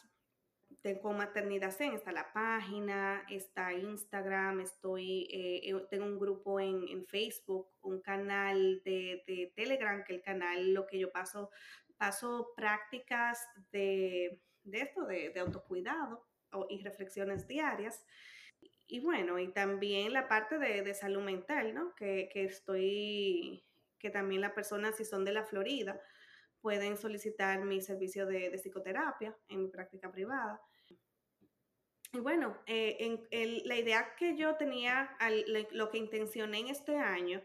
tengo 0.82 1.12
Maternidad 1.12 1.72
Zen, 1.72 1.94
está 1.94 2.12
la 2.12 2.32
página, 2.32 3.24
está 3.28 3.72
Instagram, 3.72 4.60
estoy, 4.60 5.28
eh, 5.32 5.70
eh, 5.70 5.86
tengo 5.90 6.04
un 6.04 6.18
grupo 6.18 6.60
en, 6.60 7.04
Facebook, 7.06 7.68
un 7.82 8.00
canal 8.00 8.82
de, 8.84 9.52
Telegram, 9.56 10.04
que 10.04 10.14
el 10.14 10.22
canal 10.22 10.72
lo 10.72 10.86
que 10.86 10.98
yo 10.98 11.10
paso, 11.10 11.50
paso 11.96 12.52
prácticas 12.56 13.44
de, 13.72 14.40
esto, 14.70 15.06
de, 15.06 15.32
autocuidado 15.38 16.26
y 16.68 16.82
reflexiones 16.82 17.46
diarias. 17.48 18.04
Y 18.86 19.00
bueno, 19.00 19.38
y 19.38 19.48
también 19.52 20.12
la 20.12 20.28
parte 20.28 20.58
de, 20.58 20.94
salud 20.94 21.22
mental, 21.22 21.74
¿no? 21.74 21.94
Que, 21.94 22.28
que 22.32 22.44
estoy, 22.44 23.64
que 23.98 24.10
también 24.10 24.40
las 24.40 24.52
personas, 24.52 24.96
si 24.96 25.04
son 25.04 25.24
de 25.24 25.32
la 25.32 25.44
Florida, 25.44 26.00
pueden 26.60 26.96
solicitar 26.96 27.64
mi 27.64 27.80
servicio 27.80 28.26
de, 28.26 28.50
psicoterapia 28.58 29.36
en 29.48 29.62
mi 29.62 29.68
práctica 29.68 30.10
privada. 30.10 30.60
y 32.12 32.20
bueno, 32.20 32.58
eh, 32.66 32.96
en, 33.30 33.68
la 33.68 33.76
idea 33.76 34.14
que 34.16 34.36
yo 34.36 34.56
tenía, 34.56 35.16
lo 35.72 35.90
que 35.90 35.98
intencioné 35.98 36.60
en 36.60 36.68
este 36.68 36.96
año 36.96 37.42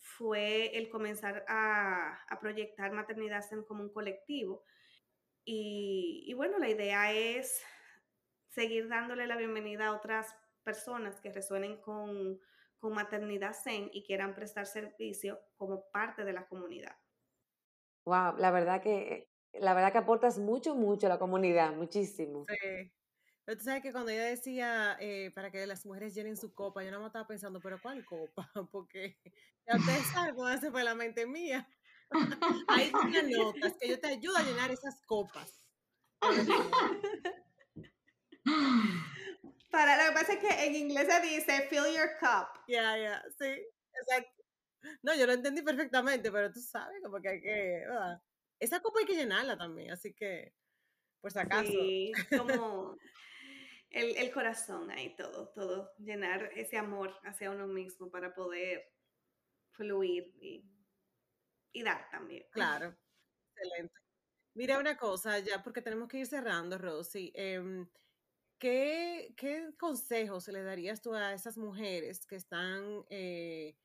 fue 0.00 0.76
el 0.76 0.88
comenzar 0.88 1.44
a, 1.48 2.26
proyectar 2.40 2.92
maternidad 2.92 3.44
como 3.66 3.82
un 3.82 3.92
colectivo. 3.92 4.64
Y, 5.44 6.32
bueno, 6.34 6.58
la 6.58 6.68
idea 6.68 7.12
es 7.12 7.62
seguir 8.48 8.88
dándole 8.88 9.26
la 9.26 9.36
bienvenida 9.36 9.86
a 9.86 9.92
otras 9.92 10.34
personas 10.64 11.20
que 11.20 11.32
resuenen 11.32 11.80
con, 11.80 12.40
con 12.78 12.94
maternidad 12.94 13.54
zen 13.54 13.90
y 13.92 14.02
quieran 14.02 14.34
prestar 14.34 14.66
servicio 14.66 15.40
como 15.56 15.88
parte 15.90 16.24
de 16.24 16.32
la 16.32 16.48
comunidad. 16.48 16.96
Wow, 18.06 18.36
la 18.38 18.50
verdad 18.52 18.80
que 18.80 19.28
la 19.52 19.74
verdad 19.74 19.92
que 19.92 19.98
aportas 19.98 20.38
mucho, 20.38 20.74
mucho 20.74 21.06
a 21.06 21.10
la 21.10 21.18
comunidad, 21.18 21.72
muchísimo. 21.72 22.44
Sí. 22.48 22.92
Pero 23.44 23.58
tú 23.58 23.64
sabes 23.64 23.82
que 23.82 23.92
cuando 23.92 24.10
ella 24.10 24.24
decía 24.24 24.96
eh, 25.00 25.30
para 25.34 25.50
que 25.50 25.66
las 25.66 25.86
mujeres 25.86 26.14
llenen 26.14 26.36
su 26.36 26.52
copa, 26.52 26.82
yo 26.82 26.90
no 26.90 27.00
me 27.00 27.06
estaba 27.06 27.26
pensando, 27.26 27.60
pero 27.60 27.80
¿cuál 27.80 28.04
copa? 28.04 28.50
Porque 28.72 29.18
ya 29.66 29.76
ustedes 29.76 30.06
saben 30.34 30.60
se 30.60 30.70
fue 30.70 30.84
la 30.84 30.94
mente 30.94 31.26
mía. 31.26 31.68
Hay 32.68 32.92
unas 32.92 33.24
notas 33.24 33.74
que 33.80 33.88
yo 33.88 33.98
te 34.00 34.08
ayudo 34.08 34.36
a 34.36 34.42
llenar 34.42 34.70
esas 34.70 35.00
copas. 35.06 35.60
Para 39.70 39.96
lo 39.96 40.08
que 40.08 40.12
pasa 40.12 40.32
es 40.34 40.38
que 40.38 40.66
en 40.66 40.74
inglés 40.76 41.08
se 41.08 41.20
dice 41.20 41.68
fill 41.68 41.92
your 41.94 42.10
cup. 42.20 42.48
Ya, 42.68 42.96
ya, 42.96 43.22
sí, 43.38 43.46
exacto. 43.92 44.35
No, 45.02 45.14
yo 45.14 45.26
lo 45.26 45.32
entendí 45.32 45.62
perfectamente, 45.62 46.30
pero 46.30 46.52
tú 46.52 46.60
sabes, 46.60 47.00
como 47.02 47.20
que 47.20 47.28
hay 47.28 47.40
que, 47.40 47.84
Esa 48.58 48.80
copa 48.80 49.00
hay 49.00 49.06
que 49.06 49.16
llenarla 49.16 49.56
también, 49.56 49.92
así 49.92 50.12
que, 50.14 50.54
por 51.20 51.32
si 51.32 51.38
acaso. 51.38 51.70
Sí, 51.70 52.12
como 52.36 52.96
el, 53.90 54.16
el, 54.16 54.30
corazón 54.32 54.90
ahí, 54.90 55.14
todo, 55.16 55.48
todo, 55.48 55.94
llenar 55.98 56.50
ese 56.54 56.76
amor 56.76 57.14
hacia 57.24 57.50
uno 57.50 57.66
mismo 57.66 58.10
para 58.10 58.34
poder 58.34 58.92
fluir 59.72 60.34
y, 60.40 60.64
y 61.72 61.82
dar 61.82 62.08
también. 62.10 62.46
Claro, 62.50 62.96
excelente. 63.54 63.94
Mira 64.54 64.78
una 64.78 64.96
cosa, 64.96 65.38
ya 65.38 65.62
porque 65.62 65.82
tenemos 65.82 66.08
que 66.08 66.18
ir 66.18 66.26
cerrando, 66.26 66.78
Rosy. 66.78 67.30
Eh, 67.34 67.86
¿qué, 68.58 69.34
¿Qué 69.36 69.74
consejos 69.78 70.48
le 70.48 70.62
darías 70.62 71.00
tú 71.00 71.14
a 71.14 71.32
esas 71.32 71.58
mujeres 71.58 72.26
que 72.26 72.36
están 72.36 73.04
eh, 73.10 73.76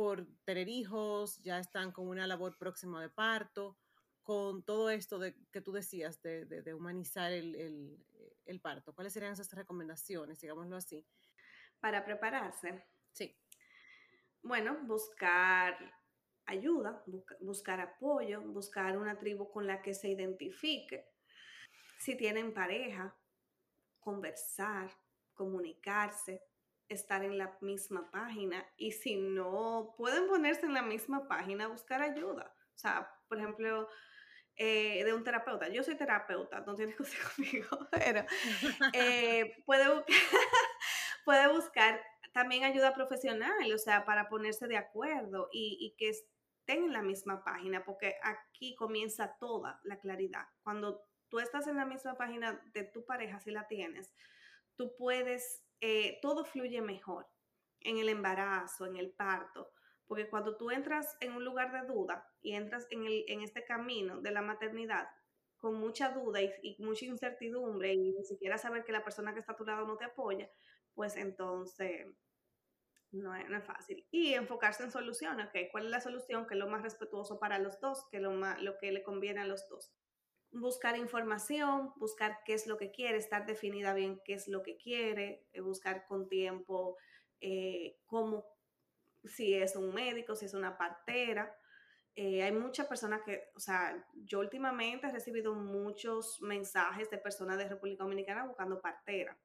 por 0.00 0.26
tener 0.46 0.66
hijos, 0.70 1.42
ya 1.42 1.58
están 1.58 1.92
con 1.92 2.08
una 2.08 2.26
labor 2.26 2.56
próxima 2.56 3.02
de 3.02 3.10
parto, 3.10 3.76
con 4.22 4.62
todo 4.62 4.88
esto 4.88 5.18
de, 5.18 5.36
que 5.52 5.60
tú 5.60 5.72
decías 5.72 6.22
de, 6.22 6.46
de, 6.46 6.72
humanizar 6.72 7.30
el, 7.32 7.54
el, 7.54 8.06
el, 8.46 8.60
parto? 8.62 8.94
¿Cuáles 8.94 9.12
serían 9.12 9.34
esas 9.34 9.52
recomendaciones, 9.52 10.40
digámoslo 10.40 10.76
así? 10.76 11.06
Para 11.80 12.02
prepararse. 12.02 12.82
Sí. 13.12 13.38
Bueno, 14.40 14.78
buscar 14.86 15.76
ayuda, 16.46 17.04
buscar 17.40 17.82
apoyo, 17.82 18.40
buscar 18.40 18.96
una 18.96 19.18
tribu 19.18 19.50
con 19.50 19.66
la 19.66 19.82
que 19.82 19.92
se 19.92 20.08
identifique. 20.08 21.10
Si 21.98 22.16
tienen 22.16 22.54
pareja, 22.54 23.14
conversar, 23.98 24.90
comunicarse, 25.34 26.42
estar 26.90 27.24
en 27.24 27.38
la 27.38 27.56
misma 27.60 28.10
página 28.10 28.66
y 28.76 28.92
si 28.92 29.16
no 29.16 29.94
pueden 29.96 30.26
ponerse 30.26 30.66
en 30.66 30.74
la 30.74 30.82
misma 30.82 31.26
página, 31.28 31.68
buscar 31.68 32.02
ayuda. 32.02 32.54
O 32.74 32.78
sea, 32.78 33.10
por 33.28 33.38
ejemplo, 33.38 33.88
eh, 34.56 35.02
de 35.04 35.14
un 35.14 35.24
terapeuta. 35.24 35.68
Yo 35.68 35.82
soy 35.82 35.96
terapeuta, 35.96 36.60
no 36.60 36.74
tienes 36.74 36.96
que 36.98 37.04
ser 37.04 37.20
conmigo, 37.34 37.88
pero 37.90 38.24
eh, 38.92 39.56
puede, 39.66 40.04
puede 41.24 41.48
buscar 41.48 42.00
también 42.32 42.64
ayuda 42.64 42.94
profesional, 42.94 43.72
o 43.72 43.78
sea, 43.78 44.04
para 44.04 44.28
ponerse 44.28 44.66
de 44.68 44.76
acuerdo 44.76 45.48
y, 45.50 45.78
y 45.80 45.96
que 45.96 46.10
estén 46.10 46.84
en 46.84 46.92
la 46.92 47.02
misma 47.02 47.42
página, 47.42 47.84
porque 47.84 48.16
aquí 48.22 48.74
comienza 48.76 49.36
toda 49.38 49.80
la 49.84 49.98
claridad. 49.98 50.46
Cuando 50.62 51.04
tú 51.28 51.38
estás 51.38 51.66
en 51.66 51.76
la 51.76 51.86
misma 51.86 52.16
página 52.16 52.60
de 52.74 52.84
tu 52.84 53.04
pareja, 53.06 53.40
si 53.40 53.50
la 53.50 53.66
tienes, 53.66 54.12
tú 54.76 54.94
puedes, 54.96 55.64
eh, 55.80 56.18
todo 56.22 56.44
fluye 56.44 56.80
mejor 56.82 57.28
en 57.80 57.98
el 57.98 58.08
embarazo, 58.08 58.86
en 58.86 58.96
el 58.96 59.12
parto, 59.12 59.72
porque 60.06 60.28
cuando 60.28 60.56
tú 60.56 60.70
entras 60.70 61.16
en 61.20 61.32
un 61.32 61.44
lugar 61.44 61.72
de 61.72 61.86
duda 61.86 62.28
y 62.42 62.52
entras 62.52 62.86
en, 62.90 63.04
el, 63.04 63.24
en 63.28 63.42
este 63.42 63.64
camino 63.64 64.20
de 64.20 64.32
la 64.32 64.42
maternidad 64.42 65.08
con 65.60 65.74
mucha 65.74 66.10
duda 66.10 66.40
y, 66.42 66.76
mucha 66.78 67.04
incertidumbre 67.04 67.92
y 67.92 68.12
ni 68.12 68.24
siquiera 68.24 68.58
saber 68.58 68.84
que 68.84 68.92
la 68.92 69.04
persona 69.04 69.32
que 69.34 69.40
está 69.40 69.52
a 69.52 69.56
tu 69.56 69.64
lado 69.64 69.86
no 69.86 69.96
te 69.96 70.06
apoya, 70.06 70.50
pues 70.94 71.16
entonces 71.16 72.06
no 73.12 73.34
es, 73.34 73.64
fácil. 73.64 74.06
Y 74.10 74.34
enfocarse 74.34 74.82
en 74.82 74.90
soluciones, 74.90 75.48
¿ok? 75.48 75.70
¿Cuál 75.70 75.84
es 75.84 75.90
la 75.90 76.00
solución 76.00 76.46
que 76.46 76.54
es 76.54 76.60
lo 76.60 76.68
más 76.68 76.82
respetuoso 76.82 77.38
para 77.38 77.58
los 77.58 77.78
dos, 77.80 78.06
que 78.10 78.20
lo, 78.20 78.32
más, 78.32 78.60
lo 78.62 78.78
que 78.78 78.90
le 78.90 79.02
conviene 79.02 79.40
a 79.40 79.46
los 79.46 79.68
dos? 79.68 79.92
Buscar 80.52 80.96
información, 80.96 81.92
buscar 81.96 82.38
qué 82.44 82.54
es 82.54 82.66
lo 82.66 82.76
que 82.76 82.90
quiere, 82.90 83.18
estar 83.18 83.46
definida 83.46 83.94
bien 83.94 84.20
qué 84.24 84.34
es 84.34 84.48
lo 84.48 84.62
que 84.62 84.76
quiere, 84.76 85.46
eh, 85.52 85.60
buscar 85.60 86.06
con 86.06 86.28
tiempo 86.28 86.96
eh, 87.40 87.98
cómo, 88.06 88.44
si 89.24 89.54
es 89.54 89.76
un 89.76 89.94
médico, 89.94 90.34
si 90.34 90.46
es 90.46 90.54
una 90.54 90.76
partera. 90.76 91.56
Eh, 92.16 92.42
hay 92.42 92.52
muchas 92.52 92.86
personas 92.86 93.22
que, 93.24 93.50
o 93.54 93.60
sea, 93.60 94.04
yo 94.14 94.40
últimamente 94.40 95.06
he 95.06 95.12
recibido 95.12 95.54
muchos 95.54 96.40
mensajes 96.42 97.08
de 97.10 97.18
personas 97.18 97.56
de 97.56 97.68
República 97.68 98.02
Dominicana 98.02 98.46
buscando 98.46 98.80
partera, 98.80 99.38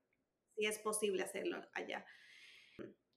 si 0.55 0.65
es 0.65 0.79
posible 0.79 1.23
hacerlo 1.23 1.61
allá. 1.73 2.05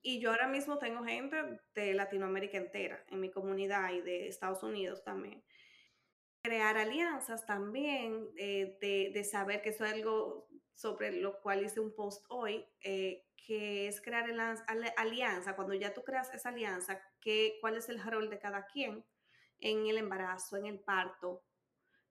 Y 0.00 0.20
yo 0.20 0.30
ahora 0.30 0.46
mismo 0.46 0.78
tengo 0.78 1.02
gente 1.02 1.60
de 1.74 1.94
Latinoamérica 1.94 2.58
entera 2.58 3.04
en 3.08 3.20
mi 3.20 3.30
comunidad 3.30 3.92
y 3.92 4.00
de 4.02 4.28
Estados 4.28 4.62
Unidos 4.62 5.02
también 5.02 5.42
crear 6.42 6.76
alianzas 6.76 7.46
también, 7.46 8.28
eh, 8.36 8.78
de, 8.80 9.24
saber 9.24 9.62
que 9.62 9.70
eso 9.70 9.84
es 9.84 9.92
algo 9.92 10.48
sobre 10.74 11.12
lo 11.12 11.40
cual 11.40 11.64
hice 11.64 11.80
un 11.80 11.94
post 11.94 12.24
hoy, 12.28 12.66
eh, 12.82 13.26
que 13.36 13.88
es 13.88 14.00
crear 14.00 14.26
alianza, 14.96 15.56
cuando 15.56 15.74
ya 15.74 15.94
tú 15.94 16.04
creas 16.04 16.32
esa 16.34 16.50
alianza, 16.50 17.00
que, 17.20 17.58
cuál 17.60 17.76
es 17.76 17.88
el 17.88 18.02
rol 18.02 18.30
de 18.30 18.38
cada 18.38 18.66
quien 18.66 19.04
en 19.60 19.86
el 19.86 19.98
embarazo, 19.98 20.56
en 20.56 20.66
el 20.66 20.80
parto. 20.80 21.44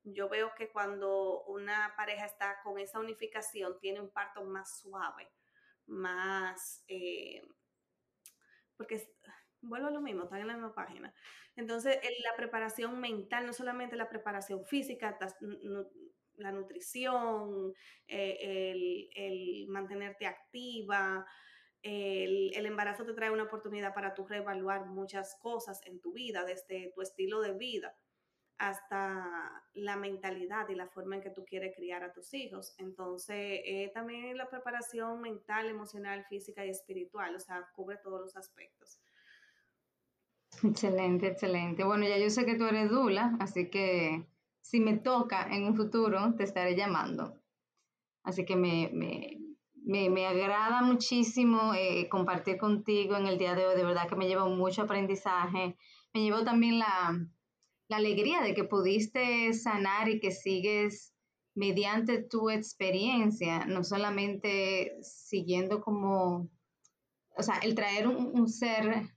Yo 0.04 0.30
veo 0.30 0.54
que 0.56 0.72
cuando 0.72 1.44
una 1.46 1.94
pareja 1.96 2.26
está 2.26 2.62
con 2.64 2.80
esa 2.80 3.00
unificación, 3.00 3.80
tiene 3.80 4.02
un 4.02 4.10
parto 4.10 4.44
más 4.44 4.80
suave, 4.80 5.30
más... 5.86 6.84
Eh, 6.88 7.42
porque 8.78 8.96
vuelvo 9.68 9.88
a 9.88 9.92
lo 9.92 10.02
mismo, 10.02 10.24
están 10.24 10.42
en 10.42 10.48
la 10.48 10.54
misma 10.54 10.74
página. 10.74 11.14
Entonces, 11.56 12.00
la 12.24 12.36
preparación 12.36 13.00
mental, 13.00 13.46
no 13.46 13.54
solamente 13.54 13.96
la 13.96 14.10
preparación 14.10 14.66
física, 14.66 15.18
la 16.36 16.52
nutrición, 16.52 17.74
eh, 18.08 19.10
el, 19.16 19.68
mantenerte 19.70 20.28
activa, 20.28 21.26
el, 21.82 22.52
el, 22.56 22.66
embarazo 22.66 23.06
te 23.06 23.14
trae 23.14 23.32
una 23.32 23.44
oportunidad 23.44 23.94
para 23.94 24.14
tú 24.14 24.26
reevaluar 24.26 24.86
muchas 24.86 25.38
cosas 25.40 25.82
en 25.86 26.00
tu 26.00 26.14
vida, 26.14 26.44
desde 26.44 26.92
tu 26.94 27.02
estilo 27.02 27.42
de 27.42 27.54
vida 27.54 27.96
hasta 28.58 29.64
la 29.74 29.96
mentalidad 29.96 30.68
y 30.70 30.76
la 30.76 30.88
forma 30.88 31.16
en 31.16 31.22
que 31.22 31.30
tú 31.30 31.46
quieres 31.46 31.76
criar 31.76 32.04
a 32.04 32.12
tus 32.12 32.34
hijos. 32.34 32.74
Entonces, 32.80 33.62
eh, 33.66 33.92
también 33.94 34.36
la 34.38 34.50
preparación 34.50 35.22
mental, 35.22 35.68
emocional, 35.70 36.26
física 36.26 36.66
y 36.66 36.70
espiritual, 36.70 37.36
o 37.36 37.40
sea, 37.40 37.68
cubre 37.76 37.98
todos 37.98 38.20
los 38.20 38.36
aspectos. 38.36 39.00
Excelente, 40.64 41.28
excelente. 41.28 41.84
Bueno, 41.84 42.08
ya 42.08 42.18
yo 42.18 42.30
sé 42.30 42.46
que 42.46 42.56
tú 42.56 42.66
eres 42.66 42.90
Dula, 42.90 43.36
así 43.40 43.70
que 43.70 44.26
si 44.62 44.80
me 44.80 44.98
toca 44.98 45.48
en 45.54 45.66
un 45.66 45.76
futuro, 45.76 46.34
te 46.36 46.44
estaré 46.44 46.76
llamando. 46.76 47.36
Así 48.24 48.46
que 48.46 48.56
me, 48.56 48.90
me, 48.94 49.38
me, 49.76 50.10
me 50.10 50.26
agrada 50.28 50.82
muchísimo 50.82 51.74
eh, 51.74 52.10
compartir 52.10 52.58
contigo 52.58 53.16
en 53.16 53.28
el 53.28 53.38
día 53.38 53.56
de 53.56 53.66
hoy. 53.68 53.76
De 53.76 53.86
verdad 53.86 54.10
que 54.10 54.16
me 54.16 54.28
llevo 54.28 54.50
mucho 54.50 54.84
aprendizaje. 54.84 55.78
Me 56.14 56.22
llevo 56.22 56.44
también 56.44 56.80
la, 56.80 57.18
la 57.88 57.98
alegría 57.98 58.42
de 58.42 58.54
que 58.54 58.64
pudiste 58.64 59.54
sanar 59.54 60.10
y 60.10 60.20
que 60.20 60.32
sigues 60.32 61.14
mediante 61.56 62.22
tu 62.22 62.50
experiencia, 62.50 63.66
no 63.66 63.84
solamente 63.84 64.98
siguiendo 65.02 65.82
como, 65.82 66.50
o 67.36 67.44
sea, 67.44 67.58
el 67.60 67.74
traer 67.76 68.08
un, 68.08 68.40
un 68.40 68.48
ser 68.48 69.17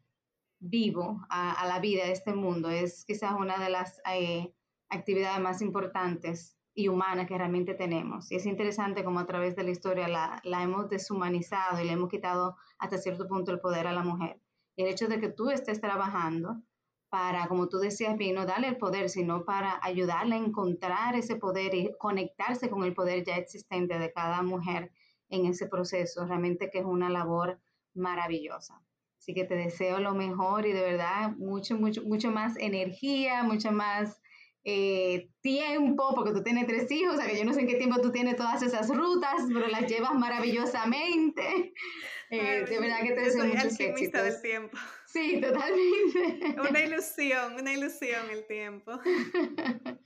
vivo 0.61 1.27
a, 1.31 1.67
la 1.67 1.81
vida 1.81 2.05
de 2.05 2.13
este 2.13 2.35
mundo. 2.35 2.71
Es 2.71 3.05
quizás 3.05 3.33
una 3.39 3.59
de 3.59 3.71
las 3.71 4.01
eh, 4.11 4.55
actividades 4.89 5.41
más 5.41 5.63
importantes 5.63 6.57
y 6.75 6.89
humanas 6.89 7.27
que 7.27 7.37
realmente 7.37 7.75
tenemos. 7.75 8.31
Y 8.31 8.37
es 8.37 8.47
interesante 8.47 9.03
como 9.03 9.19
a 9.19 9.27
través 9.27 9.57
de 9.57 9.65
la 9.65 9.71
historia 9.71 10.09
la, 10.09 10.63
hemos 10.63 10.89
deshumanizado 10.89 11.81
y 11.81 11.85
le 11.85 11.93
hemos 11.93 12.09
quitado 12.09 12.57
hasta 12.79 12.99
cierto 12.99 13.27
punto 13.27 13.51
el 13.51 13.61
poder 13.61 13.87
a 13.87 13.93
la 13.93 14.03
mujer. 14.03 14.41
Y 14.77 14.83
el 14.83 14.89
hecho 14.89 15.09
de 15.09 15.21
que 15.21 15.29
tú 15.29 15.51
estés 15.51 15.81
trabajando 15.81 16.63
para, 17.09 17.49
como 17.49 17.69
tú 17.69 17.79
decías 17.79 18.17
bien, 18.17 18.37
no 18.37 18.47
darle 18.47 18.69
el 18.69 18.77
poder, 18.77 19.11
sino 19.11 19.45
para 19.45 19.81
ayudarle 19.83 20.37
a 20.37 20.39
encontrar 20.39 21.17
ese 21.17 21.37
poder 21.37 21.75
y 21.75 21.91
conectarse 21.99 22.71
con 22.71 22.85
el 22.85 22.95
poder 22.95 23.25
ya 23.25 23.37
existente 23.37 23.99
de 23.99 24.13
cada 24.13 24.43
mujer 24.43 24.93
en 25.29 25.47
ese 25.47 25.67
proceso. 25.67 26.25
Realmente 26.25 26.71
que 26.71 26.79
es 26.79 26.85
una 26.85 27.11
labor 27.11 27.61
maravillosa. 27.95 28.81
Así 29.21 29.35
que 29.35 29.45
te 29.45 29.55
deseo 29.55 30.01
lo 30.01 30.15
mejor 30.15 30.65
y 30.65 30.73
de 30.73 30.81
verdad 30.81 31.37
mucho, 31.37 31.77
mucho, 31.77 32.03
mucho 32.05 32.31
más 32.31 32.57
energía, 32.57 33.43
mucho 33.43 33.71
más 33.71 34.19
eh, 34.65 35.29
tiempo, 35.43 36.15
porque 36.15 36.33
tú 36.33 36.43
tienes 36.43 36.67
tres 36.67 36.91
hijos, 36.91 37.15
o 37.15 37.17
sea 37.19 37.27
que 37.27 37.37
yo 37.37 37.45
no 37.45 37.53
sé 37.53 37.61
en 37.61 37.67
qué 37.67 37.75
tiempo 37.75 38.01
tú 38.01 38.13
tienes 38.13 38.37
todas 38.37 38.63
esas 38.63 38.89
rutas, 38.89 39.43
pero 39.53 39.69
las 39.69 39.87
llevas 39.87 40.15
maravillosamente. 40.15 41.75
Eh, 42.33 42.65
de 42.65 42.79
verdad 42.79 43.03
que 43.03 43.13
te 43.13 43.23
deseo 43.23 43.45
muchos 43.45 43.81
éxitos. 43.81 44.23
del 44.23 44.41
tiempo. 44.41 44.79
Sí, 45.05 45.41
totalmente. 45.41 46.61
Una 46.71 46.81
ilusión, 46.81 47.55
una 47.55 47.73
ilusión 47.73 48.31
el 48.31 48.47
tiempo. 48.47 48.93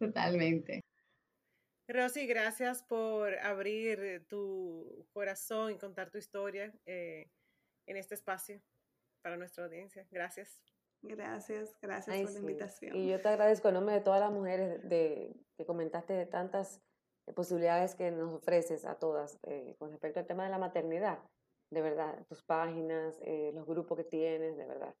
Totalmente. 0.00 0.80
Rosy, 1.86 2.26
gracias 2.26 2.82
por 2.82 3.32
abrir 3.38 4.26
tu 4.28 5.06
corazón 5.12 5.70
y 5.70 5.78
contar 5.78 6.10
tu 6.10 6.18
historia 6.18 6.74
eh, 6.84 7.30
en 7.88 7.96
este 7.96 8.14
espacio 8.14 8.60
para 9.22 9.36
nuestra 9.36 9.64
audiencia. 9.64 10.06
Gracias. 10.10 10.62
Gracias, 11.02 11.76
gracias 11.80 12.22
por 12.22 12.32
la 12.32 12.38
invitación. 12.40 12.96
Y 12.96 13.08
yo 13.08 13.20
te 13.20 13.28
agradezco 13.28 13.68
en 13.68 13.74
nombre 13.74 13.94
de 13.94 14.00
todas 14.00 14.20
las 14.20 14.32
mujeres 14.32 14.88
de, 14.88 15.32
que 15.56 15.64
comentaste 15.64 16.12
de 16.12 16.26
tantas 16.26 16.82
eh, 17.26 17.32
posibilidades 17.32 17.94
que 17.94 18.10
nos 18.10 18.34
ofreces 18.34 18.84
a 18.84 18.98
todas 18.98 19.38
eh, 19.44 19.76
con 19.78 19.90
respecto 19.90 20.18
al 20.18 20.26
tema 20.26 20.44
de 20.44 20.50
la 20.50 20.58
maternidad. 20.58 21.18
De 21.70 21.82
verdad, 21.82 22.24
tus 22.28 22.42
páginas, 22.42 23.20
eh, 23.22 23.52
los 23.54 23.64
grupos 23.64 23.96
que 23.98 24.04
tienes, 24.04 24.56
de 24.56 24.66
verdad. 24.66 24.94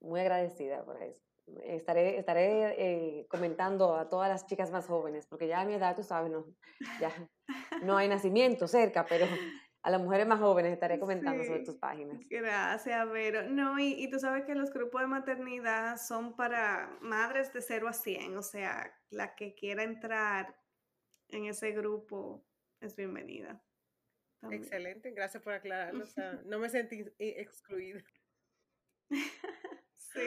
Muy 0.00 0.20
agradecida 0.20 0.84
por 0.84 1.02
eso. 1.02 1.20
Estaré, 1.64 2.18
estaré 2.18 3.26
comentando 3.28 3.96
a 3.96 4.08
todas 4.08 4.28
las 4.28 4.46
chicas 4.46 4.70
más 4.70 4.86
jóvenes, 4.86 5.26
porque 5.26 5.48
ya 5.48 5.60
a 5.60 5.64
mi 5.64 5.74
edad, 5.74 5.96
tú 5.96 6.04
sabes, 6.04 6.30
no, 6.30 6.46
ya 7.00 7.10
no 7.82 7.96
hay 7.96 8.08
nacimiento 8.08 8.68
cerca, 8.68 9.04
pero 9.08 9.26
a 9.82 9.90
las 9.90 10.00
mujeres 10.00 10.26
más 10.26 10.40
jóvenes 10.40 10.72
estaré 10.72 10.98
comentando 10.98 11.44
sobre 11.44 11.64
tus 11.64 11.76
páginas. 11.76 12.20
Gracias, 12.28 13.10
Vero. 13.10 13.42
No, 13.44 13.78
y, 13.78 13.94
y, 13.94 14.10
tú 14.10 14.18
sabes 14.18 14.44
que 14.44 14.54
los 14.54 14.72
grupos 14.72 15.00
de 15.00 15.08
maternidad 15.08 15.96
son 15.96 16.36
para 16.36 16.96
madres 17.00 17.52
de 17.52 17.62
0 17.62 17.88
a 17.88 17.92
100, 17.92 18.36
o 18.36 18.42
sea, 18.42 18.96
la 19.10 19.34
que 19.34 19.54
quiera 19.54 19.82
entrar 19.82 20.56
en 21.28 21.46
ese 21.46 21.72
grupo 21.72 22.46
es 22.80 22.94
bienvenida. 22.96 23.62
Excelente, 24.50 25.12
gracias 25.12 25.42
por 25.42 25.52
aclararlo. 25.52 26.04
O 26.04 26.06
sea, 26.06 26.32
no 26.46 26.58
me 26.58 26.68
sentí 26.68 27.04
excluida. 27.18 28.02
sí. 29.10 30.20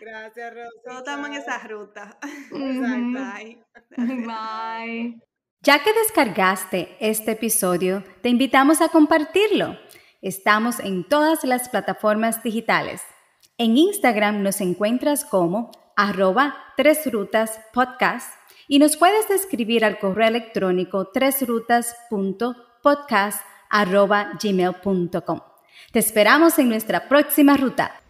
Gracias, 0.00 0.54
Rosa. 0.54 0.70
Todos 0.84 0.98
estamos 0.98 1.28
en 1.28 1.34
esa 1.34 1.58
ruta. 1.58 2.18
Bye. 2.50 3.62
Bye. 4.26 5.20
Ya 5.64 5.82
que 5.82 5.92
descargaste 5.94 6.94
este 7.00 7.32
episodio, 7.32 8.04
te 8.20 8.28
invitamos 8.28 8.82
a 8.82 8.90
compartirlo. 8.90 9.78
Estamos 10.20 10.78
en 10.78 11.04
todas 11.04 11.42
las 11.42 11.70
plataformas 11.70 12.42
digitales. 12.42 13.00
En 13.56 13.78
Instagram 13.78 14.42
nos 14.42 14.60
encuentras 14.60 15.24
como 15.24 15.70
arroba 15.96 16.54
tres 16.76 17.10
rutas 17.10 17.58
podcast 17.72 18.30
y 18.68 18.78
nos 18.78 18.98
puedes 18.98 19.30
escribir 19.30 19.86
al 19.86 19.98
correo 19.98 20.28
electrónico 20.28 21.06
tresrutas.podcast 21.06 23.40
arroba 23.70 24.32
gmail.com. 24.42 25.40
Te 25.92 25.98
esperamos 25.98 26.58
en 26.58 26.68
nuestra 26.68 27.08
próxima 27.08 27.56
ruta. 27.56 28.03